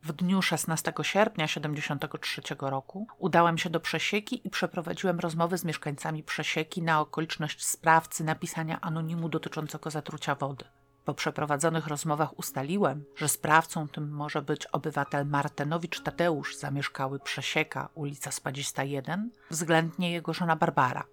W 0.04 0.14
dniu 0.14 0.42
16 0.42 0.94
sierpnia 1.02 1.48
1973 1.48 2.42
roku 2.60 3.08
udałem 3.18 3.58
się 3.58 3.70
do 3.70 3.80
Przesieki 3.80 4.48
i 4.48 4.50
przeprowadziłem 4.50 5.20
rozmowy 5.20 5.58
z 5.58 5.66
mieszkańcami 5.66 6.24
Przesieki 6.24 6.82
na 6.82 7.02
okoliczność 7.02 7.66
sprawcy 7.66 8.24
napisania 8.24 8.82
anonimu 8.82 9.30
dotyczącego 9.30 9.90
zatrucia 9.90 10.36
wody. 10.36 10.66
Po 11.06 11.14
przeprowadzonych 11.14 11.88
rozmowach 11.88 12.40
ustaliłem, 12.40 13.06
że 13.16 13.30
sprawcą 13.30 13.88
tym 13.88 14.12
może 14.12 14.42
być 14.42 14.66
obywatel 14.66 15.26
Martenowicz 15.26 16.02
Tadeusz, 16.02 16.58
zamieszkały 16.58 17.20
Przesieka, 17.20 17.90
ulica 17.96 18.32
Spadzista 18.32 18.84
1, 18.84 19.32
względnie 19.50 20.12
jego 20.12 20.34
żona 20.34 20.56
Barbara. 20.56 21.04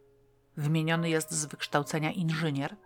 Wymieniony 0.57 1.09
jest 1.09 1.31
z 1.31 1.47
wykształcenia 1.47 2.13
inżynier, 2.13 2.77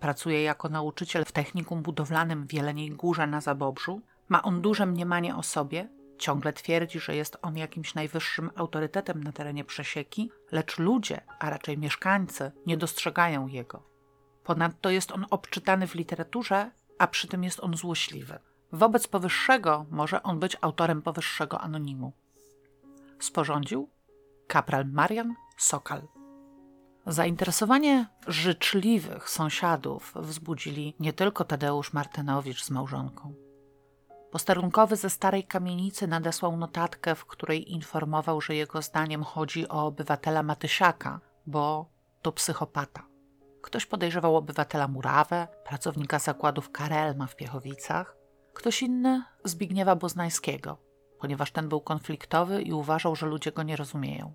pracuje 0.00 0.42
jako 0.42 0.68
nauczyciel 0.68 1.24
w 1.24 1.32
technikum 1.32 1.82
budowlanym 1.82 2.46
w 2.46 2.52
Jeleniej 2.52 2.90
Górze 2.90 3.26
na 3.26 3.40
Zabobrzu 3.40 4.02
ma 4.32 4.42
on 4.42 4.60
duże 4.60 4.86
mniemanie 4.86 5.36
o 5.36 5.42
sobie, 5.42 5.88
Ciągle 6.18 6.52
twierdzi, 6.52 7.00
że 7.00 7.16
jest 7.16 7.38
on 7.42 7.56
jakimś 7.56 7.94
najwyższym 7.94 8.50
autorytetem 8.54 9.24
na 9.24 9.32
terenie 9.32 9.64
przesieki, 9.64 10.30
lecz 10.52 10.78
ludzie, 10.78 11.20
a 11.38 11.50
raczej 11.50 11.78
mieszkańcy, 11.78 12.52
nie 12.66 12.76
dostrzegają 12.76 13.46
jego. 13.46 13.82
Ponadto 14.44 14.90
jest 14.90 15.12
on 15.12 15.26
obczytany 15.30 15.86
w 15.86 15.94
literaturze, 15.94 16.70
a 16.98 17.06
przy 17.06 17.28
tym 17.28 17.44
jest 17.44 17.60
on 17.60 17.76
złośliwy. 17.76 18.38
Wobec 18.72 19.08
powyższego 19.08 19.86
może 19.90 20.22
on 20.22 20.38
być 20.38 20.56
autorem 20.60 21.02
powyższego 21.02 21.60
anonimu. 21.60 22.12
Sporządził 23.18 23.88
kapral 24.46 24.86
Marian 24.86 25.34
Sokal. 25.56 26.02
Zainteresowanie 27.06 28.06
życzliwych 28.26 29.30
sąsiadów 29.30 30.14
wzbudzili 30.16 30.94
nie 31.00 31.12
tylko 31.12 31.44
Tadeusz 31.44 31.92
Martynowicz 31.92 32.64
z 32.64 32.70
małżonką. 32.70 33.51
Posterunkowy 34.32 34.96
ze 34.96 35.10
starej 35.10 35.44
kamienicy 35.44 36.06
nadesłał 36.06 36.56
notatkę, 36.56 37.14
w 37.14 37.24
której 37.24 37.72
informował, 37.72 38.40
że 38.40 38.54
jego 38.54 38.82
zdaniem 38.82 39.24
chodzi 39.24 39.68
o 39.68 39.86
obywatela 39.86 40.42
Matysiaka, 40.42 41.20
bo 41.46 41.90
to 42.22 42.32
psychopata. 42.32 43.02
Ktoś 43.62 43.86
podejrzewał 43.86 44.36
obywatela 44.36 44.88
Murawę, 44.88 45.48
pracownika 45.64 46.18
zakładów 46.18 46.70
Karelma 46.70 47.26
w 47.26 47.36
Piechowicach, 47.36 48.16
ktoś 48.54 48.82
inny 48.82 49.22
Zbigniewa 49.44 49.96
Boznańskiego, 49.96 50.78
ponieważ 51.20 51.52
ten 51.52 51.68
był 51.68 51.80
konfliktowy 51.80 52.62
i 52.62 52.72
uważał, 52.72 53.16
że 53.16 53.26
ludzie 53.26 53.52
go 53.52 53.62
nie 53.62 53.76
rozumieją. 53.76 54.32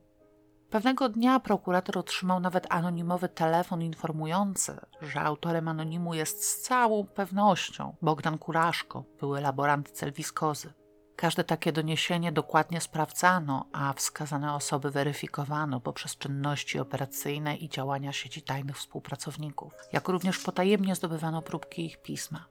Pewnego 0.69 1.09
dnia 1.09 1.39
prokurator 1.39 1.97
otrzymał 1.97 2.39
nawet 2.39 2.67
anonimowy 2.69 3.29
telefon 3.29 3.81
informujący, 3.81 4.79
że 5.01 5.21
autorem 5.21 5.67
anonimu 5.67 6.13
jest 6.13 6.45
z 6.45 6.61
całą 6.61 7.05
pewnością 7.05 7.95
Bogdan 8.01 8.37
Kuraszko, 8.37 9.03
były 9.19 9.41
laborant 9.41 9.91
celwiskozy. 9.91 10.73
Każde 11.15 11.43
takie 11.43 11.71
doniesienie 11.71 12.31
dokładnie 12.31 12.81
sprawdzano, 12.81 13.65
a 13.73 13.93
wskazane 13.93 14.53
osoby 14.53 14.91
weryfikowano 14.91 15.79
poprzez 15.79 16.17
czynności 16.17 16.79
operacyjne 16.79 17.55
i 17.55 17.69
działania 17.69 18.13
sieci 18.13 18.41
tajnych 18.41 18.77
współpracowników, 18.77 19.73
jak 19.93 20.07
również 20.07 20.39
potajemnie 20.39 20.95
zdobywano 20.95 21.41
próbki 21.41 21.85
ich 21.85 22.01
pisma. 22.01 22.45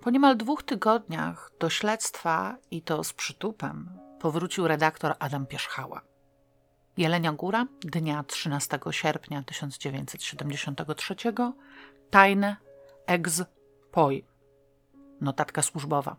Po 0.00 0.10
niemal 0.10 0.36
dwóch 0.36 0.62
tygodniach 0.62 1.50
do 1.60 1.70
śledztwa, 1.70 2.56
i 2.70 2.82
to 2.82 3.04
z 3.04 3.12
przytupem, 3.12 3.98
powrócił 4.20 4.68
redaktor 4.68 5.14
Adam 5.18 5.46
Pierzchała. 5.46 6.07
Jelenia 6.98 7.32
Góra, 7.32 7.66
dnia 7.80 8.22
13 8.22 8.78
sierpnia 8.90 9.42
1973, 9.42 11.16
tajne 12.10 12.56
ex 13.06 13.42
poi. 13.92 14.24
Notatka 15.20 15.62
służbowa. 15.62 16.16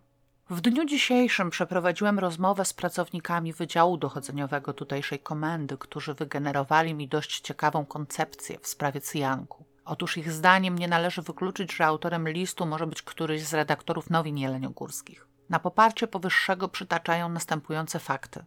W 0.50 0.62
dniu 0.62 0.86
dzisiejszym 0.86 1.50
przeprowadziłem 1.50 2.20
rozmowę 2.20 2.66
z 2.66 2.74
pracownikami 2.74 3.54
Wydziału 3.54 3.98
Dochodzeniowego 3.98 4.74
tutejszej 4.74 5.20
komendy, 5.20 5.78
którzy 5.78 6.14
wygenerowali 6.14 6.94
mi 6.94 7.08
dość 7.08 7.42
ciekawą 7.42 7.86
koncepcję 7.86 8.60
w 8.62 8.68
sprawie 8.68 9.02
cyjanku. 9.02 9.66
Otóż 9.86 10.18
ich 10.18 10.32
zdaniem 10.32 10.80
nie 10.80 10.88
należy 10.88 11.22
wykluczyć, 11.22 11.74
że 11.74 11.86
autorem 11.86 12.30
listu 12.30 12.66
może 12.66 12.88
być 12.88 13.02
któryś 13.02 13.44
z 13.44 13.54
redaktorów 13.54 14.10
nowin 14.10 14.38
jeleniogórskich. 14.38 15.28
Na 15.50 15.60
poparcie 15.60 16.08
powyższego 16.08 16.70
przytaczają 16.70 17.30
następujące 17.30 18.00
fakty. 18.00 18.46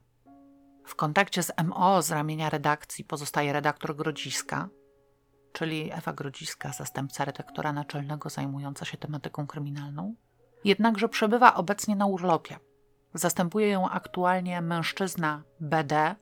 W 0.84 0.94
kontakcie 0.94 1.42
z 1.42 1.52
MO 1.64 2.02
z 2.02 2.10
ramienia 2.10 2.50
redakcji 2.50 3.04
pozostaje 3.04 3.52
redaktor 3.52 3.96
Grodziska, 3.96 4.68
czyli 5.52 5.92
Ewa 5.92 6.12
Grodziska, 6.12 6.72
zastępca 6.72 7.24
redaktora 7.24 7.72
naczelnego 7.72 8.30
zajmująca 8.30 8.84
się 8.84 8.96
tematyką 8.96 9.46
kryminalną. 9.46 10.14
Jednakże 10.64 11.08
przebywa 11.08 11.54
obecnie 11.54 11.96
na 11.96 12.06
urlopie. 12.06 12.58
Zastępuje 13.14 13.68
ją 13.68 13.88
aktualnie 13.88 14.62
mężczyzna 14.62 15.42
BD, 15.60 16.14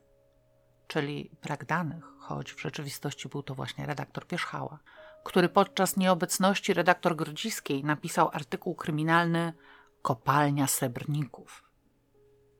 czyli 0.87 1.31
brak 1.43 1.65
danych, 1.65 2.03
choć 2.19 2.53
w 2.53 2.61
rzeczywistości 2.61 3.29
był 3.29 3.43
to 3.43 3.55
właśnie 3.55 3.85
redaktor 3.85 4.27
Pierzchała, 4.27 4.79
który 5.23 5.49
podczas 5.49 5.97
nieobecności 5.97 6.73
redaktor 6.73 7.15
Grodziskiej 7.15 7.83
napisał 7.83 8.29
artykuł 8.33 8.75
kryminalny 8.75 9.53
Kopalnia 10.01 10.67
Srebrników. 10.67 11.70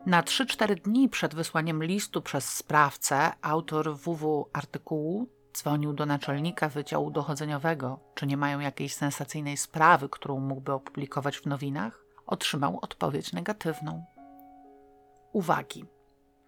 Na 0.05 0.23
3-4 0.23 0.81
dni 0.81 1.09
przed 1.09 1.35
wysłaniem 1.35 1.83
listu 1.83 2.21
przez 2.21 2.49
sprawcę 2.49 3.31
autor 3.41 3.97
WW 3.97 4.49
artykułu 4.53 5.27
dzwonił 5.53 5.93
do 5.93 6.05
naczelnika 6.05 6.69
Wydziału 6.69 7.11
Dochodzeniowego, 7.11 7.99
czy 8.15 8.27
nie 8.27 8.37
mają 8.37 8.59
jakiejś 8.59 8.95
sensacyjnej 8.95 9.57
sprawy, 9.57 10.09
którą 10.09 10.39
mógłby 10.39 10.73
opublikować 10.73 11.37
w 11.37 11.45
nowinach. 11.45 12.05
Otrzymał 12.25 12.79
odpowiedź 12.81 13.33
negatywną. 13.33 14.05
Uwagi. 15.33 15.85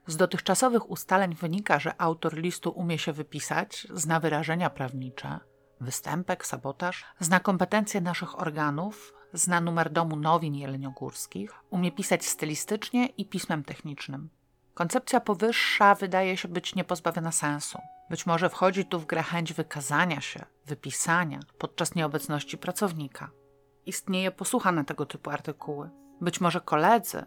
Z 0.08 0.18
dotychczasowych 0.18 0.90
ustaleń 0.90 1.36
wynika, 1.36 1.80
że 1.80 2.02
autor 2.02 2.38
listu 2.38 2.72
umie 2.72 2.98
się 2.98 3.14
wypisać, 3.14 3.88
zna 3.94 4.20
wyrażenia 4.20 4.70
prawnicze, 4.70 5.40
występek, 5.82 6.46
sabotaż, 6.46 7.06
zna 7.20 7.40
kompetencje 7.40 8.02
naszych 8.02 8.40
organów, 8.40 9.14
zna 9.34 9.62
numer 9.62 9.90
domu 9.90 10.16
nowin 10.16 10.56
jeleniogórskich, 10.56 11.54
umie 11.70 11.92
pisać 11.92 12.26
stylistycznie 12.26 13.06
i 13.06 13.26
pismem 13.26 13.64
technicznym. 13.64 14.30
Koncepcja 14.74 15.20
powyższa 15.20 15.96
wydaje 15.96 16.38
się 16.38 16.48
być 16.48 16.76
niepozbawiona 16.76 17.32
sensu. 17.32 17.80
Być 18.10 18.26
może 18.26 18.50
wchodzi 18.50 18.86
tu 18.86 19.00
w 19.00 19.06
grę 19.06 19.24
chęć 19.24 19.54
wykazania 19.54 20.22
się, 20.22 20.46
wypisania 20.66 21.40
podczas 21.58 21.96
nieobecności 21.96 22.58
pracownika. 22.58 23.30
Istnieje 23.86 24.32
posłucha 24.32 24.72
na 24.72 24.84
tego 24.84 25.06
typu 25.06 25.30
artykuły. 25.30 25.90
Być 26.22 26.42
może 26.42 26.62
koledzy, 26.62 27.26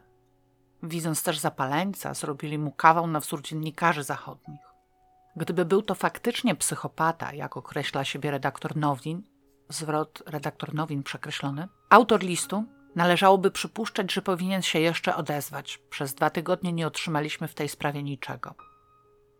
widząc 0.82 1.22
też 1.22 1.38
zapaleńca, 1.38 2.14
zrobili 2.14 2.58
mu 2.58 2.72
kawał 2.72 3.06
na 3.06 3.20
wzór 3.20 3.42
dziennikarzy 3.42 4.02
zachodnich. 4.02 4.60
Gdyby 5.36 5.64
był 5.64 5.82
to 5.82 5.94
faktycznie 5.94 6.54
psychopata, 6.54 7.32
jak 7.32 7.56
określa 7.56 8.04
siebie 8.04 8.30
redaktor 8.30 8.76
Nowin, 8.76 9.22
zwrot 9.68 10.22
redaktor 10.26 10.74
nowin 10.74 11.02
przekreślony, 11.02 11.68
autor 11.90 12.22
listu 12.22 12.64
należałoby 12.94 13.50
przypuszczać, 13.50 14.12
że 14.12 14.22
powinien 14.22 14.62
się 14.62 14.78
jeszcze 14.78 15.16
odezwać. 15.16 15.78
Przez 15.90 16.14
dwa 16.14 16.30
tygodnie 16.30 16.72
nie 16.72 16.86
otrzymaliśmy 16.86 17.48
w 17.48 17.54
tej 17.54 17.68
sprawie 17.68 18.02
niczego. 18.02 18.54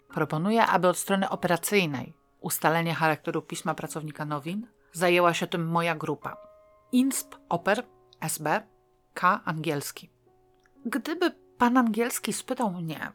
Proponuję, 0.09 0.67
aby 0.67 0.89
od 0.89 0.99
strony 0.99 1.29
operacyjnej 1.29 2.15
ustalenie 2.41 2.95
charakteru 2.95 3.43
pisma 3.43 3.75
pracownika 3.75 4.25
nowin 4.25 4.67
zajęła 4.93 5.35
się 5.35 5.47
tym 5.47 5.69
moja 5.69 5.95
grupa. 5.95 6.37
INSP 6.93 7.37
Oper 7.49 7.85
SB 8.21 8.63
K 9.15 9.41
angielski. 9.45 10.11
Gdyby 10.87 11.31
pan 11.59 11.77
angielski 11.77 12.33
spytał 12.33 12.71
mnie, 12.71 13.13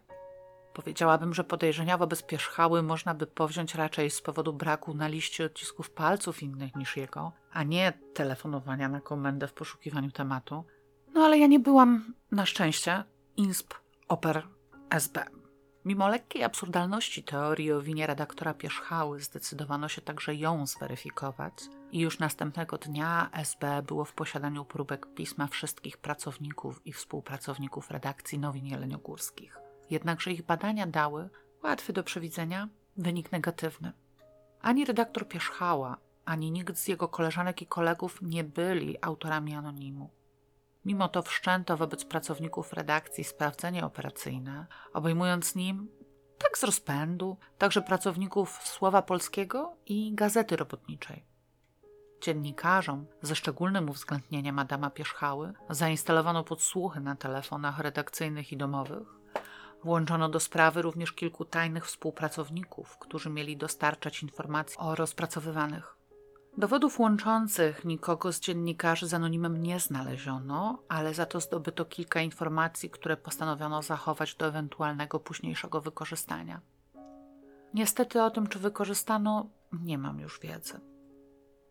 Powiedziałabym, 0.74 1.34
że 1.34 1.44
podejrzenia 1.44 1.98
wobec 1.98 2.24
Pierzchały 2.24 2.84
można 2.84 3.14
by 3.14 3.28
powziąć 3.28 3.76
raczej 3.76 4.10
z 4.10 4.22
powodu 4.22 4.54
braku 4.54 4.94
na 4.94 5.08
liście 5.08 5.46
odcisków 5.46 5.90
palców 5.90 6.44
innych 6.44 6.76
niż 6.76 6.98
jego, 6.98 7.32
a 7.54 7.64
nie 7.64 7.94
telefonowania 8.14 8.90
na 8.90 9.02
komendę 9.02 9.48
w 9.48 9.54
poszukiwaniu 9.54 10.12
tematu. 10.12 10.64
No 11.14 11.22
ale 11.22 11.38
ja 11.38 11.48
nie 11.48 11.60
byłam, 11.60 12.14
na 12.32 12.46
szczęście, 12.46 13.04
insp 13.38 13.74
oper 14.08 14.48
SB. 14.90 15.26
Mimo 15.86 16.08
lekkiej 16.08 16.44
absurdalności 16.44 17.24
teorii 17.24 17.72
o 17.72 17.82
winie 17.82 18.08
redaktora 18.08 18.54
Pierzchały 18.54 19.20
zdecydowano 19.20 19.88
się 19.88 20.02
także 20.02 20.36
ją 20.36 20.68
zweryfikować 20.68 21.54
i 21.92 22.00
już 22.00 22.20
następnego 22.20 22.78
dnia 22.78 23.30
SB 23.34 23.84
było 23.88 24.06
w 24.06 24.14
posiadaniu 24.14 24.66
próbek 24.66 25.14
pisma 25.14 25.48
wszystkich 25.48 25.98
pracowników 25.98 26.82
i 26.86 26.94
współpracowników 26.94 27.92
redakcji 27.92 28.40
Nowin 28.40 28.66
Jeleniogórskich. 28.66 29.61
Jednakże 29.92 30.32
ich 30.32 30.42
badania 30.42 30.88
dały, 30.88 31.30
łatwy 31.64 31.94
do 31.94 32.04
przewidzenia, 32.04 32.70
wynik 32.98 33.32
negatywny. 33.32 33.92
Ani 34.62 34.86
redaktor 34.86 35.28
Pierzchała, 35.28 35.98
ani 36.26 36.52
nikt 36.52 36.78
z 36.78 36.88
jego 36.88 37.08
koleżanek 37.08 37.62
i 37.62 37.68
kolegów 37.68 38.20
nie 38.22 38.44
byli 38.44 38.98
autorami 39.02 39.56
anonimu. 39.56 40.10
Mimo 40.86 41.10
to 41.10 41.22
wszczęto 41.22 41.78
wobec 41.78 42.06
pracowników 42.06 42.74
redakcji 42.74 43.24
sprawdzenie 43.24 43.86
operacyjne, 43.86 44.66
obejmując 44.94 45.56
nim 45.56 45.88
tak 46.38 46.58
z 46.58 46.64
rozpędu, 46.64 47.38
także 47.58 47.82
pracowników 47.82 48.50
Słowa 48.64 49.02
Polskiego 49.02 49.76
i 49.86 50.16
Gazety 50.16 50.56
Robotniczej. 50.56 51.26
Dziennikarzom, 52.22 53.06
ze 53.22 53.36
szczególnym 53.36 53.90
uwzględnieniem 53.90 54.60
Adama 54.60 54.90
Pierzchały, 54.90 55.54
zainstalowano 55.70 56.44
podsłuchy 56.44 57.00
na 57.00 57.16
telefonach 57.16 57.80
redakcyjnych 57.80 58.52
i 58.52 58.58
domowych, 58.58 59.21
Włączono 59.84 60.30
do 60.30 60.40
sprawy 60.40 60.82
również 60.82 61.14
kilku 61.14 61.46
tajnych 61.46 61.86
współpracowników, 61.86 62.98
którzy 62.98 63.30
mieli 63.30 63.58
dostarczać 63.58 64.24
informacji 64.24 64.78
o 64.78 64.96
rozpracowywanych. 64.96 65.98
Dowodów 66.58 67.00
łączących 67.00 67.86
nikogo 67.86 68.34
z 68.34 68.40
dziennikarzy 68.40 69.08
z 69.08 69.14
anonimem 69.14 69.64
nie 69.64 69.80
znaleziono, 69.80 70.84
ale 70.90 71.14
za 71.14 71.26
to 71.26 71.40
zdobyto 71.40 71.86
kilka 71.86 72.22
informacji, 72.22 72.90
które 72.90 73.18
postanowiono 73.18 73.82
zachować 73.82 74.36
do 74.36 74.46
ewentualnego 74.46 75.20
późniejszego 75.20 75.82
wykorzystania. 75.82 76.62
Niestety 77.74 78.24
o 78.24 78.32
tym, 78.32 78.48
czy 78.48 78.60
wykorzystano, 78.60 79.50
nie 79.72 79.98
mam 79.98 80.20
już 80.20 80.40
wiedzy. 80.40 80.80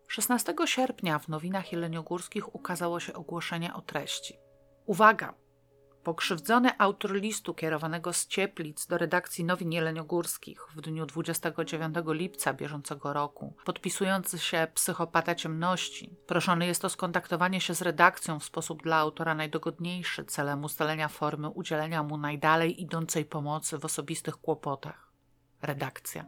16 0.07 0.55
sierpnia 0.65 1.19
w 1.19 1.27
nowinach 1.27 1.71
jeleniogórskich 1.71 2.55
ukazało 2.55 2.99
się 2.99 3.13
ogłoszenie 3.13 3.73
o 3.73 3.81
treści. 3.81 4.37
Uwaga! 4.85 5.33
Pokrzywdzony 6.03 6.69
autor 6.77 7.13
listu 7.13 7.53
kierowanego 7.53 8.13
z 8.13 8.27
Cieplic 8.27 8.87
do 8.87 8.97
redakcji 8.97 9.43
Nowin 9.43 9.71
Jeleniogórskich 9.71 10.67
w 10.75 10.81
dniu 10.81 11.05
29 11.05 11.95
lipca 12.07 12.53
bieżącego 12.53 13.13
roku, 13.13 13.55
podpisujący 13.65 14.39
się 14.39 14.67
psychopata 14.73 15.35
ciemności, 15.35 16.15
proszony 16.27 16.65
jest 16.65 16.85
o 16.85 16.89
skontaktowanie 16.89 17.61
się 17.61 17.75
z 17.75 17.81
redakcją 17.81 18.39
w 18.39 18.43
sposób 18.43 18.83
dla 18.83 18.97
autora 18.97 19.35
najdogodniejszy 19.35 20.25
celem 20.25 20.63
ustalenia 20.63 21.07
formy 21.07 21.49
udzielenia 21.49 22.03
mu 22.03 22.17
najdalej 22.17 22.81
idącej 22.81 23.25
pomocy 23.25 23.77
w 23.77 23.85
osobistych 23.85 24.37
kłopotach. 24.37 25.11
Redakcja. 25.61 26.25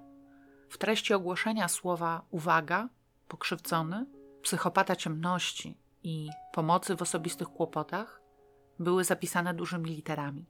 W 0.69 0.78
treści 0.78 1.13
ogłoszenia 1.13 1.67
słowa 1.67 2.21
uwaga, 2.30 2.89
pokrzywdzony, 3.28 4.05
psychopata 4.41 4.95
ciemności 4.95 5.78
i 6.03 6.30
pomocy 6.53 6.95
w 6.95 7.01
osobistych 7.01 7.47
kłopotach 7.47 8.22
były 8.80 9.03
zapisane 9.03 9.53
dużymi 9.53 9.89
literami. 9.89 10.45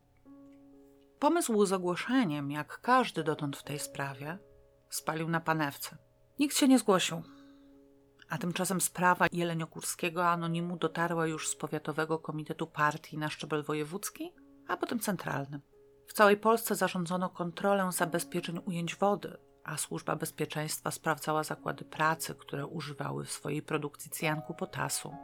Pomysł 1.20 1.66
z 1.66 1.74
ogłoszeniem, 1.74 2.52
jak 2.52 2.82
każdy 2.82 3.24
dotąd 3.24 3.58
w 3.58 3.64
tej 3.64 3.80
sprawie, 3.80 4.38
spalił 4.90 5.30
na 5.30 5.40
panewce. 5.40 5.98
Nikt 6.40 6.58
się 6.58 6.68
nie 6.68 6.80
zgłosił. 6.80 7.22
A 8.30 8.38
tymczasem 8.38 8.82
sprawa 8.82 9.28
Jeleniogórskiego 9.32 10.28
anonimu 10.28 10.78
dotarła 10.78 11.28
już 11.28 11.50
z 11.50 11.56
powiatowego 11.56 12.20
komitetu 12.20 12.68
partii 12.68 13.18
na 13.18 13.30
szczebel 13.30 13.64
wojewódzki, 13.64 14.34
a 14.68 14.78
potem 14.78 15.00
centralny. 15.00 15.62
W 16.08 16.14
całej 16.14 16.38
Polsce 16.38 16.76
zarządzono 16.76 17.30
kontrolę 17.30 17.92
zabezpieczeń 17.92 18.60
ujęć 18.66 18.96
wody, 18.96 19.38
a 19.64 19.78
służba 19.78 20.16
bezpieczeństwa 20.16 20.92
sprawdzała 20.92 21.44
zakłady 21.44 21.86
pracy, 21.86 22.36
które 22.36 22.68
używały 22.68 23.26
w 23.26 23.32
swojej 23.32 23.62
produkcji 23.62 24.12
cyjanku 24.12 24.54
potasu. 24.54 25.16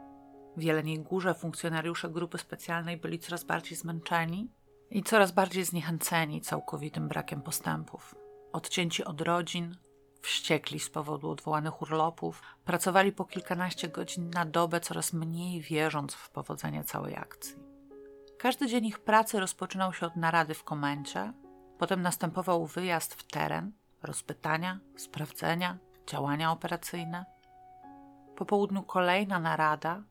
W 0.56 0.62
Jeleniej 0.62 0.98
Górze 0.98 1.34
funkcjonariusze 1.34 2.08
grupy 2.08 2.38
specjalnej 2.38 2.96
byli 2.96 3.18
coraz 3.18 3.44
bardziej 3.44 3.78
zmęczeni 3.78 4.50
i 4.90 5.02
coraz 5.02 5.32
bardziej 5.32 5.64
zniechęceni 5.64 6.40
całkowitym 6.40 7.08
brakiem 7.08 7.42
postępów. 7.42 8.14
Odcięci 8.52 9.04
od 9.04 9.20
rodzin, 9.20 9.76
wściekli 10.22 10.80
z 10.80 10.90
powodu 10.90 11.30
odwołanych 11.30 11.82
urlopów, 11.82 12.42
pracowali 12.64 13.12
po 13.12 13.24
kilkanaście 13.24 13.88
godzin 13.88 14.30
na 14.30 14.44
dobę, 14.44 14.80
coraz 14.80 15.12
mniej 15.12 15.60
wierząc 15.60 16.14
w 16.14 16.30
powodzenie 16.30 16.84
całej 16.84 17.16
akcji. 17.16 17.56
Każdy 18.38 18.66
dzień 18.66 18.86
ich 18.86 18.98
pracy 18.98 19.40
rozpoczynał 19.40 19.92
się 19.92 20.06
od 20.06 20.16
narady 20.16 20.54
w 20.54 20.64
komendzie, 20.64 21.32
potem 21.78 22.02
następował 22.02 22.66
wyjazd 22.66 23.14
w 23.14 23.22
teren, 23.22 23.72
rozpytania, 24.02 24.80
sprawdzenia, 24.96 25.78
działania 26.06 26.52
operacyjne. 26.52 27.24
Po 28.36 28.44
południu 28.44 28.82
kolejna 28.82 29.38
narada, 29.38 30.02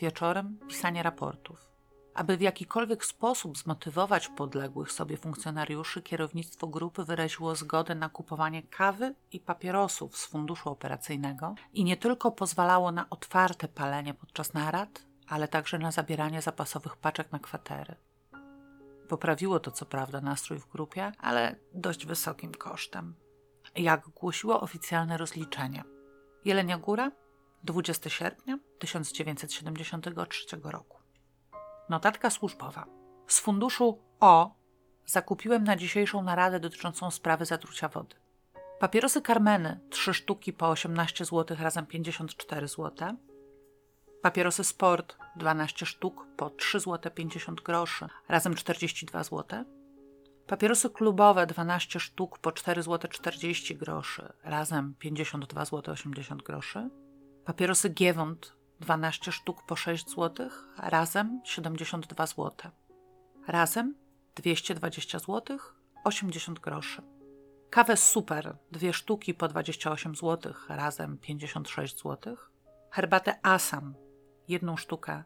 wieczorem 0.00 0.58
pisanie 0.68 1.02
raportów. 1.02 1.70
Aby 2.14 2.36
w 2.36 2.40
jakikolwiek 2.40 3.04
sposób 3.04 3.58
zmotywować 3.58 4.28
podległych 4.28 4.92
sobie 4.92 5.16
funkcjonariuszy, 5.16 6.02
kierownictwo 6.02 6.66
grupy 6.66 7.04
wyraziło 7.04 7.54
zgodę 7.54 7.94
na 7.94 8.08
kupowanie 8.08 8.62
kawy 8.62 9.14
i 9.32 9.40
papierosów 9.40 10.16
z 10.16 10.26
funduszu 10.26 10.70
operacyjnego 10.70 11.54
i 11.72 11.84
nie 11.84 11.96
tylko 11.96 12.30
pozwalało 12.30 12.92
na 12.92 13.10
otwarte 13.10 13.68
palenie 13.68 14.14
podczas 14.14 14.54
narad, 14.54 15.06
ale 15.28 15.48
także 15.48 15.78
na 15.78 15.90
zabieranie 15.90 16.42
zapasowych 16.42 16.96
paczek 16.96 17.32
na 17.32 17.38
kwatery. 17.38 17.94
Poprawiło 19.08 19.60
to 19.60 19.70
co 19.70 19.86
prawda 19.86 20.20
nastrój 20.20 20.58
w 20.58 20.68
grupie, 20.68 21.12
ale 21.18 21.56
dość 21.74 22.06
wysokim 22.06 22.54
kosztem. 22.54 23.14
Jak 23.76 24.08
głosiło 24.08 24.60
oficjalne 24.60 25.16
rozliczenie. 25.16 25.84
Jelenia 26.44 26.78
Góra 26.78 27.10
20 27.64 28.10
sierpnia 28.10 28.58
1973 28.80 30.46
roku. 30.62 30.98
Notatka 31.88 32.30
służbowa. 32.30 32.86
Z 33.26 33.40
funduszu 33.40 34.02
O 34.20 34.54
zakupiłem 35.06 35.64
na 35.64 35.76
dzisiejszą 35.76 36.22
naradę 36.22 36.60
dotyczącą 36.60 37.10
sprawy 37.10 37.44
zatrucia 37.44 37.88
wody. 37.88 38.16
Papierosy 38.78 39.22
Carmeny 39.22 39.80
3 39.90 40.14
sztuki 40.14 40.52
po 40.52 40.68
18 40.68 41.24
zł 41.24 41.56
razem 41.60 41.86
54 41.86 42.68
zł. 42.68 42.92
Papierosy 44.22 44.64
Sport 44.64 45.16
12 45.36 45.86
sztuk 45.86 46.26
po 46.36 46.50
3 46.50 46.80
zł 46.80 47.12
50 47.14 47.60
groszy 47.60 48.08
razem 48.28 48.54
42 48.54 49.24
zł. 49.24 49.64
Papierosy 50.46 50.90
klubowe 50.90 51.46
12 51.46 52.00
sztuk 52.00 52.38
po 52.38 52.52
4 52.52 52.82
zł 52.82 53.10
40 53.10 53.76
groszy 53.76 54.32
razem 54.42 54.94
52 54.98 55.64
zł 55.64 55.94
80 55.94 56.42
groszy. 56.42 56.88
Papierosy 57.44 57.90
Giewont 57.90 58.59
12 58.80 59.32
sztuk 59.32 59.62
po 59.62 59.76
6 59.76 60.10
zł, 60.10 60.48
razem 60.78 61.40
72 61.44 62.26
zł. 62.26 62.52
Razem 63.46 63.94
220 64.34 65.18
zł, 65.18 65.58
80 66.04 66.58
groszy. 66.58 67.02
Kawę 67.70 67.96
Super 67.96 68.56
2 68.72 68.92
sztuki 68.92 69.34
po 69.34 69.48
28 69.48 70.14
zł, 70.14 70.52
razem 70.68 71.18
56 71.18 72.02
zł. 72.02 72.36
Herbatę 72.90 73.38
Asam 73.42 73.94
1 74.48 74.76
sztukę 74.76 75.22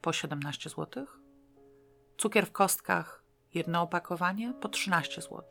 po 0.00 0.12
17 0.12 0.70
zł. 0.70 1.06
Cukier 2.18 2.46
w 2.46 2.52
kostkach 2.52 3.24
jedno 3.54 3.82
opakowanie 3.82 4.54
po 4.60 4.68
13 4.68 5.22
zł. 5.22 5.42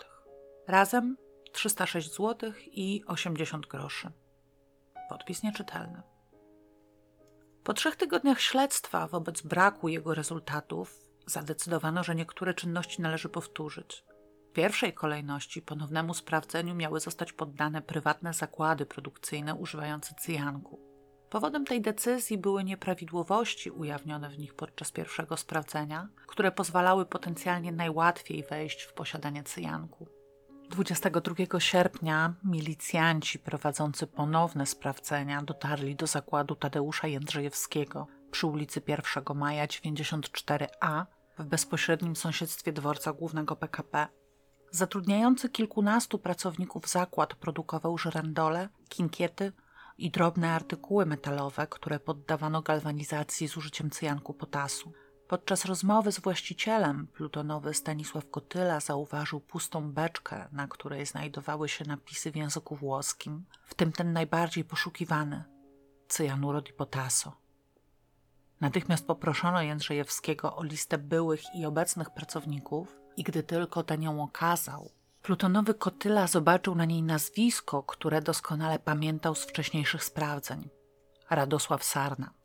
Razem 0.68 1.18
306 1.51 2.16
zł 2.16 2.54
i 2.72 3.04
80 3.08 3.68
groszy. 3.68 4.12
Podpis 5.10 5.43
nieczytelny. 5.43 6.12
Po 7.64 7.74
trzech 7.74 7.95
tygodniach 7.95 8.41
śledztwa 8.41 9.07
wobec 9.07 9.41
braku 9.41 9.88
jego 9.88 10.14
rezultatów 10.14 10.99
zadecydowano, 11.26 12.03
że 12.03 12.16
niektóre 12.16 12.53
czynności 12.53 13.01
należy 13.01 13.30
powtórzyć. 13.30 14.05
W 14.49 14.53
pierwszej 14.53 14.93
kolejności 14.93 15.61
ponownemu 15.61 16.14
sprawdzeniu 16.14 16.76
miały 16.76 16.99
zostać 16.99 17.34
poddane 17.34 17.82
prywatne 17.82 18.34
zakłady 18.34 18.86
produkcyjne 18.86 19.55
używające 19.55 20.16
cyjanku. 20.20 20.80
Powodem 21.30 21.66
tej 21.66 21.82
decyzji 21.82 22.38
były 22.38 22.64
nieprawidłowości 22.64 23.72
ujawnione 23.72 24.30
w 24.30 24.38
nich 24.39 24.53
podczas 24.53 24.91
pierwszego 24.91 25.38
sprawdzenia, 25.38 26.09
które 26.28 26.51
pozwalały 26.51 27.05
potencjalnie 27.05 27.72
najłatwiej 27.72 28.43
wejść 28.43 28.84
w 28.84 28.93
posiadanie 28.93 29.43
cyjanku. 29.43 30.07
22 30.74 31.59
sierpnia 31.59 32.34
milicjanci 32.43 33.39
prowadzący 33.39 34.07
ponowne 34.07 34.65
sprawdzenia 34.65 35.41
dotarli 35.41 35.95
do 35.95 36.07
zakładu 36.07 36.55
Tadeusza 36.55 37.07
Jędrzejewskiego 37.07 38.07
przy 38.32 38.47
ulicy 38.47 38.82
1 38.88 39.24
Maja 39.36 39.67
94A 39.67 41.05
w 41.39 41.45
bezpośrednim 41.45 42.15
sąsiedztwie 42.15 42.74
dworca 42.74 43.13
głównego 43.13 43.55
PKP. 43.55 44.07
Zatrudniający 44.71 45.49
kilkunastu 45.49 46.19
pracowników 46.19 46.89
zakład 46.89 47.36
produkował 47.36 47.97
żyrandole, 47.97 48.69
kinkiety 48.89 49.51
i 49.97 50.11
drobne 50.11 50.51
artykuły 50.51 51.05
metalowe, 51.05 51.67
które 51.67 51.99
poddawano 51.99 52.61
galwanizacji 52.61 53.47
z 53.47 53.57
użyciem 53.57 53.89
cyjanku 53.89 54.34
potasu. 54.34 54.93
Podczas 55.34 55.65
rozmowy 55.65 56.11
z 56.11 56.19
właścicielem 56.19 57.07
plutonowy 57.07 57.73
Stanisław 57.73 58.29
Kotyla 58.29 58.79
zauważył 58.79 59.39
pustą 59.39 59.91
beczkę, 59.91 60.47
na 60.51 60.67
której 60.67 61.05
znajdowały 61.05 61.69
się 61.69 61.86
napisy 61.86 62.31
w 62.31 62.36
języku 62.36 62.75
włoskim, 62.75 63.45
w 63.65 63.73
tym 63.73 63.91
ten 63.91 64.13
najbardziej 64.13 64.63
poszukiwany 64.63 65.43
cyjanurod 66.07 66.69
i 66.69 66.73
potaso. 66.73 67.38
Natychmiast 68.61 69.07
poproszono 69.07 69.61
Jędrzejewskiego 69.61 70.55
o 70.55 70.63
listę 70.63 70.97
byłych 70.97 71.41
i 71.55 71.65
obecnych 71.65 72.09
pracowników 72.09 72.95
i 73.17 73.23
gdy 73.23 73.43
tylko 73.43 73.84
ten 73.84 74.03
ją 74.03 74.23
okazał, 74.23 74.91
plutonowy 75.21 75.73
Kotyla 75.73 76.27
zobaczył 76.27 76.75
na 76.75 76.86
niej 76.86 77.03
nazwisko, 77.03 77.84
które 77.84 78.21
doskonale 78.21 78.79
pamiętał 78.79 79.36
z 79.36 79.43
wcześniejszych 79.43 80.03
sprawdzeń. 80.03 80.69
Radosław 81.29 81.84
Sarna. 81.84 82.42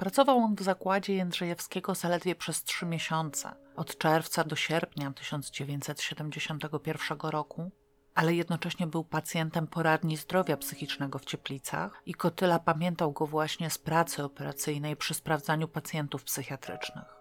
Pracował 0.00 0.38
on 0.38 0.54
w 0.54 0.62
zakładzie 0.62 1.14
Jędrzejewskiego 1.14 1.94
zaledwie 1.94 2.34
przez 2.34 2.62
trzy 2.62 2.86
miesiące, 2.86 3.52
od 3.76 3.98
czerwca 3.98 4.44
do 4.44 4.56
sierpnia 4.56 5.12
1971 5.12 7.18
roku, 7.22 7.70
ale 8.14 8.34
jednocześnie 8.34 8.86
był 8.86 9.04
pacjentem 9.04 9.66
poradni 9.66 10.16
zdrowia 10.16 10.56
psychicznego 10.56 11.18
w 11.18 11.24
Cieplicach 11.24 12.02
i 12.06 12.14
Kotyla 12.14 12.58
pamiętał 12.58 13.12
go 13.12 13.26
właśnie 13.26 13.70
z 13.70 13.78
pracy 13.78 14.24
operacyjnej 14.24 14.96
przy 14.96 15.14
sprawdzaniu 15.14 15.68
pacjentów 15.68 16.24
psychiatrycznych. 16.24 17.16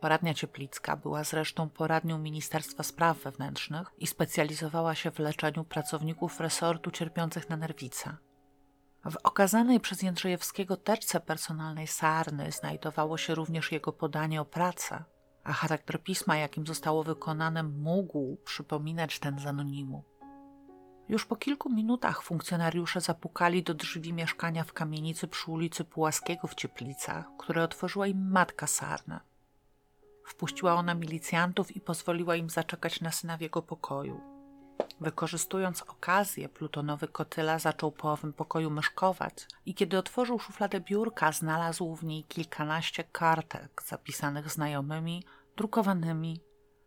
Poradnia 0.00 0.34
Cieplicka 0.34 0.96
była 0.96 1.24
zresztą 1.24 1.68
poradnią 1.68 2.18
Ministerstwa 2.18 2.82
Spraw 2.82 3.18
Wewnętrznych 3.18 3.88
i 3.98 4.06
specjalizowała 4.06 4.94
się 4.94 5.10
w 5.10 5.18
leczeniu 5.18 5.64
pracowników 5.64 6.40
resortu 6.40 6.90
cierpiących 6.90 7.50
na 7.50 7.56
nerwice. 7.56 8.16
W 9.10 9.16
okazanej 9.22 9.80
przez 9.80 10.02
Jędrzejewskiego 10.02 10.76
teczce 10.76 11.20
personalnej 11.20 11.86
Sarny 11.86 12.52
znajdowało 12.52 13.18
się 13.18 13.34
również 13.34 13.72
jego 13.72 13.92
podanie 13.92 14.40
o 14.40 14.44
pracę, 14.44 15.04
a 15.44 15.52
charakter 15.52 16.02
pisma, 16.02 16.36
jakim 16.36 16.66
zostało 16.66 17.04
wykonane, 17.04 17.62
mógł 17.62 18.36
przypominać 18.44 19.18
ten 19.18 19.38
z 19.38 19.46
anonimu. 19.46 20.04
Już 21.08 21.26
po 21.26 21.36
kilku 21.36 21.70
minutach 21.70 22.22
funkcjonariusze 22.22 23.00
zapukali 23.00 23.62
do 23.62 23.74
drzwi 23.74 24.12
mieszkania 24.12 24.64
w 24.64 24.72
kamienicy 24.72 25.28
przy 25.28 25.50
ulicy 25.50 25.84
Pułaskiego 25.84 26.48
w 26.48 26.54
Cieplicach, 26.54 27.26
które 27.38 27.62
otworzyła 27.62 28.06
im 28.06 28.30
matka 28.30 28.66
Sarny. 28.66 29.20
Wpuściła 30.26 30.74
ona 30.74 30.94
milicjantów 30.94 31.76
i 31.76 31.80
pozwoliła 31.80 32.36
im 32.36 32.50
zaczekać 32.50 33.00
na 33.00 33.12
syna 33.12 33.36
w 33.36 33.40
jego 33.40 33.62
pokoju. 33.62 34.37
Wykorzystując 35.00 35.82
okazję, 35.82 36.48
plutonowy 36.48 37.08
kotyla 37.08 37.58
zaczął 37.58 37.92
po 37.92 38.12
owym 38.12 38.32
pokoju 38.32 38.70
myszkować 38.70 39.46
i 39.66 39.74
kiedy 39.74 39.98
otworzył 39.98 40.38
szufladę 40.38 40.80
biurka, 40.80 41.32
znalazł 41.32 41.94
w 41.94 42.04
niej 42.04 42.24
kilkanaście 42.24 43.04
kartek 43.04 43.82
zapisanych 43.86 44.50
znajomymi, 44.50 45.24
drukowanymi, 45.56 46.40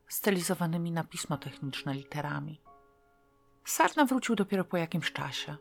stylizowanymi 0.07 0.91
na 0.91 1.03
pismo 1.03 1.37
techniczne 1.37 1.93
literami. 1.93 2.61
Sarna 3.65 4.05
wrócił 4.05 4.35
dopiero 4.35 4.63
po 4.63 4.77
jakimś 4.77 5.11
czasie. 5.11 5.57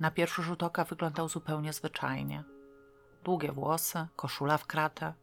Na 0.00 0.10
pierwszy 0.10 0.42
rzut 0.42 0.62
oka 0.62 0.84
wyglądał 0.84 1.28
zupełnie 1.28 1.72
zwyczajnie. 1.72 2.44
Długie 3.24 3.52
włosy, 3.52 4.06
koszula 4.16 4.58
w 4.58 4.66
kratę, 4.66 5.14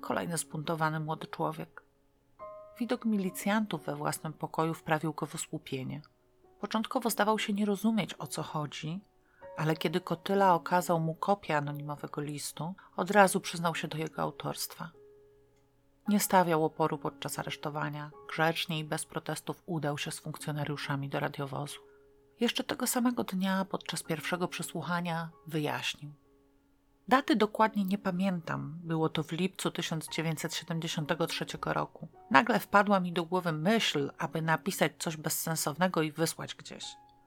kolejny 0.00 0.38
zbuntowany 0.38 1.00
młody 1.00 1.26
człowiek. 1.26 1.82
Widok 2.80 3.04
milicjantów 3.04 3.84
we 3.84 3.96
własnym 3.96 4.32
pokoju 4.32 4.74
wprawił 4.74 5.12
go 5.12 5.26
w 5.26 5.34
osłupienie. 5.34 6.02
Początkowo 6.60 7.10
zdawał 7.10 7.38
się 7.38 7.52
nie 7.52 7.66
rozumieć, 7.66 8.14
o 8.18 8.26
co 8.26 8.42
chodzi, 8.42 9.00
ale 9.56 9.76
kiedy 9.76 10.00
Kotyla 10.00 10.54
okazał 10.54 11.00
mu 11.00 11.14
kopię 11.14 11.56
anonimowego 11.56 12.20
listu, 12.20 12.74
od 12.96 13.10
razu 13.10 13.40
przyznał 13.40 13.74
się 13.74 13.88
do 13.88 13.98
jego 13.98 14.22
autorstwa. 14.22 14.90
Nie 16.08 16.20
stawiał 16.20 16.64
oporu 16.64 16.98
podczas 16.98 17.38
aresztowania, 17.38 18.10
grzecznie 18.28 18.78
i 18.78 18.84
bez 18.84 19.04
protestów 19.04 19.62
udał 19.66 19.98
się 19.98 20.10
z 20.10 20.18
funkcjonariuszami 20.18 21.08
do 21.08 21.20
radiowozu. 21.20 21.80
Jeszcze 22.40 22.64
tego 22.64 22.86
samego 22.86 23.24
dnia, 23.24 23.64
podczas 23.64 24.02
pierwszego 24.02 24.48
przesłuchania, 24.48 25.30
wyjaśnił. 25.46 26.12
Daty 27.10 27.36
dokładnie 27.36 27.84
nie 27.84 27.98
pamiętam, 27.98 28.78
było 28.84 29.08
to 29.08 29.22
w 29.22 29.32
lipcu 29.32 29.70
1973 29.70 31.46
roku. 31.64 32.08
Nagle 32.30 32.58
wpadła 32.58 33.00
mi 33.00 33.12
do 33.12 33.24
głowy 33.24 33.52
myśl, 33.52 34.10
aby 34.18 34.42
napisać 34.42 34.92
coś 34.98 35.16
bezsensownego 35.16 36.02
i 36.02 36.12
wysłać 36.12 36.54
gdzieś. 36.54 36.84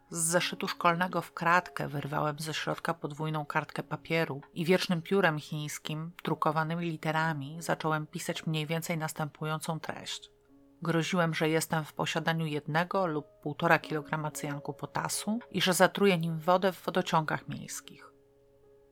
Z 0.10 0.18
zeszytu 0.18 0.68
szkolnego 0.68 1.22
w 1.22 1.34
kratkę 1.34 1.88
wyrwałem 1.88 2.40
ze 2.40 2.54
środka 2.54 2.94
podwójną 2.94 3.46
kartkę 3.46 3.84
papieru 3.84 4.42
i 4.54 4.66
wiecznym 4.66 5.02
piórem 5.02 5.40
chińskim, 5.40 6.12
drukowanymi 6.24 6.86
literami, 6.86 7.58
zacząłem 7.60 8.08
pisać 8.08 8.46
mniej 8.46 8.68
więcej 8.68 8.98
następującą 8.98 9.80
treść. 9.80 10.30
Groziłem, 10.82 11.34
że 11.34 11.50
jestem 11.50 11.86
w 11.86 11.94
posiadaniu 11.94 12.46
jednego 12.46 13.08
lub 13.08 13.26
półtora 13.42 13.80
kilograma 13.80 14.32
cyjanku 14.32 14.74
potasu 14.74 15.40
i 15.52 15.62
że 15.62 15.74
zatruję 15.74 16.18
nim 16.18 16.40
wodę 16.40 16.72
w 16.72 16.86
wodociągach 16.86 17.48
miejskich. 17.48 18.13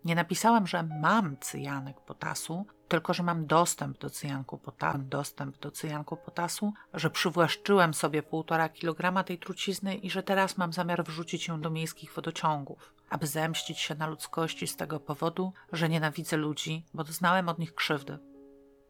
Nie 0.06 0.16
napisałem, 0.16 0.68
że 0.68 0.84
mam 0.84 1.38
cyjanek 1.38 2.02
potasu, 2.02 2.66
tylko 2.88 3.14
że 3.14 3.24
mam 3.24 3.46
dostęp 3.46 3.98
do 3.98 4.10
cyjanku, 4.10 4.58
pota 4.58 4.98
dostęp 4.98 5.60
do 5.60 5.72
cyjanku 5.72 6.18
potasu, 6.18 6.74
że 6.94 7.10
przywłaszczyłem 7.10 7.94
sobie 7.94 8.24
półtora 8.24 8.70
kilograma 8.70 9.24
tej 9.24 9.40
trucizny 9.40 9.96
i 9.96 10.10
że 10.10 10.24
teraz 10.24 10.58
mam 10.58 10.74
zamiar 10.74 11.04
wrzucić 11.04 11.48
ją 11.48 11.62
do 11.62 11.70
miejskich 11.70 12.14
wodociągów, 12.14 12.94
aby 13.10 13.28
zemścić 13.28 13.80
się 13.80 13.96
na 13.96 14.08
ludzkości 14.08 14.68
z 14.68 14.76
tego 14.76 15.00
powodu, 15.00 15.54
że 15.72 15.90
nienawidzę 15.90 16.38
ludzi, 16.38 16.86
bo 16.94 17.04
doznałem 17.04 17.50
od 17.50 17.60
nich 17.60 17.76
krzywdy. 17.76 18.20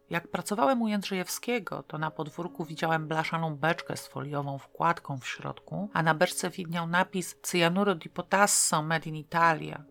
Jak 0.09 0.27
pracowałem 0.27 0.81
u 0.81 0.87
Jędrzejewskiego, 0.87 1.83
to 1.83 1.97
na 1.97 2.11
podwórku 2.11 2.65
widziałem 2.65 3.07
blaszaną 3.07 3.55
beczkę 3.55 3.97
z 3.97 4.07
foliową 4.07 4.57
wkładką 4.57 5.17
w 5.17 5.27
środku, 5.27 5.89
a 5.93 6.03
na 6.03 6.13
beczce 6.15 6.49
widniał 6.49 6.87
napis 6.87 7.35
Cyanuro 7.41 7.95
di 7.95 8.09
potasso 8.09 8.81
made 8.81 9.09
in 9.09 9.15
Italia, 9.15 9.83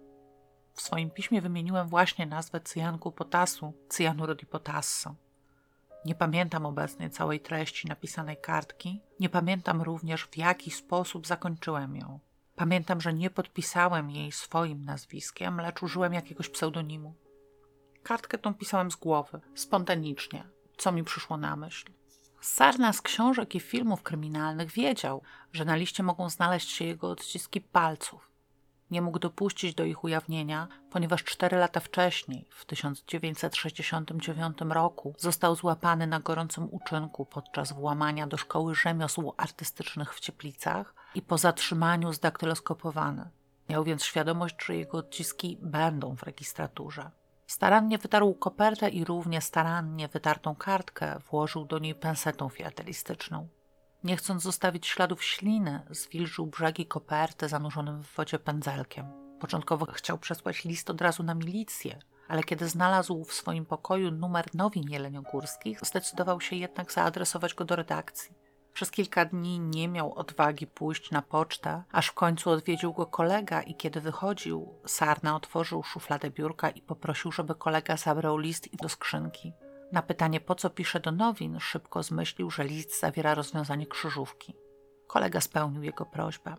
w 0.81 0.83
swoim 0.83 1.11
piśmie 1.11 1.41
wymieniłem 1.41 1.89
właśnie 1.89 2.27
nazwę 2.27 2.61
cyjanku 2.61 3.13
potasu, 3.13 3.73
cyanuro 3.89 4.35
di 4.35 4.47
potasso. 4.47 5.15
Nie 6.05 6.15
pamiętam 6.15 6.67
obecnie 6.67 7.11
całej 7.11 7.41
treści 7.41 7.89
napisanej 7.89 8.37
kartki, 8.37 9.01
nie 9.21 9.29
pamiętam 9.29 9.83
również 9.83 10.25
w 10.25 10.37
jaki 10.37 10.71
sposób 10.71 11.27
zakończyłem 11.27 11.97
ją. 11.97 12.19
Pamiętam, 12.57 13.01
że 13.01 13.13
nie 13.13 13.31
podpisałem 13.31 14.11
jej 14.11 14.33
swoim 14.33 14.85
nazwiskiem, 14.85 15.61
lecz 15.61 15.83
użyłem 15.83 16.15
jakiegoś 16.15 16.49
pseudonimu. 16.49 17.15
Kartkę 18.03 18.39
tą 18.39 18.55
pisałem 18.55 18.91
z 18.91 18.97
głowy, 18.97 19.41
spontanicznie, 19.55 20.45
co 20.77 20.93
mi 20.93 21.05
przyszło 21.05 21.37
na 21.37 21.57
myśl. 21.57 21.93
Sarna 22.41 22.93
z 22.93 23.03
książek 23.03 23.55
i 23.55 23.61
filmów 23.61 24.03
kryminalnych 24.03 24.71
wiedział, 24.71 25.23
że 25.53 25.65
na 25.65 25.77
liście 25.77 26.03
mogą 26.03 26.31
znaleźć 26.31 26.71
się 26.71 26.85
jego 26.85 27.11
odciski 27.11 27.61
palców. 27.61 28.30
Nie 28.91 29.03
mógł 29.03 29.19
dopuścić 29.19 29.75
do 29.75 29.85
ich 29.85 30.05
ujawnienia, 30.05 30.69
ponieważ 30.91 31.25
cztery 31.25 31.57
lata 31.57 31.81
wcześniej, 31.81 32.47
w 32.51 32.65
1969 32.65 34.59
roku, 34.69 35.15
został 35.19 35.57
złapany 35.57 36.07
na 36.07 36.21
gorącym 36.21 36.69
uczynku 36.71 37.27
podczas 37.27 37.73
włamania 37.73 38.27
do 38.27 38.37
szkoły 38.37 38.75
rzemiosł 38.75 39.33
artystycznych 39.37 40.15
w 40.15 40.21
Cieplicach 40.21 40.95
i 41.15 41.23
po 41.23 41.39
zatrzymaniu 41.39 42.13
zdaktyloskopowany. 42.13 43.31
Miał 43.69 43.85
więc 43.85 44.05
świadomość, 44.05 44.57
że 44.65 44.77
jego 44.77 44.99
odciski 44.99 45.59
będą 45.63 46.17
w 46.17 46.23
registraturze. 46.23 47.11
Starannie 47.47 47.99
wytarł 47.99 48.35
kopertę 48.35 48.89
i 48.89 49.05
równie 49.05 49.41
starannie 49.41 50.09
wytartą 50.09 50.55
kartkę 50.55 51.19
włożył 51.31 51.65
do 51.65 51.79
niej 51.79 51.95
pensetą 51.95 52.49
filatelistyczną. 52.49 53.49
Nie 54.05 54.17
chcąc 54.17 54.43
zostawić 54.43 54.87
śladów 54.87 55.25
śliny, 55.25 55.83
zwilżył 55.91 56.47
brzegi 56.47 56.87
koperty 56.87 57.49
zanurzonym 57.49 58.03
w 58.03 58.15
wodzie 58.15 58.39
pędzelkiem. 58.39 59.07
Początkowo 59.41 59.87
chciał 59.93 60.19
przesłać 60.19 60.65
list 60.65 60.91
od 60.91 61.01
razu 61.01 61.23
na 61.23 61.35
milicję, 61.35 61.99
ale 62.29 62.43
kiedy 62.43 62.69
znalazł 62.69 63.25
w 63.25 63.33
swoim 63.33 63.67
pokoju 63.67 64.11
numer 64.11 64.55
nowin 64.55 64.91
jeleniogórskich, 64.91 65.81
zdecydował 65.83 66.41
się 66.41 66.57
jednak 66.57 66.93
zaadresować 66.93 67.55
go 67.55 67.65
do 67.65 67.77
redakcji. 67.77 68.35
Przez 68.73 68.91
kilka 68.91 69.25
dni 69.25 69.59
nie 69.59 69.89
miał 69.89 70.15
odwagi 70.15 70.67
pójść 70.67 71.11
na 71.11 71.23
pocztę, 71.23 71.83
aż 71.93 72.07
w 72.07 72.15
końcu 72.15 72.51
odwiedził 72.51 72.93
go 72.93 73.07
kolega 73.07 73.63
i 73.63 73.75
kiedy 73.75 74.01
wychodził, 74.01 74.75
Sarna 74.87 75.37
otworzył 75.37 75.83
szufladę 75.83 76.31
biurka 76.31 76.71
i 76.71 76.83
poprosił, 76.83 77.33
żeby 77.33 77.55
kolega 77.55 77.97
zabrał 77.97 78.39
list 78.39 78.69
do 78.83 78.89
skrzynki. 78.89 79.53
Na 79.93 80.03
pytanie, 80.03 80.41
po 80.41 80.55
co 80.55 80.71
pisze 80.71 81.01
do 81.01 81.13
nowin, 81.13 81.61
szybko 81.61 82.03
zmyślił, 82.03 82.51
że 82.51 82.65
list 82.65 83.01
zawiera 83.01 83.35
rozwiązanie 83.35 83.87
krzyżówki. 83.87 84.55
Kolega 85.07 85.41
spełnił 85.41 85.83
jego 85.83 86.07
prośbę. 86.07 86.55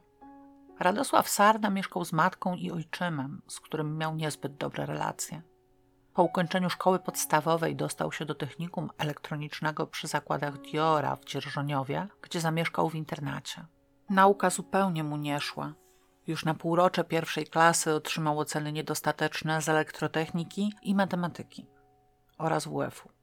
Radosław 0.79 1.29
Sarna 1.29 1.69
mieszkał 1.69 2.05
z 2.05 2.13
matką 2.13 2.55
i 2.55 2.71
ojczymem, 2.71 3.41
z 3.47 3.59
którym 3.59 3.97
miał 3.97 4.15
niezbyt 4.15 4.57
dobre 4.57 4.85
relacje. 4.85 5.41
Po 6.13 6.23
ukończeniu 6.23 6.69
szkoły 6.69 6.99
podstawowej 6.99 7.75
dostał 7.75 8.11
się 8.11 8.25
do 8.25 8.35
technikum 8.35 8.89
elektronicznego 8.97 9.87
przy 9.87 10.07
zakładach 10.07 10.61
Diora 10.61 11.15
w 11.15 11.25
Dzierżoniowie, 11.25 12.07
gdzie 12.21 12.41
zamieszkał 12.41 12.89
w 12.89 12.95
internacie. 12.95 13.65
Nauka 14.09 14.49
zupełnie 14.49 15.03
mu 15.03 15.17
nie 15.17 15.39
szła. 15.39 15.73
Już 16.27 16.45
na 16.45 16.53
półrocze 16.53 17.03
pierwszej 17.03 17.47
klasy 17.47 17.93
otrzymał 17.93 18.39
oceny 18.39 18.71
niedostateczne 18.71 19.61
z 19.61 19.69
elektrotechniki 19.69 20.73
i 20.81 20.95
matematyki 20.95 21.65
oraz 22.37 22.67
WF-u. 22.67 23.20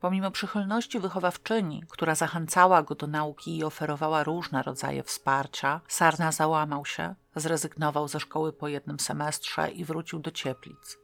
Pomimo 0.00 0.30
przychylności 0.30 1.00
wychowawczyni, 1.00 1.84
która 1.88 2.14
zachęcała 2.14 2.82
go 2.82 2.94
do 2.94 3.06
nauki 3.06 3.58
i 3.58 3.64
oferowała 3.64 4.24
różne 4.24 4.62
rodzaje 4.62 5.02
wsparcia, 5.02 5.80
Sarna 5.88 6.32
załamał 6.32 6.86
się, 6.86 7.14
zrezygnował 7.36 8.08
ze 8.08 8.20
szkoły 8.20 8.52
po 8.52 8.68
jednym 8.68 9.00
semestrze 9.00 9.70
i 9.70 9.84
wrócił 9.84 10.18
do 10.18 10.30
Cieplic. 10.30 10.98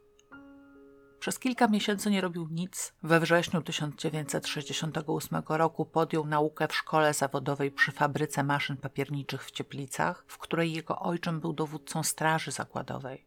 Przez 1.19 1.39
kilka 1.39 1.67
miesięcy 1.67 2.11
nie 2.11 2.21
robił 2.21 2.47
nic. 2.51 2.93
We 3.03 3.19
wrześniu 3.19 3.61
1968 3.61 5.43
roku 5.49 5.85
podjął 5.85 6.25
naukę 6.25 6.67
w 6.67 6.75
szkole 6.75 7.13
zawodowej 7.13 7.71
przy 7.71 7.91
fabryce 7.91 8.43
maszyn 8.43 8.77
papierniczych 8.77 9.45
w 9.45 9.51
Cieplicach, 9.51 10.23
w 10.27 10.37
której 10.37 10.73
jego 10.73 10.99
ojczym 10.99 11.39
był 11.39 11.53
dowódcą 11.53 12.03
straży 12.03 12.51
zakładowej. 12.51 13.25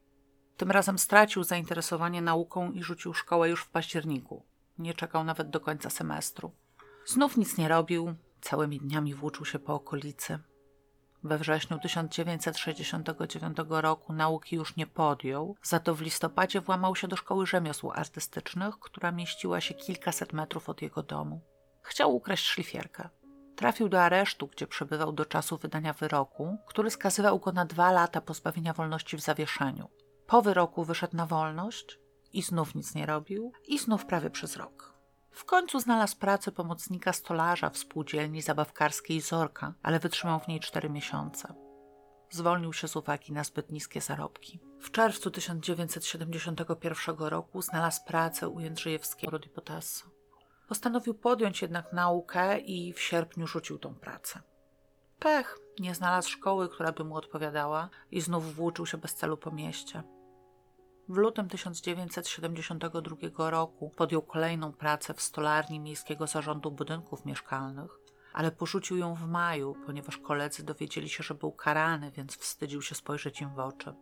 Tym 0.56 0.70
razem 0.70 0.98
stracił 0.98 1.44
zainteresowanie 1.44 2.22
nauką 2.22 2.72
i 2.72 2.82
rzucił 2.82 3.14
szkołę 3.14 3.48
już 3.48 3.62
w 3.62 3.68
październiku. 3.68 4.49
Nie 4.78 4.94
czekał 4.94 5.24
nawet 5.24 5.50
do 5.50 5.60
końca 5.60 5.90
semestru. 5.90 6.52
Znów 7.06 7.36
nic 7.36 7.58
nie 7.58 7.68
robił, 7.68 8.14
całymi 8.40 8.78
dniami 8.78 9.14
włóczył 9.14 9.44
się 9.44 9.58
po 9.58 9.74
okolicy. 9.74 10.38
We 11.24 11.38
wrześniu 11.38 11.78
1969 11.78 13.56
roku 13.68 14.12
nauki 14.12 14.56
już 14.56 14.76
nie 14.76 14.86
podjął, 14.86 15.56
za 15.62 15.80
to 15.80 15.94
w 15.94 16.00
listopadzie 16.00 16.60
włamał 16.60 16.96
się 16.96 17.08
do 17.08 17.16
szkoły 17.16 17.46
rzemiosł 17.46 17.90
artystycznych, 17.90 18.78
która 18.78 19.12
mieściła 19.12 19.60
się 19.60 19.74
kilkaset 19.74 20.32
metrów 20.32 20.68
od 20.68 20.82
jego 20.82 21.02
domu. 21.02 21.40
Chciał 21.82 22.16
ukraść 22.16 22.46
szlifierkę. 22.46 23.08
Trafił 23.56 23.88
do 23.88 24.02
aresztu, 24.02 24.46
gdzie 24.46 24.66
przebywał 24.66 25.12
do 25.12 25.24
czasu 25.24 25.58
wydania 25.58 25.92
wyroku, 25.92 26.58
który 26.66 26.90
skazywał 26.90 27.38
go 27.38 27.52
na 27.52 27.64
dwa 27.64 27.92
lata 27.92 28.20
pozbawienia 28.20 28.72
wolności 28.72 29.16
w 29.16 29.20
zawieszeniu. 29.20 29.88
Po 30.26 30.42
wyroku 30.42 30.84
wyszedł 30.84 31.16
na 31.16 31.26
wolność 31.26 31.98
i 32.32 32.42
znów 32.42 32.74
nic 32.74 32.94
nie 32.94 33.06
robił 33.06 33.52
i 33.66 33.78
znów 33.78 34.06
prawie 34.06 34.30
przez 34.30 34.56
rok. 34.56 34.94
W 35.30 35.44
końcu 35.44 35.80
znalazł 35.80 36.16
pracę 36.16 36.52
pomocnika 36.52 37.12
stolarza 37.12 37.70
w 37.70 37.78
spółdzielni 37.78 38.42
zabawkarskiej 38.42 39.20
Zorka, 39.20 39.74
ale 39.82 39.98
wytrzymał 39.98 40.40
w 40.40 40.48
niej 40.48 40.60
cztery 40.60 40.90
miesiące. 40.90 41.54
Zwolnił 42.30 42.72
się 42.72 42.88
z 42.88 42.96
uwagi 42.96 43.32
na 43.32 43.44
zbyt 43.44 43.72
niskie 43.72 44.00
zarobki. 44.00 44.60
W 44.80 44.90
czerwcu 44.90 45.30
1971 45.30 47.16
roku 47.16 47.62
znalazł 47.62 48.04
pracę 48.06 48.48
u 48.48 48.60
Jędrzejewskiego 48.60 49.30
Rodi 49.30 49.48
Potasso. 49.48 50.06
Postanowił 50.68 51.14
podjąć 51.14 51.62
jednak 51.62 51.92
naukę 51.92 52.58
i 52.58 52.92
w 52.92 53.00
sierpniu 53.00 53.46
rzucił 53.46 53.78
tą 53.78 53.94
pracę. 53.94 54.40
Pech, 55.18 55.58
nie 55.78 55.94
znalazł 55.94 56.30
szkoły, 56.30 56.68
która 56.68 56.92
by 56.92 57.04
mu 57.04 57.16
odpowiadała 57.16 57.88
i 58.10 58.20
znów 58.20 58.54
włóczył 58.54 58.86
się 58.86 58.98
bez 58.98 59.14
celu 59.14 59.36
po 59.36 59.50
mieście. 59.50 60.02
W 61.10 61.16
lutym 61.16 61.48
1972 61.48 63.50
roku 63.50 63.90
podjął 63.96 64.22
kolejną 64.22 64.72
pracę 64.72 65.14
w 65.14 65.20
stolarni 65.20 65.80
Miejskiego 65.80 66.26
Zarządu 66.26 66.70
Budynków 66.70 67.24
Mieszkalnych, 67.24 67.90
ale 68.32 68.52
porzucił 68.52 68.96
ją 68.96 69.14
w 69.14 69.26
maju, 69.26 69.76
ponieważ 69.86 70.18
koledzy 70.18 70.62
dowiedzieli 70.62 71.08
się, 71.08 71.22
że 71.22 71.34
był 71.34 71.52
karany, 71.52 72.10
więc 72.10 72.36
wstydził 72.36 72.82
się 72.82 72.94
spojrzeć 72.94 73.40
im 73.40 73.54
w 73.54 73.58
oczy. 73.58 73.94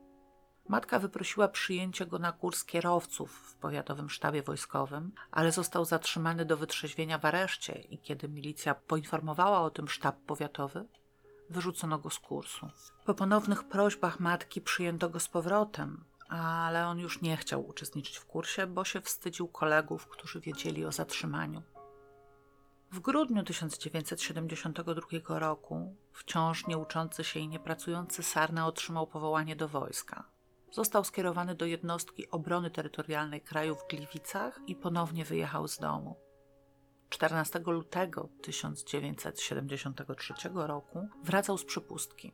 Matka 0.69 0.99
wyprosiła 0.99 1.49
przyjęcie 1.49 2.07
go 2.07 2.19
na 2.19 2.33
kurs 2.33 2.65
kierowców 2.65 3.33
w 3.33 3.55
powiatowym 3.55 4.11
sztabie 4.11 4.43
wojskowym, 4.43 5.13
ale 5.31 5.53
został 5.53 5.85
zatrzymany 5.85 6.45
do 6.45 6.57
wytrzeźwienia 6.57 7.19
w 7.19 7.25
areszcie 7.25 7.73
i 7.73 7.99
kiedy 7.99 8.29
milicja 8.29 8.75
poinformowała 8.75 9.61
o 9.61 9.71
tym 9.71 9.89
sztab 9.89 10.17
powiatowy, 10.27 10.85
wyrzucono 11.51 11.99
go 11.99 12.11
z 12.11 12.19
kursu. 12.19 12.69
Po 13.05 13.15
ponownych 13.15 13.65
prośbach 13.65 14.21
matki 14.21 14.61
przyjęto 14.61 15.11
go 15.11 15.21
z 15.21 15.29
powrotem, 15.29 16.05
ale 16.29 16.87
on 16.87 16.99
już 16.99 17.23
nie 17.23 17.37
chciał 17.37 17.69
uczestniczyć 17.69 18.17
w 18.17 18.27
kursie, 18.27 18.67
bo 18.67 18.85
się 18.85 19.01
wstydził 19.01 19.49
kolegów, 19.49 20.07
którzy 20.07 20.41
wiedzieli 20.41 20.85
o 20.85 20.93
zatrzymaniu. 20.93 21.63
W 22.93 23.01
grudniu 23.01 23.43
1972 23.43 25.39
roku 25.39 25.97
wciąż 26.13 26.67
nieuczący 26.67 27.25
się 27.25 27.41
i 27.41 27.49
niepracujący 27.49 28.23
Sarna 28.23 28.67
otrzymał 28.67 29.07
powołanie 29.07 29.57
do 29.57 29.69
wojska. 29.69 30.25
Został 30.71 31.05
skierowany 31.05 31.55
do 31.55 31.67
jednostki 31.67 32.31
obrony 32.31 32.71
terytorialnej 32.71 33.41
kraju 33.41 33.77
w 33.77 33.87
Gliwicach 33.89 34.61
i 34.67 34.77
ponownie 34.77 35.25
wyjechał 35.25 35.69
z 35.69 35.79
domu. 35.79 36.17
14 37.09 37.59
lutego 37.67 38.29
1973 38.43 40.35
roku 40.55 41.09
wracał 41.25 41.59
z 41.59 41.65
przepustki. 41.65 42.33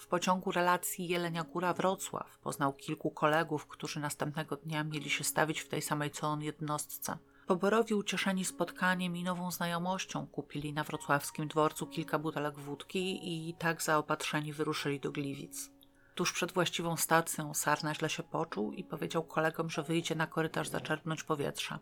W 0.00 0.06
pociągu 0.06 0.52
relacji 0.52 1.08
Jelenia 1.08 1.44
Góra-Wrocław 1.44 2.38
poznał 2.38 2.72
kilku 2.72 3.10
kolegów, 3.10 3.66
którzy 3.66 4.00
następnego 4.00 4.56
dnia 4.56 4.84
mieli 4.84 5.10
się 5.10 5.24
stawić 5.24 5.60
w 5.60 5.68
tej 5.68 5.82
samej 5.82 6.10
co 6.10 6.26
on 6.26 6.42
jednostce. 6.42 7.18
Poborowi 7.46 7.94
ucieszeni 7.94 8.44
spotkaniem 8.44 9.16
i 9.16 9.24
nową 9.24 9.50
znajomością 9.50 10.26
kupili 10.26 10.72
na 10.72 10.84
wrocławskim 10.84 11.48
dworcu 11.48 11.86
kilka 11.86 12.18
butelek 12.18 12.58
wódki 12.58 13.20
i 13.48 13.54
tak 13.54 13.82
zaopatrzeni 13.82 14.52
wyruszyli 14.52 15.00
do 15.00 15.12
Gliwic. 15.12 15.70
Tuż 16.14 16.32
przed 16.32 16.52
właściwą 16.52 16.96
stacją 16.96 17.54
Sarna 17.54 17.94
źle 17.94 18.10
się 18.10 18.22
poczuł 18.22 18.72
i 18.72 18.84
powiedział 18.84 19.24
kolegom, 19.24 19.70
że 19.70 19.82
wyjdzie 19.82 20.14
na 20.14 20.26
korytarz 20.26 20.68
zaczerpnąć 20.68 21.22
powietrza. 21.22 21.78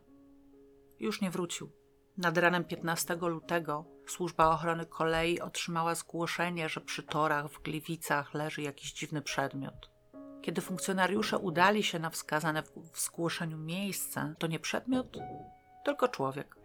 Już 1.01 1.21
nie 1.21 1.31
wrócił. 1.31 1.71
Nad 2.19 2.39
ranem 2.39 2.65
15 2.65 3.17
lutego 3.21 3.85
służba 4.07 4.49
ochrony 4.49 4.87
kolei 4.87 5.41
otrzymała 5.41 5.95
zgłoszenie, 5.95 6.69
że 6.69 6.81
przy 6.81 7.03
torach 7.03 7.49
w 7.49 7.63
Gliwicach 7.63 8.35
leży 8.35 8.63
jakiś 8.63 8.93
dziwny 8.93 9.23
przedmiot. 9.23 9.91
Kiedy 10.43 10.61
funkcjonariusze 10.61 11.39
udali 11.39 11.83
się 11.83 11.99
na 11.99 12.11
wskazane 12.11 12.63
w 12.93 13.01
zgłoszeniu 13.01 13.59
miejsce, 13.59 14.35
to 14.39 14.47
nie 14.47 14.59
przedmiot, 14.59 15.17
tylko 15.85 16.09
człowiek. 16.09 16.57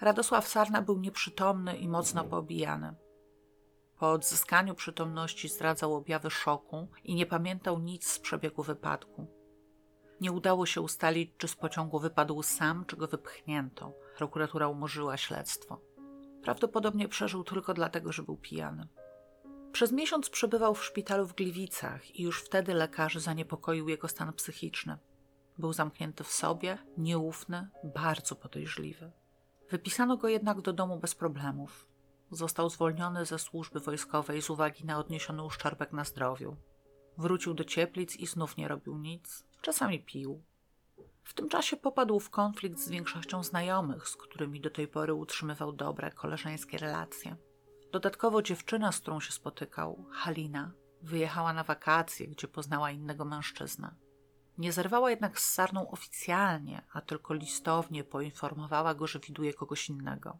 Radosław 0.00 0.48
Sarna 0.48 0.82
był 0.82 0.98
nieprzytomny 0.98 1.76
i 1.76 1.88
mocno 1.88 2.24
poobijany. 2.24 2.94
Po 3.98 4.10
odzyskaniu 4.12 4.74
przytomności 4.74 5.48
zdradzał 5.48 5.94
objawy 5.94 6.30
szoku 6.30 6.88
i 7.04 7.14
nie 7.14 7.26
pamiętał 7.26 7.78
nic 7.78 8.06
z 8.06 8.18
przebiegu 8.18 8.62
wypadku. 8.62 9.39
Nie 10.20 10.32
udało 10.32 10.66
się 10.66 10.80
ustalić, 10.80 11.30
czy 11.38 11.48
z 11.48 11.56
pociągu 11.56 11.98
wypadł 11.98 12.42
sam, 12.42 12.84
czy 12.84 12.96
go 12.96 13.06
wypchnięto. 13.06 13.92
Prokuratura 14.16 14.68
umorzyła 14.68 15.16
śledztwo. 15.16 15.80
Prawdopodobnie 16.42 17.08
przeżył 17.08 17.44
tylko 17.44 17.74
dlatego, 17.74 18.12
że 18.12 18.22
był 18.22 18.36
pijany. 18.36 18.88
Przez 19.72 19.92
miesiąc 19.92 20.30
przebywał 20.30 20.74
w 20.74 20.84
szpitalu 20.84 21.26
w 21.26 21.34
Gliwicach 21.34 22.16
i 22.16 22.22
już 22.22 22.42
wtedy 22.42 22.74
lekarzy 22.74 23.20
zaniepokoił 23.20 23.88
jego 23.88 24.08
stan 24.08 24.32
psychiczny. 24.32 24.98
Był 25.58 25.72
zamknięty 25.72 26.24
w 26.24 26.32
sobie, 26.32 26.78
nieufny, 26.98 27.68
bardzo 27.84 28.34
podejrzliwy. 28.34 29.12
Wypisano 29.70 30.16
go 30.16 30.28
jednak 30.28 30.60
do 30.60 30.72
domu 30.72 30.98
bez 30.98 31.14
problemów. 31.14 31.88
Został 32.30 32.70
zwolniony 32.70 33.24
ze 33.24 33.38
służby 33.38 33.80
wojskowej 33.80 34.42
z 34.42 34.50
uwagi 34.50 34.84
na 34.84 34.98
odniesiony 34.98 35.44
uszczerbek 35.44 35.92
na 35.92 36.04
zdrowiu. 36.04 36.56
Wrócił 37.18 37.54
do 37.54 37.64
cieplic 37.64 38.16
i 38.16 38.26
znów 38.26 38.56
nie 38.56 38.68
robił 38.68 38.98
nic. 38.98 39.49
Czasami 39.62 40.00
pił. 40.00 40.42
W 41.24 41.34
tym 41.34 41.48
czasie 41.48 41.76
popadł 41.76 42.20
w 42.20 42.30
konflikt 42.30 42.78
z 42.78 42.88
większością 42.88 43.42
znajomych, 43.42 44.08
z 44.08 44.16
którymi 44.16 44.60
do 44.60 44.70
tej 44.70 44.88
pory 44.88 45.14
utrzymywał 45.14 45.72
dobre, 45.72 46.10
koleżeńskie 46.10 46.78
relacje. 46.78 47.36
Dodatkowo 47.92 48.42
dziewczyna, 48.42 48.92
z 48.92 49.00
którą 49.00 49.20
się 49.20 49.32
spotykał, 49.32 50.04
Halina, 50.10 50.70
wyjechała 51.02 51.52
na 51.52 51.64
wakacje, 51.64 52.28
gdzie 52.28 52.48
poznała 52.48 52.90
innego 52.90 53.24
mężczyznę. 53.24 53.94
Nie 54.58 54.72
zerwała 54.72 55.10
jednak 55.10 55.40
z 55.40 55.52
Sarną 55.52 55.90
oficjalnie, 55.90 56.82
a 56.92 57.00
tylko 57.00 57.34
listownie 57.34 58.04
poinformowała 58.04 58.94
go, 58.94 59.06
że 59.06 59.18
widuje 59.18 59.54
kogoś 59.54 59.88
innego. 59.88 60.38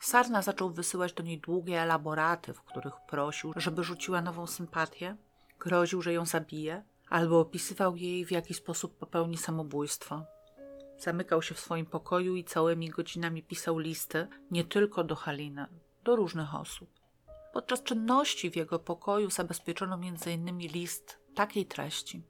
Sarna 0.00 0.42
zaczął 0.42 0.70
wysyłać 0.70 1.12
do 1.12 1.22
niej 1.22 1.38
długie 1.40 1.82
elaboraty, 1.82 2.54
w 2.54 2.62
których 2.62 2.94
prosił, 3.08 3.52
żeby 3.56 3.84
rzuciła 3.84 4.22
nową 4.22 4.46
sympatię, 4.46 5.16
groził, 5.58 6.02
że 6.02 6.12
ją 6.12 6.26
zabije, 6.26 6.84
albo 7.10 7.40
opisywał 7.40 7.96
jej, 7.96 8.24
w 8.24 8.30
jaki 8.30 8.54
sposób 8.54 8.98
popełni 8.98 9.38
samobójstwo. 9.38 10.24
Zamykał 10.98 11.42
się 11.42 11.54
w 11.54 11.60
swoim 11.60 11.86
pokoju 11.86 12.36
i 12.36 12.44
całymi 12.44 12.90
godzinami 12.90 13.42
pisał 13.42 13.78
listy 13.78 14.28
nie 14.50 14.64
tylko 14.64 15.04
do 15.04 15.14
Haliny, 15.14 15.66
do 16.04 16.16
różnych 16.16 16.54
osób. 16.54 16.90
Podczas 17.52 17.82
czynności 17.82 18.50
w 18.50 18.56
jego 18.56 18.78
pokoju 18.78 19.30
zabezpieczono 19.30 19.94
m.in. 19.94 20.58
list 20.58 21.18
takiej 21.34 21.66
treści. 21.66 22.22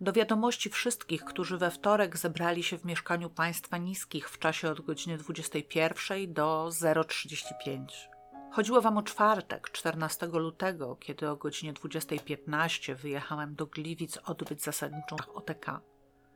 Do 0.00 0.12
wiadomości 0.12 0.70
wszystkich, 0.70 1.24
którzy 1.24 1.58
we 1.58 1.70
wtorek 1.70 2.16
zebrali 2.16 2.62
się 2.62 2.78
w 2.78 2.84
mieszkaniu 2.84 3.30
państwa 3.30 3.78
niskich 3.78 4.30
w 4.30 4.38
czasie 4.38 4.70
od 4.70 4.80
godziny 4.80 5.18
21 5.18 6.32
do 6.32 6.68
0.35. 6.70 7.86
Chodziło 8.52 8.80
wam 8.80 8.98
o 8.98 9.02
czwartek, 9.02 9.70
14 9.70 10.26
lutego, 10.26 10.96
kiedy 10.96 11.28
o 11.28 11.36
godzinie 11.36 11.72
20.15 11.72 12.96
wyjechałem 12.96 13.54
do 13.54 13.66
Gliwic 13.66 14.18
odbyć 14.24 14.62
zasadniczą 14.62 15.16
OTK. 15.34 15.80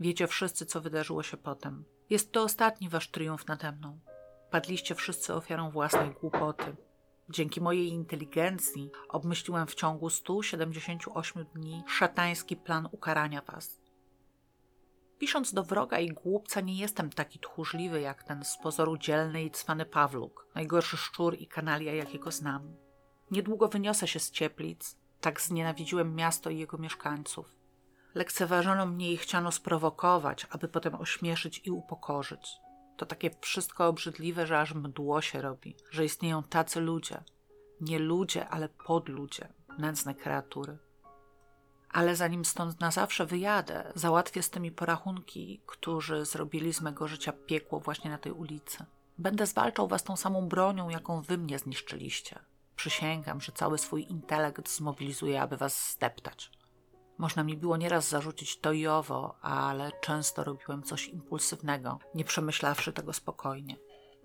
Wiecie 0.00 0.26
wszyscy, 0.26 0.66
co 0.66 0.80
wydarzyło 0.80 1.22
się 1.22 1.36
potem. 1.36 1.84
Jest 2.10 2.32
to 2.32 2.42
ostatni 2.42 2.88
wasz 2.88 3.10
triumf 3.10 3.46
nade 3.46 3.72
mną. 3.72 3.98
Padliście 4.50 4.94
wszyscy 4.94 5.34
ofiarą 5.34 5.70
własnej 5.70 6.10
głupoty. 6.10 6.76
Dzięki 7.28 7.60
mojej 7.60 7.88
inteligencji 7.88 8.90
obmyśliłem 9.08 9.66
w 9.66 9.74
ciągu 9.74 10.10
178 10.10 11.44
dni 11.54 11.82
szatański 11.88 12.56
plan 12.56 12.88
ukarania 12.92 13.42
was. 13.42 13.83
Pisząc 15.24 15.54
do 15.54 15.62
wroga 15.62 15.98
i 15.98 16.08
głupca 16.08 16.60
nie 16.60 16.78
jestem 16.78 17.10
taki 17.10 17.38
tchórzliwy 17.38 18.00
jak 18.00 18.22
ten 18.22 18.44
z 18.44 18.56
pozoru 18.62 18.96
dzielny 18.96 19.44
i 19.44 19.50
cwany 19.50 19.86
Pawluk, 19.86 20.46
najgorszy 20.54 20.96
szczur 20.96 21.34
i 21.38 21.46
kanalia 21.46 21.94
jakiego 21.94 22.30
znam. 22.30 22.76
Niedługo 23.30 23.68
wyniosę 23.68 24.08
się 24.08 24.20
z 24.20 24.30
cieplic, 24.30 24.96
tak 25.20 25.40
znienawidziłem 25.40 26.14
miasto 26.14 26.50
i 26.50 26.58
jego 26.58 26.78
mieszkańców. 26.78 27.56
Lekceważono 28.14 28.86
mnie 28.86 29.12
i 29.12 29.16
chciano 29.16 29.52
sprowokować, 29.52 30.46
aby 30.50 30.68
potem 30.68 30.94
ośmieszyć 30.94 31.60
i 31.64 31.70
upokorzyć. 31.70 32.52
To 32.96 33.06
takie 33.06 33.30
wszystko 33.40 33.88
obrzydliwe, 33.88 34.46
że 34.46 34.60
aż 34.60 34.74
mdło 34.74 35.22
się 35.22 35.42
robi, 35.42 35.76
że 35.90 36.04
istnieją 36.04 36.42
tacy 36.42 36.80
ludzie. 36.80 37.22
Nie 37.80 37.98
ludzie, 37.98 38.48
ale 38.48 38.68
podludzie, 38.68 39.48
nędzne 39.78 40.14
kreatury. 40.14 40.78
Ale 41.94 42.16
zanim 42.16 42.44
stąd 42.44 42.80
na 42.80 42.90
zawsze 42.90 43.26
wyjadę, 43.26 43.92
załatwię 43.94 44.42
z 44.42 44.50
tymi 44.50 44.70
porachunki, 44.70 45.60
którzy 45.66 46.24
zrobili 46.24 46.74
z 46.74 46.80
mego 46.80 47.08
życia 47.08 47.32
piekło 47.46 47.80
właśnie 47.80 48.10
na 48.10 48.18
tej 48.18 48.32
ulicy. 48.32 48.84
Będę 49.18 49.46
zwalczał 49.46 49.88
was 49.88 50.04
tą 50.04 50.16
samą 50.16 50.48
bronią, 50.48 50.88
jaką 50.88 51.22
wy 51.22 51.38
mnie 51.38 51.58
zniszczyliście. 51.58 52.38
Przysięgam, 52.76 53.40
że 53.40 53.52
cały 53.52 53.78
swój 53.78 54.06
intelekt 54.10 54.68
zmobilizuję, 54.68 55.42
aby 55.42 55.56
was 55.56 55.92
zdeptać. 55.92 56.50
Można 57.18 57.44
mi 57.44 57.56
było 57.56 57.76
nieraz 57.76 58.08
zarzucić 58.08 58.60
to 58.60 58.72
i 58.72 58.86
owo, 58.86 59.36
ale 59.40 59.92
często 60.00 60.44
robiłem 60.44 60.82
coś 60.82 61.08
impulsywnego, 61.08 61.98
nie 62.14 62.24
przemyślawszy 62.24 62.92
tego 62.92 63.12
spokojnie. 63.12 63.76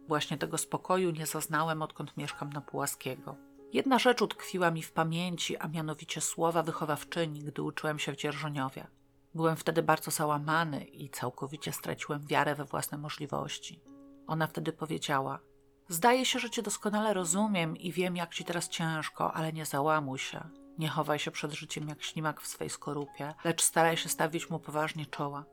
Właśnie 0.08 0.38
tego 0.38 0.58
spokoju 0.58 1.12
nie 1.12 1.26
zaznałem, 1.26 1.82
odkąd 1.82 2.18
mieszkam 2.18 2.54
na 2.54 2.62
Pułaskiego. 2.62 3.49
Jedna 3.74 4.00
rzecz 4.00 4.22
utkwiła 4.22 4.72
mi 4.72 4.84
w 4.84 4.92
pamięci, 4.92 5.58
a 5.58 5.68
mianowicie 5.68 6.22
słowa 6.22 6.64
wychowawczyni, 6.64 7.40
gdy 7.40 7.62
uczyłem 7.62 8.00
się 8.00 8.12
w 8.12 8.16
Dzierżoniowie. 8.16 8.88
Byłem 9.36 9.56
wtedy 9.56 9.84
bardzo 9.84 10.12
załamany 10.12 10.84
i 10.84 11.10
całkowicie 11.10 11.72
straciłem 11.72 12.28
wiarę 12.28 12.56
we 12.56 12.66
własne 12.66 12.98
możliwości. 12.98 13.82
Ona 14.28 14.48
wtedy 14.48 14.74
powiedziała: 14.74 15.40
Zdaje 15.88 16.26
się, 16.26 16.40
że 16.40 16.50
cię 16.50 16.62
doskonale 16.62 17.14
rozumiem 17.14 17.78
i 17.78 17.92
wiem, 17.92 18.16
jak 18.16 18.34
ci 18.34 18.44
teraz 18.44 18.70
ciężko, 18.70 19.34
ale 19.34 19.54
nie 19.54 19.66
załamuj 19.66 20.20
się. 20.20 20.50
Nie 20.78 20.88
chowaj 20.88 21.20
się 21.20 21.32
przed 21.32 21.52
życiem 21.54 21.90
jak 21.90 22.04
ślimak 22.04 22.42
w 22.42 22.48
swej 22.48 22.70
skorupie, 22.70 23.34
lecz 23.44 23.64
staraj 23.64 23.98
się 23.98 24.10
stawić 24.10 24.50
mu 24.50 24.60
poważnie 24.60 25.06
czoła. 25.06 25.46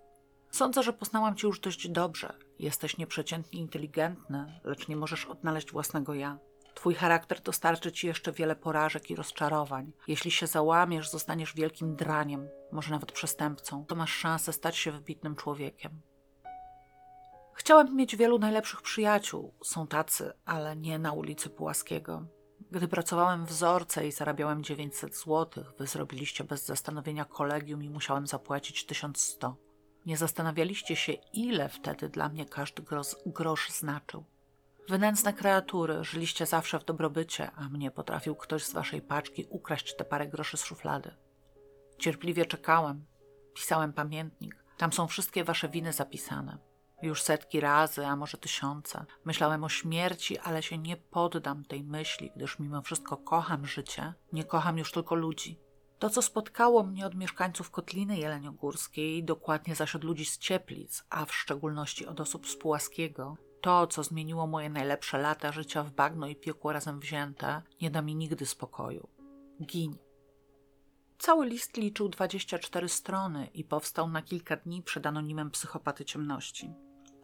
Sądzę, 0.50 0.82
że 0.82 0.92
poznałam 0.92 1.36
cię 1.36 1.46
już 1.46 1.60
dość 1.60 1.88
dobrze. 1.88 2.38
Jesteś 2.58 2.98
nieprzeciętnie 2.98 3.60
inteligentny, 3.60 4.60
lecz 4.64 4.88
nie 4.88 4.96
możesz 4.96 5.24
odnaleźć 5.24 5.72
własnego 5.72 6.14
ja. 6.14 6.38
Twój 6.76 6.94
charakter 6.94 7.40
dostarczy 7.40 7.92
ci 7.92 8.06
jeszcze 8.06 8.32
wiele 8.32 8.56
porażek 8.56 9.10
i 9.10 9.16
rozczarowań. 9.16 9.92
Jeśli 10.08 10.30
się 10.30 10.46
załamiesz, 10.46 11.10
zostaniesz 11.10 11.54
wielkim 11.54 11.96
draniem, 11.96 12.48
może 12.72 12.90
nawet 12.90 13.12
przestępcą, 13.12 13.86
to 13.86 13.94
masz 13.94 14.12
szansę 14.12 14.52
stać 14.52 14.76
się 14.76 14.92
wybitnym 14.92 15.36
człowiekiem. 15.36 16.00
Chciałem 17.54 17.96
mieć 17.96 18.16
wielu 18.16 18.38
najlepszych 18.38 18.82
przyjaciół. 18.82 19.54
Są 19.64 19.86
tacy, 19.86 20.32
ale 20.44 20.76
nie 20.76 20.98
na 20.98 21.12
ulicy 21.12 21.50
Pułaskiego. 21.50 22.26
Gdy 22.70 22.88
pracowałem 22.88 23.46
w 23.46 23.52
Zorce 23.52 24.06
i 24.06 24.12
zarabiałem 24.12 24.62
900 24.62 25.16
zł, 25.16 25.64
wy 25.78 25.86
zrobiliście 25.86 26.44
bez 26.44 26.66
zastanowienia 26.66 27.24
kolegium 27.24 27.82
i 27.82 27.90
musiałem 27.90 28.26
zapłacić 28.26 28.86
1100. 28.86 29.56
Nie 30.06 30.16
zastanawialiście 30.16 30.96
się, 30.96 31.12
ile 31.32 31.68
wtedy 31.68 32.08
dla 32.08 32.28
mnie 32.28 32.46
każdy 32.46 32.82
grosz, 32.82 33.16
grosz 33.26 33.70
Wynędzne 34.88 35.32
kreatury, 35.32 36.04
żyliście 36.04 36.46
zawsze 36.46 36.78
w 36.78 36.84
dobrobycie, 36.84 37.50
a 37.56 37.68
mnie 37.68 37.90
potrafił 37.90 38.34
ktoś 38.34 38.64
z 38.64 38.72
waszej 38.72 39.02
paczki 39.02 39.46
ukraść 39.50 39.96
te 39.96 40.04
parę 40.04 40.28
groszy 40.28 40.56
z 40.56 40.64
szuflady. 40.64 41.14
Cierpliwie 41.98 42.46
czekałem, 42.46 43.06
pisałem 43.54 43.92
pamiętnik. 43.92 44.64
Tam 44.76 44.92
są 44.92 45.06
wszystkie 45.06 45.44
wasze 45.44 45.68
winy 45.68 45.92
zapisane. 45.92 46.58
Już 47.02 47.22
setki 47.22 47.60
razy, 47.60 48.06
a 48.06 48.16
może 48.16 48.38
tysiące. 48.38 49.04
Myślałem 49.24 49.64
o 49.64 49.68
śmierci, 49.68 50.38
ale 50.38 50.62
się 50.62 50.78
nie 50.78 50.96
poddam 50.96 51.64
tej 51.64 51.84
myśli, 51.84 52.32
gdyż 52.36 52.58
mimo 52.58 52.82
wszystko 52.82 53.16
kocham 53.16 53.66
życie, 53.66 54.14
nie 54.32 54.44
kocham 54.44 54.78
już 54.78 54.92
tylko 54.92 55.14
ludzi. 55.14 55.60
To, 55.98 56.10
co 56.10 56.22
spotkało 56.22 56.82
mnie 56.82 57.06
od 57.06 57.14
mieszkańców 57.14 57.70
Kotliny 57.70 58.18
Jeleniogórskiej, 58.18 59.24
dokładnie 59.24 59.74
zaś 59.74 59.96
od 59.96 60.04
ludzi 60.04 60.24
z 60.24 60.38
Cieplic, 60.38 61.04
a 61.10 61.24
w 61.24 61.34
szczególności 61.34 62.06
od 62.06 62.20
osób 62.20 62.48
z 62.48 62.56
Pułaskiego, 62.56 63.36
to, 63.66 63.86
co 63.86 64.02
zmieniło 64.02 64.46
moje 64.46 64.70
najlepsze 64.70 65.18
lata 65.18 65.52
życia 65.52 65.82
w 65.82 65.92
bagno 65.92 66.26
i 66.26 66.36
piekło 66.36 66.72
razem 66.72 67.00
wzięte, 67.00 67.62
nie 67.80 67.90
da 67.90 68.02
mi 68.02 68.16
nigdy 68.16 68.46
spokoju. 68.46 69.08
Gin. 69.62 69.96
Cały 71.18 71.46
list 71.46 71.76
liczył 71.76 72.08
24 72.08 72.88
strony 72.88 73.46
i 73.54 73.64
powstał 73.64 74.08
na 74.08 74.22
kilka 74.22 74.56
dni 74.56 74.82
przed 74.82 75.06
anonimem 75.06 75.50
psychopaty 75.50 76.04
ciemności. 76.04 76.74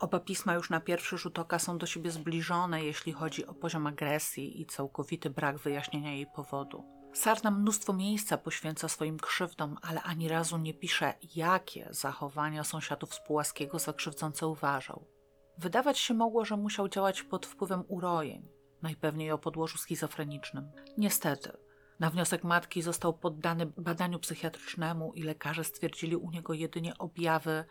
Oba 0.01 0.21
pisma 0.21 0.55
już 0.55 0.71
na 0.71 0.81
pierwszy 0.81 1.19
rzut 1.19 1.39
oka 1.39 1.59
są 1.59 1.79
do 1.79 1.87
siebie 1.87 2.11
zbliżone, 2.11 2.85
jeśli 2.85 3.13
chodzi 3.13 3.47
o 3.47 3.55
poziom 3.55 3.87
agresji 3.87 4.61
i 4.61 4.67
całkowity 4.67 5.31
brak 5.31 5.59
wyjaśnienia 5.59 6.13
jej 6.13 6.27
powodu. 6.27 6.85
Sarna 7.15 7.51
mnóstwo 7.51 7.93
miejsca 7.93 8.39
poświęca 8.39 8.89
swoim 8.89 9.19
krzywdom, 9.19 9.77
ale 9.83 10.03
ani 10.03 10.29
razu 10.29 10.59
nie 10.59 10.75
pisze, 10.75 11.15
jakie 11.37 11.89
zachowania 11.91 12.65
sąsiadów 12.65 13.15
z 13.15 13.21
Pułaskiego 13.27 13.79
za 13.79 13.93
krzywdzące 13.93 14.47
uważał. 14.47 15.22
Wydawać 15.59 15.99
się 15.99 16.15
mogło, 16.15 16.45
że 16.45 16.57
musiał 16.57 16.89
działać 16.89 17.23
pod 17.23 17.47
wpływem 17.47 17.85
urojeń, 17.89 18.49
najpewniej 18.83 19.31
o 19.31 19.39
podłożu 19.39 19.79
schizofrenicznym. 19.79 20.71
Niestety, 20.99 21.53
na 22.01 22.11
wniosek 22.11 22.45
matki 22.45 22.83
został 22.83 23.15
poddany 23.15 23.67
badaniu 23.67 24.19
psychiatrycznemu 24.19 25.13
i 25.13 25.23
lekarze 25.23 25.65
stwierdzili 25.65 26.17
u 26.17 26.31
niego 26.31 26.55
jedynie 26.55 26.99
objawy 26.99 27.65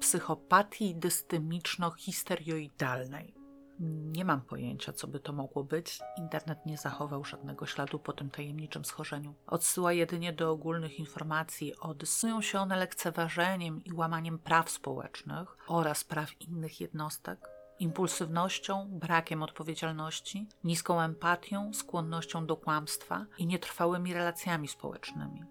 psychopatii 0.00 0.96
dystemiczno-histerioidalnej. 0.96 3.37
Nie 3.80 4.24
mam 4.24 4.40
pojęcia, 4.40 4.92
co 4.92 5.06
by 5.06 5.20
to 5.20 5.32
mogło 5.32 5.64
być. 5.64 6.00
Internet 6.16 6.66
nie 6.66 6.76
zachował 6.76 7.24
żadnego 7.24 7.66
śladu 7.66 7.98
po 7.98 8.12
tym 8.12 8.30
tajemniczym 8.30 8.84
schorzeniu. 8.84 9.34
Odsyła 9.46 9.92
jedynie 9.92 10.32
do 10.32 10.50
ogólnych 10.50 10.98
informacji. 10.98 11.76
Odysują 11.76 12.42
się 12.42 12.60
one 12.60 12.76
lekceważeniem 12.76 13.84
i 13.84 13.92
łamaniem 13.92 14.38
praw 14.38 14.70
społecznych 14.70 15.56
oraz 15.68 16.04
praw 16.04 16.40
innych 16.40 16.80
jednostek, 16.80 17.48
impulsywnością, 17.78 18.88
brakiem 18.90 19.42
odpowiedzialności, 19.42 20.48
niską 20.64 21.00
empatią, 21.00 21.74
skłonnością 21.74 22.46
do 22.46 22.56
kłamstwa 22.56 23.26
i 23.38 23.46
nietrwałymi 23.46 24.14
relacjami 24.14 24.68
społecznymi. 24.68 25.44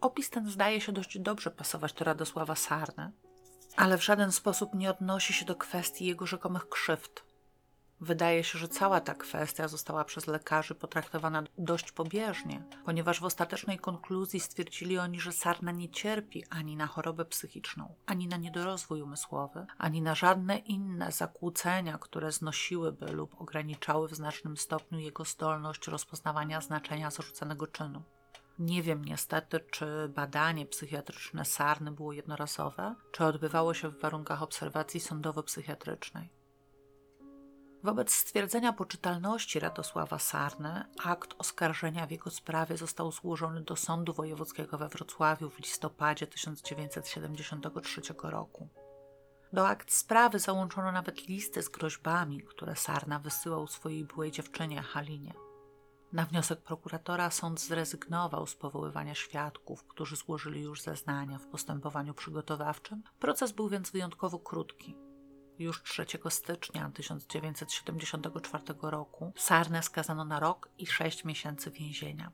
Opis 0.00 0.30
ten 0.30 0.50
zdaje 0.50 0.80
się 0.80 0.92
dość 0.92 1.18
dobrze 1.18 1.50
pasować 1.50 1.92
do 1.92 2.04
Radosława 2.04 2.54
Sarny, 2.54 3.12
ale 3.76 3.98
w 3.98 4.04
żaden 4.04 4.32
sposób 4.32 4.74
nie 4.74 4.90
odnosi 4.90 5.32
się 5.32 5.44
do 5.44 5.56
kwestii 5.56 6.06
jego 6.06 6.26
rzekomych 6.26 6.68
krzywd. 6.68 7.26
Wydaje 8.00 8.44
się, 8.44 8.58
że 8.58 8.68
cała 8.68 9.00
ta 9.00 9.14
kwestia 9.14 9.68
została 9.68 10.04
przez 10.04 10.26
lekarzy 10.26 10.74
potraktowana 10.74 11.42
dość 11.58 11.92
pobieżnie, 11.92 12.62
ponieważ 12.84 13.20
w 13.20 13.24
ostatecznej 13.24 13.78
konkluzji 13.78 14.40
stwierdzili 14.40 14.98
oni, 14.98 15.20
że 15.20 15.32
sarna 15.32 15.72
nie 15.72 15.88
cierpi 15.88 16.44
ani 16.50 16.76
na 16.76 16.86
chorobę 16.86 17.24
psychiczną, 17.24 17.94
ani 18.06 18.28
na 18.28 18.36
niedorozwój 18.36 19.02
umysłowy, 19.02 19.66
ani 19.78 20.02
na 20.02 20.14
żadne 20.14 20.58
inne 20.58 21.12
zakłócenia, 21.12 21.98
które 21.98 22.32
znosiłyby 22.32 23.06
lub 23.12 23.40
ograniczały 23.40 24.08
w 24.08 24.14
znacznym 24.14 24.56
stopniu 24.56 24.98
jego 24.98 25.24
zdolność 25.24 25.86
rozpoznawania 25.86 26.60
znaczenia 26.60 27.10
zarzucanego 27.10 27.66
czynu. 27.66 28.02
Nie 28.58 28.82
wiem 28.82 29.04
niestety, 29.04 29.60
czy 29.60 30.08
badanie 30.08 30.66
psychiatryczne 30.66 31.44
Sarny 31.44 31.90
było 31.90 32.12
jednorazowe, 32.12 32.94
czy 33.12 33.24
odbywało 33.24 33.74
się 33.74 33.88
w 33.88 34.00
warunkach 34.00 34.42
obserwacji 34.42 35.00
sądowo-psychiatrycznej. 35.00 36.28
Wobec 37.82 38.14
stwierdzenia 38.14 38.72
poczytalności 38.72 39.60
Radosława 39.60 40.18
Sarny, 40.18 40.84
akt 41.04 41.34
oskarżenia 41.38 42.06
w 42.06 42.10
jego 42.10 42.30
sprawie 42.30 42.76
został 42.76 43.12
złożony 43.12 43.60
do 43.60 43.76
Sądu 43.76 44.12
Wojewódzkiego 44.12 44.78
we 44.78 44.88
Wrocławiu 44.88 45.50
w 45.50 45.58
listopadzie 45.58 46.26
1973 46.26 48.00
roku. 48.22 48.68
Do 49.52 49.68
akt 49.68 49.92
sprawy 49.92 50.38
załączono 50.38 50.92
nawet 50.92 51.28
listy 51.28 51.62
z 51.62 51.68
groźbami, 51.68 52.42
które 52.42 52.76
Sarna 52.76 53.18
wysyłał 53.18 53.66
swojej 53.66 54.04
byłej 54.04 54.30
dziewczynie 54.30 54.82
Halinie. 54.82 55.45
Na 56.12 56.26
wniosek 56.26 56.60
prokuratora 56.60 57.30
sąd 57.30 57.60
zrezygnował 57.60 58.46
z 58.46 58.54
powoływania 58.54 59.14
świadków, 59.14 59.84
którzy 59.84 60.16
złożyli 60.16 60.60
już 60.60 60.82
zeznania 60.82 61.38
w 61.38 61.46
postępowaniu 61.46 62.14
przygotowawczym. 62.14 63.02
Proces 63.18 63.52
był 63.52 63.68
więc 63.68 63.90
wyjątkowo 63.90 64.38
krótki. 64.38 64.96
Już 65.58 65.82
3 65.82 66.06
stycznia 66.30 66.90
1974 66.94 68.64
roku 68.82 69.32
Sarnę 69.36 69.82
skazano 69.82 70.24
na 70.24 70.40
rok 70.40 70.68
i 70.78 70.86
6 70.86 71.24
miesięcy 71.24 71.70
więzienia. 71.70 72.32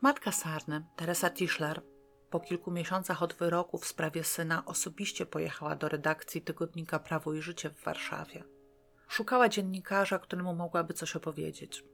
Matka 0.00 0.32
Sarny, 0.32 0.84
Teresa 0.96 1.30
Tischler, 1.30 1.82
po 2.30 2.40
kilku 2.40 2.70
miesiącach 2.70 3.22
od 3.22 3.34
wyroku 3.34 3.78
w 3.78 3.86
sprawie 3.86 4.24
syna 4.24 4.64
osobiście 4.64 5.26
pojechała 5.26 5.76
do 5.76 5.88
redakcji 5.88 6.42
tygodnika 6.42 6.98
Prawo 6.98 7.34
i 7.34 7.42
Życie 7.42 7.70
w 7.70 7.84
Warszawie. 7.84 8.44
Szukała 9.08 9.48
dziennikarza, 9.48 10.18
któremu 10.18 10.54
mogłaby 10.54 10.94
coś 10.94 11.16
opowiedzieć. 11.16 11.84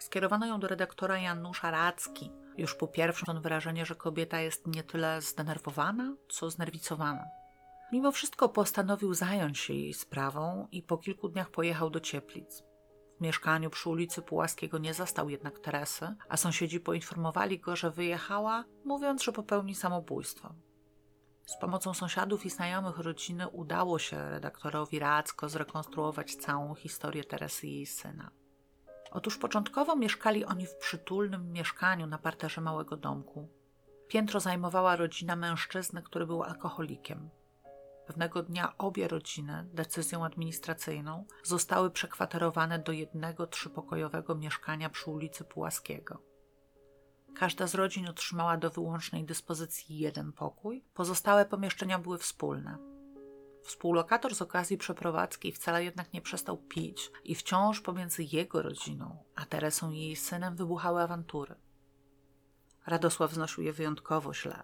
Skierowano 0.00 0.46
ją 0.46 0.60
do 0.60 0.68
redaktora 0.68 1.18
Janusza 1.18 1.70
Racki. 1.70 2.30
Już 2.56 2.74
po 2.74 2.88
pierwszym 2.88 3.28
on 3.28 3.40
wrażenie, 3.42 3.86
że 3.86 3.94
kobieta 3.94 4.40
jest 4.40 4.66
nie 4.66 4.82
tyle 4.82 5.22
zdenerwowana, 5.22 6.16
co 6.28 6.50
znerwicowana. 6.50 7.24
Mimo 7.92 8.12
wszystko 8.12 8.48
postanowił 8.48 9.14
zająć 9.14 9.58
się 9.58 9.74
jej 9.74 9.94
sprawą 9.94 10.68
i 10.72 10.82
po 10.82 10.98
kilku 10.98 11.28
dniach 11.28 11.50
pojechał 11.50 11.90
do 11.90 12.00
Cieplic. 12.00 12.62
W 13.18 13.20
mieszkaniu 13.20 13.70
przy 13.70 13.88
ulicy 13.88 14.22
Pułaskiego 14.22 14.78
nie 14.78 14.94
zastał 14.94 15.28
jednak 15.28 15.58
Teresy, 15.58 16.14
a 16.28 16.36
sąsiedzi 16.36 16.80
poinformowali 16.80 17.58
go, 17.58 17.76
że 17.76 17.90
wyjechała, 17.90 18.64
mówiąc, 18.84 19.22
że 19.22 19.32
popełni 19.32 19.74
samobójstwo. 19.74 20.54
Z 21.46 21.56
pomocą 21.60 21.94
sąsiadów 21.94 22.46
i 22.46 22.50
znajomych 22.50 22.98
rodziny 22.98 23.48
udało 23.48 23.98
się 23.98 24.30
redaktorowi 24.30 24.98
Racko 24.98 25.48
zrekonstruować 25.48 26.34
całą 26.34 26.74
historię 26.74 27.24
Teresy 27.24 27.66
i 27.66 27.74
jej 27.74 27.86
syna. 27.86 28.30
Otóż 29.10 29.38
początkowo 29.38 29.96
mieszkali 29.96 30.44
oni 30.44 30.66
w 30.66 30.76
przytulnym 30.76 31.52
mieszkaniu 31.52 32.06
na 32.06 32.18
parterze 32.18 32.60
małego 32.60 32.96
domku. 32.96 33.48
Piętro 34.08 34.40
zajmowała 34.40 34.96
rodzina 34.96 35.36
mężczyzny, 35.36 36.02
który 36.02 36.26
był 36.26 36.42
alkoholikiem. 36.42 37.30
Pewnego 38.06 38.42
dnia 38.42 38.74
obie 38.78 39.08
rodziny, 39.08 39.68
decyzją 39.72 40.24
administracyjną, 40.24 41.24
zostały 41.42 41.90
przekwaterowane 41.90 42.78
do 42.78 42.92
jednego 42.92 43.46
trzypokojowego 43.46 44.34
mieszkania 44.34 44.90
przy 44.90 45.10
ulicy 45.10 45.44
Pułaskiego. 45.44 46.22
Każda 47.34 47.66
z 47.66 47.74
rodzin 47.74 48.08
otrzymała 48.08 48.56
do 48.56 48.70
wyłącznej 48.70 49.24
dyspozycji 49.24 49.98
jeden 49.98 50.32
pokój, 50.32 50.84
pozostałe 50.94 51.44
pomieszczenia 51.44 51.98
były 51.98 52.18
wspólne. 52.18 52.89
Współlokator 53.70 54.34
z 54.34 54.42
okazji 54.42 54.78
przeprowadzki 54.78 55.52
wcale 55.52 55.84
jednak 55.84 56.12
nie 56.12 56.20
przestał 56.20 56.56
pić 56.56 57.10
i 57.24 57.34
wciąż 57.34 57.80
pomiędzy 57.80 58.22
jego 58.24 58.62
rodziną 58.62 59.24
a 59.34 59.46
Teresą 59.46 59.90
i 59.90 59.98
jej 59.98 60.16
synem 60.16 60.56
wybuchały 60.56 61.02
awantury. 61.02 61.54
Radosław 62.86 63.32
znosił 63.32 63.64
je 63.64 63.72
wyjątkowo 63.72 64.34
źle. 64.34 64.62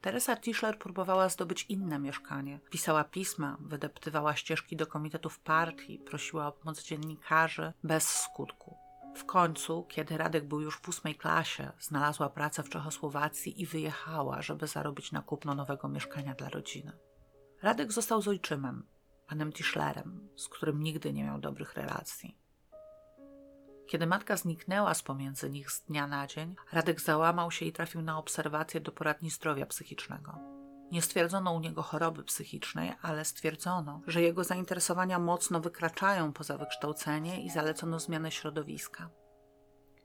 Teresa 0.00 0.36
Tischler 0.36 0.78
próbowała 0.78 1.28
zdobyć 1.28 1.66
inne 1.68 1.98
mieszkanie. 1.98 2.60
Pisała 2.70 3.04
pisma, 3.04 3.56
wydeptywała 3.60 4.36
ścieżki 4.36 4.76
do 4.76 4.86
komitetów 4.86 5.40
partii, 5.40 5.98
prosiła 5.98 6.46
o 6.46 6.52
pomoc 6.52 6.82
dziennikarzy 6.82 7.72
bez 7.82 8.08
skutku. 8.08 8.76
W 9.16 9.24
końcu, 9.24 9.86
kiedy 9.88 10.18
Radek 10.18 10.48
był 10.48 10.60
już 10.60 10.76
w 10.78 10.88
ósmej 10.88 11.14
klasie, 11.14 11.72
znalazła 11.80 12.28
pracę 12.28 12.62
w 12.62 12.68
Czechosłowacji 12.68 13.62
i 13.62 13.66
wyjechała, 13.66 14.42
żeby 14.42 14.66
zarobić 14.66 15.12
na 15.12 15.22
kupno 15.22 15.54
nowego 15.54 15.88
mieszkania 15.88 16.34
dla 16.34 16.48
rodziny. 16.48 16.92
Radek 17.64 17.92
został 17.92 18.22
z 18.22 18.28
ojczymem, 18.28 18.86
panem 19.26 19.52
Tischlerem, 19.52 20.28
z 20.36 20.48
którym 20.48 20.82
nigdy 20.82 21.12
nie 21.12 21.24
miał 21.24 21.38
dobrych 21.38 21.74
relacji. 21.74 22.38
Kiedy 23.86 24.06
matka 24.06 24.36
zniknęła 24.36 24.94
z 24.94 25.02
pomiędzy 25.02 25.50
nich 25.50 25.70
z 25.70 25.84
dnia 25.84 26.06
na 26.06 26.26
dzień, 26.26 26.56
Radek 26.72 27.00
załamał 27.00 27.50
się 27.50 27.64
i 27.64 27.72
trafił 27.72 28.02
na 28.02 28.18
obserwację 28.18 28.80
do 28.80 28.92
poradni 28.92 29.30
zdrowia 29.30 29.66
psychicznego. 29.66 30.38
Nie 30.92 31.02
stwierdzono 31.02 31.52
u 31.52 31.60
niego 31.60 31.82
choroby 31.82 32.24
psychicznej, 32.24 32.92
ale 33.02 33.24
stwierdzono, 33.24 34.00
że 34.06 34.22
jego 34.22 34.44
zainteresowania 34.44 35.18
mocno 35.18 35.60
wykraczają 35.60 36.32
poza 36.32 36.58
wykształcenie 36.58 37.44
i 37.44 37.50
zalecono 37.50 37.98
zmianę 38.00 38.30
środowiska. 38.30 39.10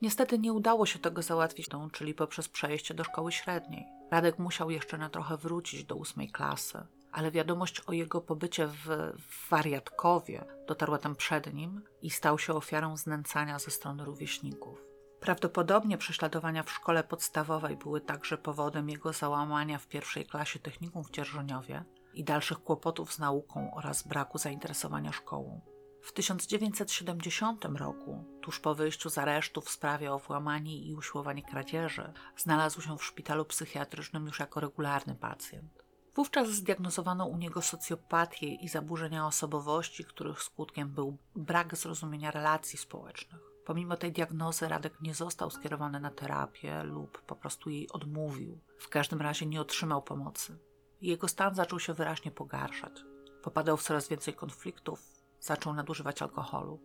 Niestety 0.02 0.40
nie 0.40 0.54
udało 0.54 0.86
się 0.86 1.00
tego 1.00 1.22
załatwić, 1.22 1.70
czyli 1.92 2.14
poprzez 2.14 2.50
przejście 2.50 2.94
do 2.94 3.04
szkoły 3.04 3.32
średniej. 3.32 3.86
Radek 4.12 4.40
musiał 4.40 4.70
jeszcze 4.70 4.98
na 4.98 5.10
trochę 5.10 5.38
wrócić 5.38 5.84
do 5.84 5.96
ósmej 5.96 6.30
klasy, 6.32 6.88
ale 7.12 7.32
wiadomość 7.32 7.80
o 7.80 7.94
jego 7.94 8.22
pobycie 8.22 8.68
w, 8.68 8.86
w 9.20 9.50
wariatkowie 9.50 10.46
dotarła 10.68 10.98
tam 10.98 11.16
przed 11.16 11.54
nim 11.54 11.82
i 12.02 12.10
stał 12.10 12.40
się 12.40 12.54
ofiarą 12.54 12.98
znęcania 12.98 13.60
ze 13.60 13.72
strony 13.72 14.06
rówieśników. 14.06 14.90
Prawdopodobnie 15.20 15.98
prześladowania 15.98 16.64
w 16.64 16.72
szkole 16.72 17.04
podstawowej 17.04 17.78
były 17.78 18.02
także 18.02 18.38
powodem 18.38 18.90
jego 18.90 19.14
załamania 19.14 19.78
w 19.78 19.88
pierwszej 19.88 20.26
klasie 20.26 20.60
technikum 20.60 21.04
w 21.04 21.12
Dzierżoniowie 21.12 21.84
i 22.14 22.24
dalszych 22.24 22.64
kłopotów 22.64 23.14
z 23.14 23.20
nauką 23.20 23.74
oraz 23.74 24.08
braku 24.08 24.38
zainteresowania 24.38 25.12
szkołą. 25.12 25.62
W 26.02 26.14
1970 26.14 27.66
roku, 27.66 28.26
tuż 28.42 28.60
po 28.60 28.76
wyjściu 28.76 29.10
z 29.10 29.18
aresztu 29.18 29.62
w 29.62 29.70
sprawie 29.70 30.14
o 30.14 30.20
włamanie 30.20 30.78
i 30.78 30.96
usiłowanie 30.96 31.44
kradzieży, 31.44 32.14
znalazł 32.38 32.82
się 32.82 32.98
w 32.98 33.04
szpitalu 33.04 33.46
psychiatrycznym 33.46 34.26
już 34.26 34.40
jako 34.40 34.60
regularny 34.60 35.16
pacjent. 35.16 35.89
Wówczas 36.20 36.50
zdiagnozowano 36.50 37.26
u 37.26 37.38
niego 37.38 37.62
socjopatię 37.62 38.56
i 38.56 38.68
zaburzenia 38.68 39.28
osobowości, 39.28 40.06
których 40.06 40.44
skutkiem 40.44 40.90
był 40.90 41.18
brak 41.36 41.76
zrozumienia 41.76 42.32
relacji 42.32 42.78
społecznych. 42.78 43.42
Pomimo 43.66 43.98
tej 43.98 44.12
diagnozy 44.12 44.68
Radek 44.68 45.02
nie 45.02 45.14
został 45.14 45.50
skierowany 45.50 46.00
na 46.00 46.12
terapię 46.12 46.84
lub 46.84 47.22
po 47.22 47.36
prostu 47.36 47.70
jej 47.70 47.90
odmówił. 47.90 48.60
W 48.80 48.90
każdym 48.90 49.22
razie 49.22 49.46
nie 49.46 49.62
otrzymał 49.62 50.02
pomocy. 50.02 50.58
Jego 51.02 51.28
stan 51.28 51.56
zaczął 51.56 51.80
się 51.80 51.94
wyraźnie 51.94 52.32
pogarszać. 52.32 53.04
Popadał 53.44 53.78
w 53.78 53.84
coraz 53.84 54.08
więcej 54.08 54.34
konfliktów, 54.34 55.02
zaczął 55.40 55.74
nadużywać 55.74 56.22
alkoholu. 56.22 56.80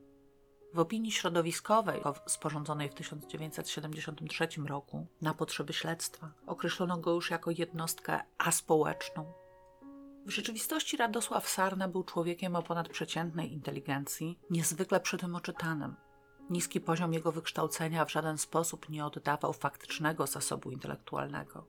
W 0.75 0.79
opinii 0.79 1.13
środowiskowej, 1.13 2.03
sporządzonej 2.27 2.89
w 2.89 2.95
1973 2.95 4.49
roku 4.67 5.07
na 5.21 5.35
potrzeby 5.35 5.73
śledztwa, 5.73 6.33
określono 6.47 6.99
go 6.99 7.13
już 7.13 7.31
jako 7.31 7.51
jednostkę 7.51 8.21
aspołeczną. 8.39 9.33
W 10.27 10.31
rzeczywistości 10.31 10.97
Radosław 10.97 11.49
Sarna 11.49 11.89
był 11.89 12.05
człowiekiem 12.05 12.57
o 12.57 12.63
ponadprzeciętnej 12.63 13.53
inteligencji, 13.53 14.39
niezwykle 14.51 15.01
przy 15.01 15.19
tym 15.19 15.35
oczytanym. 15.35 15.95
Niski 16.51 16.81
poziom 16.81 17.13
jego 17.13 17.33
wykształcenia 17.33 18.05
w 18.05 18.13
żaden 18.13 18.39
sposób 18.39 18.89
nie 18.89 19.07
oddawał 19.07 19.53
faktycznego 19.53 20.27
zasobu 20.27 20.71
intelektualnego. 20.71 21.67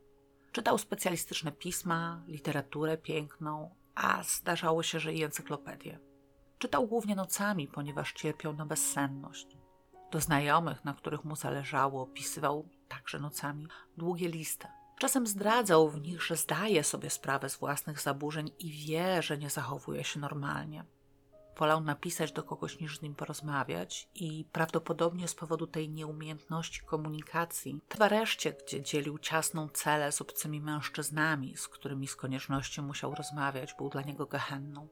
Czytał 0.52 0.78
specjalistyczne 0.78 1.52
pisma, 1.52 2.24
literaturę 2.28 2.98
piękną, 2.98 3.76
a 3.96 4.24
zdarzało 4.24 4.84
się, 4.84 5.00
że 5.00 5.14
i 5.14 5.24
encyklopedię. 5.24 6.15
Czytał 6.60 6.88
głównie 6.88 7.16
nocami, 7.16 7.68
ponieważ 7.68 8.14
cierpiał 8.14 8.54
na 8.54 8.66
bezsenność. 8.66 9.58
Do 10.12 10.22
znajomych, 10.22 10.86
na 10.86 10.94
których 10.94 11.24
mu 11.24 11.36
zależało, 11.36 12.02
opisywał 12.02 12.70
także 12.88 13.20
nocami 13.20 13.68
długie 13.98 14.30
listy. 14.30 14.68
Czasem 15.00 15.28
zdradzał 15.28 15.90
w 15.90 16.02
nich, 16.02 16.24
że 16.24 16.36
zdaje 16.36 16.84
sobie 16.84 17.10
sprawę 17.10 17.50
z 17.50 17.58
własnych 17.58 18.02
zaburzeń 18.02 18.52
i 18.60 18.72
wie, 18.72 19.22
że 19.22 19.38
nie 19.38 19.50
zachowuje 19.50 20.04
się 20.04 20.20
normalnie. 20.20 20.86
Wolał 21.58 21.82
napisać 21.82 22.32
do 22.32 22.44
kogoś 22.44 22.80
niż 22.80 23.00
z 23.00 23.02
nim 23.02 23.16
porozmawiać 23.16 24.10
i 24.16 24.46
prawdopodobnie 24.52 25.28
z 25.28 25.36
powodu 25.36 25.68
tej 25.68 25.90
nieumiejętności 25.90 26.82
komunikacji 26.86 27.80
w 27.98 28.02
areszcie, 28.02 28.54
gdzie 28.54 28.82
dzielił 28.82 29.20
ciasną 29.20 29.70
celę 29.70 30.12
z 30.12 30.22
obcymi 30.22 30.62
mężczyznami, 30.62 31.58
z 31.58 31.68
którymi 31.68 32.08
z 32.08 32.16
konieczności 32.16 32.82
musiał 32.82 33.16
rozmawiać, 33.16 33.74
był 33.78 33.90
dla 33.90 34.02
niego 34.02 34.26
gehenną. 34.26 34.88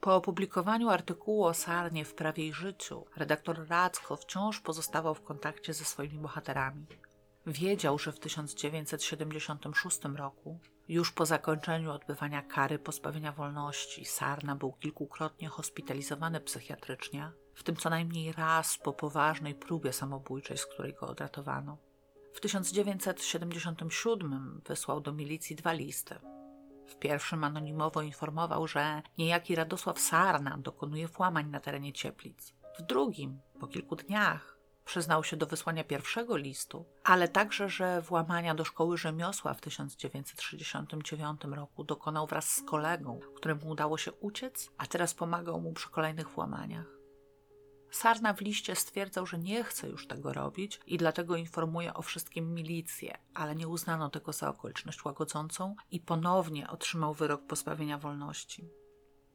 Po 0.00 0.14
opublikowaniu 0.14 0.88
artykułu 0.88 1.44
o 1.44 1.54
Sarnie 1.54 2.04
w 2.04 2.14
Prawie 2.14 2.46
i 2.46 2.52
Życiu, 2.52 3.04
redaktor 3.16 3.68
Radzko 3.68 4.16
wciąż 4.16 4.60
pozostawał 4.60 5.14
w 5.14 5.22
kontakcie 5.22 5.74
ze 5.74 5.84
swoimi 5.84 6.18
bohaterami. 6.18 6.86
Wiedział, 7.46 7.98
że 7.98 8.12
w 8.12 8.18
1976 8.18 9.98
roku, 10.16 10.58
już 10.88 11.12
po 11.12 11.26
zakończeniu 11.26 11.92
odbywania 11.92 12.42
kary 12.42 12.78
pozbawienia 12.78 13.32
wolności, 13.32 14.04
Sarna 14.04 14.56
był 14.56 14.72
kilkukrotnie 14.72 15.48
hospitalizowany 15.48 16.40
psychiatrycznie, 16.40 17.30
w 17.54 17.62
tym 17.62 17.76
co 17.76 17.90
najmniej 17.90 18.32
raz 18.32 18.78
po 18.78 18.92
poważnej 18.92 19.54
próbie 19.54 19.92
samobójczej, 19.92 20.58
z 20.58 20.66
której 20.66 20.94
go 20.94 21.06
odratowano. 21.06 21.76
W 22.34 22.40
1977 22.40 24.60
wysłał 24.66 25.00
do 25.00 25.12
milicji 25.12 25.56
dwa 25.56 25.72
listy, 25.72 26.14
w 26.88 26.96
pierwszym 26.96 27.44
anonimowo 27.44 28.02
informował, 28.02 28.66
że 28.66 29.02
niejaki 29.18 29.54
Radosław 29.54 29.98
Sarna 29.98 30.58
dokonuje 30.58 31.08
włamań 31.08 31.50
na 31.50 31.60
terenie 31.60 31.92
Cieplic. 31.92 32.54
W 32.78 32.82
drugim, 32.82 33.40
po 33.60 33.66
kilku 33.66 33.96
dniach, 33.96 34.58
przyznał 34.84 35.24
się 35.24 35.36
do 35.36 35.46
wysłania 35.46 35.84
pierwszego 35.84 36.36
listu, 36.36 36.84
ale 37.04 37.28
także, 37.28 37.68
że 37.68 38.02
włamania 38.02 38.54
do 38.54 38.64
szkoły 38.64 38.98
rzemiosła 38.98 39.54
w 39.54 39.60
1969 39.60 41.40
roku 41.44 41.84
dokonał 41.84 42.26
wraz 42.26 42.50
z 42.50 42.62
kolegą, 42.62 43.20
któremu 43.36 43.68
udało 43.68 43.98
się 43.98 44.12
uciec, 44.12 44.70
a 44.78 44.86
teraz 44.86 45.14
pomagał 45.14 45.60
mu 45.60 45.72
przy 45.72 45.90
kolejnych 45.90 46.28
włamaniach. 46.28 46.97
Sarna 47.98 48.32
w 48.34 48.40
liście 48.40 48.76
stwierdzał, 48.76 49.26
że 49.26 49.38
nie 49.38 49.64
chce 49.64 49.88
już 49.88 50.06
tego 50.06 50.32
robić 50.32 50.80
i 50.86 50.98
dlatego 50.98 51.36
informuje 51.36 51.94
o 51.94 52.02
wszystkim 52.02 52.54
milicję, 52.54 53.18
ale 53.34 53.56
nie 53.56 53.68
uznano 53.68 54.10
tego 54.10 54.32
za 54.32 54.48
okoliczność 54.48 55.04
łagodzącą 55.04 55.74
i 55.90 56.00
ponownie 56.00 56.70
otrzymał 56.70 57.14
wyrok 57.14 57.46
pozbawienia 57.46 57.98
wolności. 57.98 58.68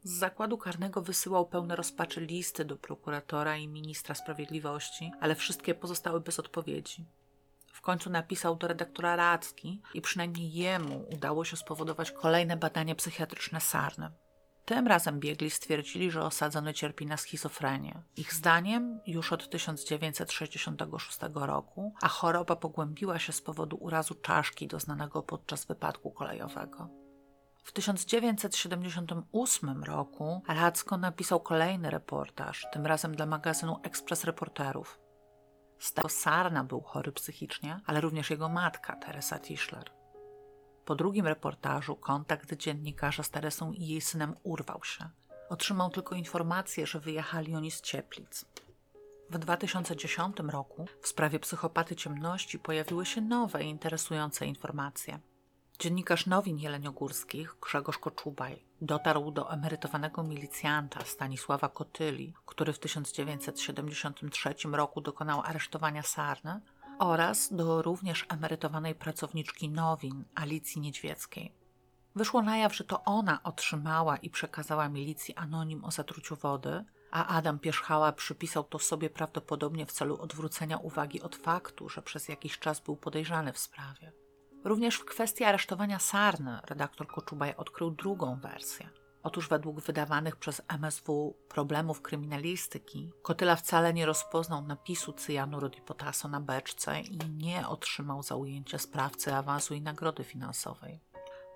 Z 0.03 0.11
zakładu 0.11 0.57
karnego 0.57 1.01
wysyłał 1.01 1.45
pełne 1.45 1.75
rozpaczy 1.75 2.21
listy 2.21 2.65
do 2.65 2.77
prokuratora 2.77 3.57
i 3.57 3.67
ministra 3.67 4.15
sprawiedliwości, 4.15 5.11
ale 5.19 5.35
wszystkie 5.35 5.75
pozostały 5.75 6.21
bez 6.21 6.39
odpowiedzi. 6.39 7.05
W 7.67 7.81
końcu 7.81 8.09
napisał 8.09 8.55
do 8.55 8.67
redaktora 8.67 9.15
Radzki 9.15 9.81
i 9.93 10.01
przynajmniej 10.01 10.53
jemu 10.53 11.05
udało 11.13 11.45
się 11.45 11.57
spowodować 11.57 12.11
kolejne 12.11 12.57
badanie 12.57 12.95
psychiatryczne 12.95 13.61
Sarny. 13.61 14.11
Tym 14.65 14.87
razem 14.87 15.19
biegli 15.19 15.49
stwierdzili, 15.49 16.11
że 16.11 16.21
osadzony 16.21 16.73
cierpi 16.73 17.05
na 17.05 17.17
schizofrenię. 17.17 18.03
Ich 18.17 18.33
zdaniem 18.33 18.99
już 19.07 19.33
od 19.33 19.49
1966 19.49 21.19
roku, 21.33 21.93
a 22.01 22.07
choroba 22.07 22.55
pogłębiła 22.55 23.19
się 23.19 23.33
z 23.33 23.41
powodu 23.41 23.77
urazu 23.77 24.15
czaszki 24.15 24.67
doznanego 24.67 25.23
podczas 25.23 25.65
wypadku 25.65 26.11
kolejowego. 26.11 26.89
W 27.63 27.71
1978 27.71 29.83
roku 29.83 30.41
Radzko 30.47 30.97
napisał 30.97 31.39
kolejny 31.39 31.89
reportaż, 31.89 32.65
tym 32.73 32.85
razem 32.85 33.15
dla 33.15 33.25
magazynu 33.25 33.79
Ekspres 33.83 34.23
Reporterów. 34.23 34.99
Tego 35.93 36.09
Sarna 36.09 36.63
był 36.63 36.81
chory 36.81 37.11
psychicznie, 37.11 37.79
ale 37.85 38.01
również 38.01 38.29
jego 38.29 38.49
matka, 38.49 38.95
Teresa 38.95 39.39
Tischler. 39.39 40.02
Po 40.85 40.95
drugim 40.95 41.27
reportażu 41.27 41.95
kontakt 41.95 42.53
dziennikarza 42.53 43.23
z 43.23 43.29
Teresą 43.29 43.71
i 43.71 43.87
jej 43.87 44.01
synem 44.01 44.35
urwał 44.43 44.83
się. 44.83 45.09
Otrzymał 45.49 45.89
tylko 45.89 46.15
informację, 46.15 46.87
że 46.87 46.99
wyjechali 46.99 47.55
oni 47.55 47.71
z 47.71 47.81
Cieplic. 47.81 48.45
W 49.29 49.37
2010 49.37 50.37
roku 50.39 50.87
w 51.01 51.07
sprawie 51.07 51.39
psychopaty 51.39 51.95
ciemności 51.95 52.59
pojawiły 52.59 53.05
się 53.05 53.21
nowe, 53.21 53.63
interesujące 53.63 54.45
informacje. 54.45 55.19
Dziennikarz 55.79 56.25
nowin 56.25 56.57
jeleniogórskich 56.59 57.55
Grzegorz 57.61 57.97
Koczubaj 57.97 58.63
dotarł 58.81 59.31
do 59.31 59.51
emerytowanego 59.51 60.23
milicjanta 60.23 61.05
Stanisława 61.05 61.69
Kotyli, 61.69 62.33
który 62.45 62.73
w 62.73 62.79
1973 62.79 64.55
roku 64.71 65.01
dokonał 65.01 65.41
aresztowania 65.41 66.03
Sarny 66.03 66.61
oraz 66.99 67.53
do 67.53 67.81
również 67.81 68.25
emerytowanej 68.29 68.95
pracowniczki 68.95 69.69
nowin 69.69 70.25
Alicji 70.35 70.81
Niedźwieckiej. 70.81 71.55
Wyszło 72.15 72.41
na 72.41 72.57
jaw, 72.57 72.75
że 72.75 72.83
to 72.83 73.03
ona 73.03 73.43
otrzymała 73.43 74.17
i 74.17 74.29
przekazała 74.29 74.89
milicji 74.89 75.35
anonim 75.35 75.85
o 75.85 75.91
zatruciu 75.91 76.35
wody, 76.35 76.85
a 77.11 77.27
Adam 77.27 77.59
Pierzchała 77.59 78.11
przypisał 78.11 78.63
to 78.63 78.79
sobie 78.79 79.09
prawdopodobnie 79.09 79.85
w 79.85 79.91
celu 79.91 80.21
odwrócenia 80.21 80.77
uwagi 80.77 81.21
od 81.21 81.35
faktu, 81.35 81.89
że 81.89 82.01
przez 82.01 82.27
jakiś 82.27 82.59
czas 82.59 82.79
był 82.79 82.95
podejrzany 82.95 83.53
w 83.53 83.57
sprawie. 83.57 84.11
Również 84.63 84.95
w 84.95 85.05
kwestii 85.05 85.43
aresztowania 85.43 85.99
Sarny 85.99 86.59
redaktor 86.65 87.07
Koczubaj 87.07 87.55
odkrył 87.55 87.91
drugą 87.91 88.39
wersję. 88.39 88.89
Otóż 89.23 89.49
według 89.49 89.81
wydawanych 89.81 90.35
przez 90.35 90.61
MSW 90.67 91.37
problemów 91.49 92.01
kryminalistyki, 92.01 93.11
Kotyla 93.21 93.55
wcale 93.55 93.93
nie 93.93 94.05
rozpoznał 94.05 94.61
napisu 94.61 95.13
cyjanuryt 95.13 95.77
i 95.77 95.81
potasu 95.81 96.27
na 96.27 96.41
beczce 96.41 97.01
i 97.01 97.17
nie 97.29 97.67
otrzymał 97.67 98.23
za 98.23 98.35
ujęcie 98.35 98.79
sprawcy 98.79 99.33
awansu 99.33 99.73
i 99.73 99.81
nagrody 99.81 100.23
finansowej. 100.23 100.99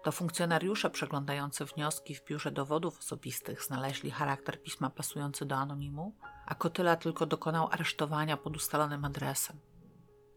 To 0.03 0.11
funkcjonariusze 0.11 0.89
przeglądający 0.89 1.65
wnioski 1.65 2.15
w 2.15 2.26
biurze 2.26 2.52
dowodów 2.52 2.99
osobistych 2.99 3.64
znaleźli 3.64 4.11
charakter 4.11 4.61
pisma 4.61 4.89
pasujący 4.89 5.45
do 5.45 5.56
anonimu, 5.56 6.15
a 6.45 6.56
Kotyla 6.56 6.95
tylko 6.95 7.26
dokonał 7.26 7.68
aresztowania 7.72 8.38
pod 8.38 8.56
ustalonym 8.56 9.06
adresem. 9.06 9.60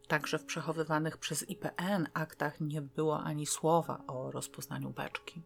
Także 0.09 0.39
w 0.39 0.45
przechowywanych 0.45 1.19
przez 1.19 1.51
IPN 1.51 2.09
aktach 2.15 2.61
nie 2.61 2.83
było 2.83 3.23
ani 3.23 3.47
słowa 3.47 4.03
o 4.07 4.31
rozpoznaniu 4.31 4.91
beczki. 4.91 5.43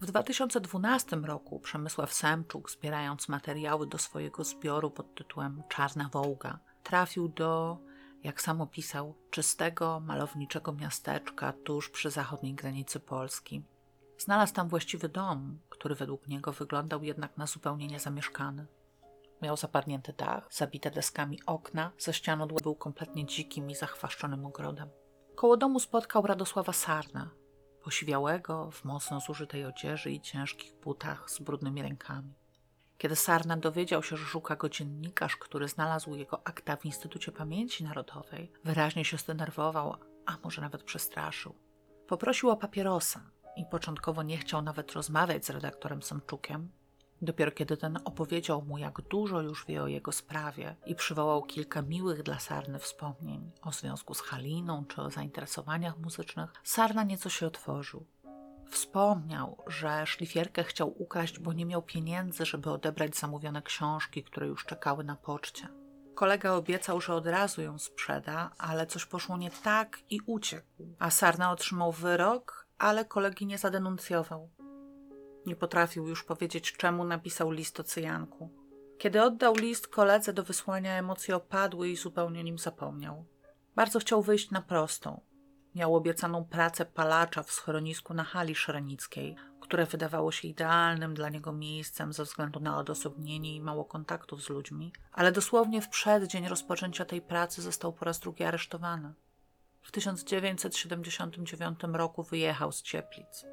W 0.00 0.06
2012 0.06 1.16
roku 1.16 1.60
Przemysław 1.60 2.14
Semczuk, 2.14 2.70
zbierając 2.70 3.28
materiały 3.28 3.86
do 3.86 3.98
swojego 3.98 4.44
zbioru 4.44 4.90
pod 4.90 5.14
tytułem 5.14 5.62
Czarna 5.68 6.08
Wołga, 6.12 6.58
trafił 6.82 7.28
do, 7.28 7.78
jak 8.24 8.40
sam 8.40 8.60
opisał, 8.60 9.14
czystego, 9.30 10.00
malowniczego 10.00 10.72
miasteczka 10.72 11.52
tuż 11.52 11.90
przy 11.90 12.10
zachodniej 12.10 12.54
granicy 12.54 13.00
Polski. 13.00 13.62
Znalazł 14.18 14.54
tam 14.54 14.68
właściwy 14.68 15.08
dom, 15.08 15.58
który 15.68 15.94
według 15.94 16.28
niego 16.28 16.52
wyglądał 16.52 17.02
jednak 17.02 17.36
na 17.36 17.46
zupełnie 17.46 17.86
niezamieszkany. 17.86 18.66
Miał 19.42 19.56
zapadnięty 19.56 20.12
dach, 20.12 20.48
zabite 20.50 20.90
deskami 20.90 21.38
okna, 21.46 21.90
ze 21.98 22.14
ścian 22.14 22.48
był 22.62 22.74
kompletnie 22.74 23.26
dzikim 23.26 23.70
i 23.70 23.74
zachwaszczonym 23.74 24.46
ogrodem. 24.46 24.88
Koło 25.34 25.56
domu 25.56 25.80
spotkał 25.80 26.26
Radosława 26.26 26.72
Sarna, 26.72 27.30
posiwiałego, 27.84 28.70
w 28.70 28.84
mocno 28.84 29.20
zużytej 29.20 29.64
odzieży 29.64 30.10
i 30.10 30.20
ciężkich 30.20 30.74
butach 30.74 31.30
z 31.30 31.38
brudnymi 31.38 31.82
rękami. 31.82 32.34
Kiedy 32.98 33.16
Sarna 33.16 33.56
dowiedział 33.56 34.02
się, 34.02 34.16
że 34.16 34.24
szuka 34.24 34.56
go 34.56 34.68
dziennikarz, 34.68 35.36
który 35.36 35.68
znalazł 35.68 36.14
jego 36.14 36.46
akta 36.46 36.76
w 36.76 36.84
Instytucie 36.84 37.32
Pamięci 37.32 37.84
Narodowej, 37.84 38.52
wyraźnie 38.64 39.04
się 39.04 39.16
zdenerwował, 39.16 39.96
a 40.26 40.36
może 40.44 40.62
nawet 40.62 40.82
przestraszył. 40.82 41.54
Poprosił 42.06 42.50
o 42.50 42.56
papierosa 42.56 43.20
i 43.56 43.64
początkowo 43.64 44.22
nie 44.22 44.38
chciał 44.38 44.62
nawet 44.62 44.92
rozmawiać 44.92 45.46
z 45.46 45.50
redaktorem 45.50 46.02
Samczukiem, 46.02 46.68
Dopiero 47.22 47.50
kiedy 47.52 47.76
ten 47.76 47.98
opowiedział 48.04 48.62
mu, 48.62 48.78
jak 48.78 49.00
dużo 49.00 49.40
już 49.40 49.66
wie 49.66 49.82
o 49.82 49.86
jego 49.86 50.12
sprawie 50.12 50.76
i 50.86 50.94
przywołał 50.94 51.42
kilka 51.42 51.82
miłych 51.82 52.22
dla 52.22 52.38
Sarny 52.38 52.78
wspomnień 52.78 53.50
o 53.62 53.72
związku 53.72 54.14
z 54.14 54.20
Haliną 54.20 54.84
czy 54.84 55.02
o 55.02 55.10
zainteresowaniach 55.10 55.98
muzycznych, 55.98 56.52
Sarna 56.64 57.04
nieco 57.04 57.28
się 57.28 57.46
otworzył. 57.46 58.06
Wspomniał, 58.70 59.56
że 59.66 60.06
szlifierkę 60.06 60.64
chciał 60.64 61.02
ukraść, 61.02 61.38
bo 61.38 61.52
nie 61.52 61.66
miał 61.66 61.82
pieniędzy, 61.82 62.46
żeby 62.46 62.70
odebrać 62.70 63.16
zamówione 63.16 63.62
książki, 63.62 64.24
które 64.24 64.46
już 64.46 64.64
czekały 64.64 65.04
na 65.04 65.16
poczcie. 65.16 65.68
Kolega 66.14 66.52
obiecał, 66.52 67.00
że 67.00 67.14
od 67.14 67.26
razu 67.26 67.62
ją 67.62 67.78
sprzeda, 67.78 68.50
ale 68.58 68.86
coś 68.86 69.06
poszło 69.06 69.36
nie 69.36 69.50
tak 69.50 69.98
i 70.10 70.20
uciekł. 70.26 70.66
A 70.98 71.10
Sarna 71.10 71.50
otrzymał 71.50 71.92
wyrok, 71.92 72.66
ale 72.78 73.04
kolegi 73.04 73.46
nie 73.46 73.58
zadenuncjował. 73.58 74.48
Nie 75.46 75.56
potrafił 75.56 76.08
już 76.08 76.24
powiedzieć, 76.24 76.72
czemu 76.72 77.04
napisał 77.04 77.50
list 77.50 77.80
o 77.80 77.84
cyjanku. 77.84 78.50
Kiedy 78.98 79.22
oddał 79.22 79.54
list 79.54 79.88
koledze 79.88 80.32
do 80.32 80.42
wysłania, 80.42 80.98
emocje 80.98 81.36
opadły 81.36 81.88
i 81.88 81.96
zupełnie 81.96 82.44
nim 82.44 82.58
zapomniał. 82.58 83.24
Bardzo 83.74 83.98
chciał 83.98 84.22
wyjść 84.22 84.50
na 84.50 84.62
prostą. 84.62 85.20
Miał 85.74 85.96
obiecaną 85.96 86.44
pracę 86.44 86.84
palacza 86.84 87.42
w 87.42 87.52
schronisku 87.52 88.14
na 88.14 88.24
hali 88.24 88.54
szrenickiej, 88.54 89.36
które 89.60 89.86
wydawało 89.86 90.32
się 90.32 90.48
idealnym 90.48 91.14
dla 91.14 91.28
niego 91.28 91.52
miejscem 91.52 92.12
ze 92.12 92.24
względu 92.24 92.60
na 92.60 92.78
odosobnienie 92.78 93.56
i 93.56 93.60
mało 93.60 93.84
kontaktów 93.84 94.42
z 94.42 94.48
ludźmi, 94.48 94.92
ale 95.12 95.32
dosłownie 95.32 95.82
w 95.82 95.88
przeddzień 95.88 96.48
rozpoczęcia 96.48 97.04
tej 97.04 97.22
pracy 97.22 97.62
został 97.62 97.92
po 97.92 98.04
raz 98.04 98.20
drugi 98.20 98.44
aresztowany. 98.44 99.14
W 99.82 99.92
1979 99.92 101.80
roku 101.92 102.22
wyjechał 102.22 102.72
z 102.72 102.82
Cieplic. 102.82 103.44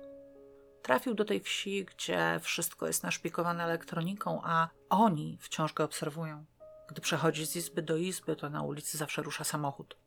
Trafił 0.82 1.14
do 1.14 1.26
tej 1.26 1.40
wsi, 1.40 1.86
gdzie 1.86 2.40
wszystko 2.42 2.88
jest 2.88 3.04
naszpikowane 3.04 3.64
elektroniką, 3.64 4.42
a 4.44 4.70
oni 4.90 5.38
wciąż 5.42 5.74
go 5.74 5.84
obserwują. 5.84 6.46
Gdy 6.88 7.02
przechodzi 7.02 7.46
z 7.46 7.56
izby 7.56 7.82
do 7.82 7.98
izby, 7.98 8.36
to 8.36 8.50
na 8.50 8.62
ulicy 8.62 8.98
zawsze 8.98 9.22
rusza 9.22 9.44
samochód. 9.44 9.98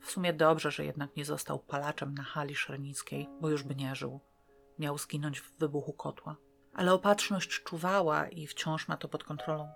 W 0.00 0.10
sumie 0.10 0.32
dobrze, 0.32 0.70
że 0.70 0.84
jednak 0.84 1.16
nie 1.16 1.24
został 1.24 1.58
palaczem 1.58 2.14
na 2.14 2.22
hali 2.22 2.54
szrenickiej, 2.54 3.28
bo 3.40 3.48
już 3.48 3.62
by 3.62 3.74
nie 3.74 3.94
żył. 3.94 4.20
Miał 4.78 4.98
zginąć 4.98 5.40
w 5.40 5.58
wybuchu 5.58 5.92
kotła. 5.92 6.36
Ale 6.74 6.92
opatrzność 6.92 7.62
czuwała 7.62 8.28
i 8.28 8.46
wciąż 8.46 8.88
ma 8.88 8.96
to 8.96 9.08
pod 9.08 9.24
kontrolą. 9.24 9.68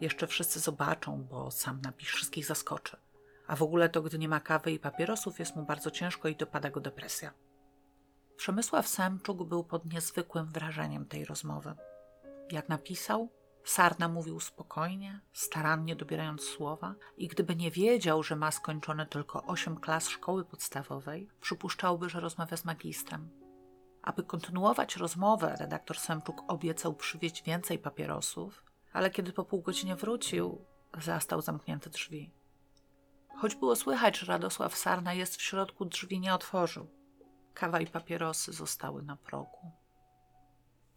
Jeszcze 0.00 0.26
wszyscy 0.26 0.60
zobaczą, 0.60 1.24
bo 1.24 1.50
sam 1.50 1.80
napis 1.80 2.08
wszystkich 2.08 2.46
zaskoczy. 2.46 2.96
A 3.46 3.56
w 3.56 3.62
ogóle 3.62 3.88
to, 3.88 4.02
gdy 4.02 4.18
nie 4.18 4.28
ma 4.28 4.40
kawy 4.40 4.72
i 4.72 4.78
papierosów, 4.78 5.38
jest 5.38 5.56
mu 5.56 5.62
bardzo 5.62 5.90
ciężko 5.90 6.28
i 6.28 6.36
dopada 6.36 6.70
go 6.70 6.80
depresja. 6.80 7.32
Przemysław 8.38 8.88
Semczuk 8.88 9.44
był 9.44 9.64
pod 9.64 9.92
niezwykłym 9.92 10.46
wrażeniem 10.46 11.06
tej 11.06 11.24
rozmowy. 11.24 11.74
Jak 12.50 12.68
napisał, 12.68 13.32
Sarna 13.64 14.08
mówił 14.08 14.40
spokojnie, 14.40 15.20
starannie 15.32 15.96
dobierając 15.96 16.42
słowa, 16.42 16.94
i 17.16 17.28
gdyby 17.28 17.56
nie 17.56 17.70
wiedział, 17.70 18.22
że 18.22 18.36
ma 18.36 18.50
skończone 18.50 19.06
tylko 19.06 19.44
osiem 19.44 19.76
klas 19.76 20.08
szkoły 20.08 20.44
podstawowej, 20.44 21.28
przypuszczałby, 21.40 22.08
że 22.08 22.20
rozmawia 22.20 22.56
z 22.56 22.64
magistrem. 22.64 23.30
Aby 24.02 24.22
kontynuować 24.22 24.96
rozmowę, 24.96 25.56
redaktor 25.60 25.98
Semczuk 25.98 26.42
obiecał 26.48 26.94
przywieźć 26.94 27.42
więcej 27.42 27.78
papierosów, 27.78 28.64
ale 28.92 29.10
kiedy 29.10 29.32
po 29.32 29.44
pół 29.44 29.62
godzinie 29.62 29.96
wrócił, 29.96 30.64
zastał 31.02 31.42
zamknięte 31.42 31.90
drzwi. 31.90 32.30
Choć 33.36 33.54
było 33.54 33.76
słychać, 33.76 34.18
że 34.18 34.26
Radosław 34.26 34.76
Sarna 34.76 35.14
jest 35.14 35.36
w 35.36 35.42
środku, 35.42 35.84
drzwi 35.84 36.20
nie 36.20 36.34
otworzył. 36.34 36.97
Kawa 37.58 37.80
i 37.80 37.86
papierosy 37.86 38.52
zostały 38.52 39.02
na 39.02 39.16
progu. 39.16 39.70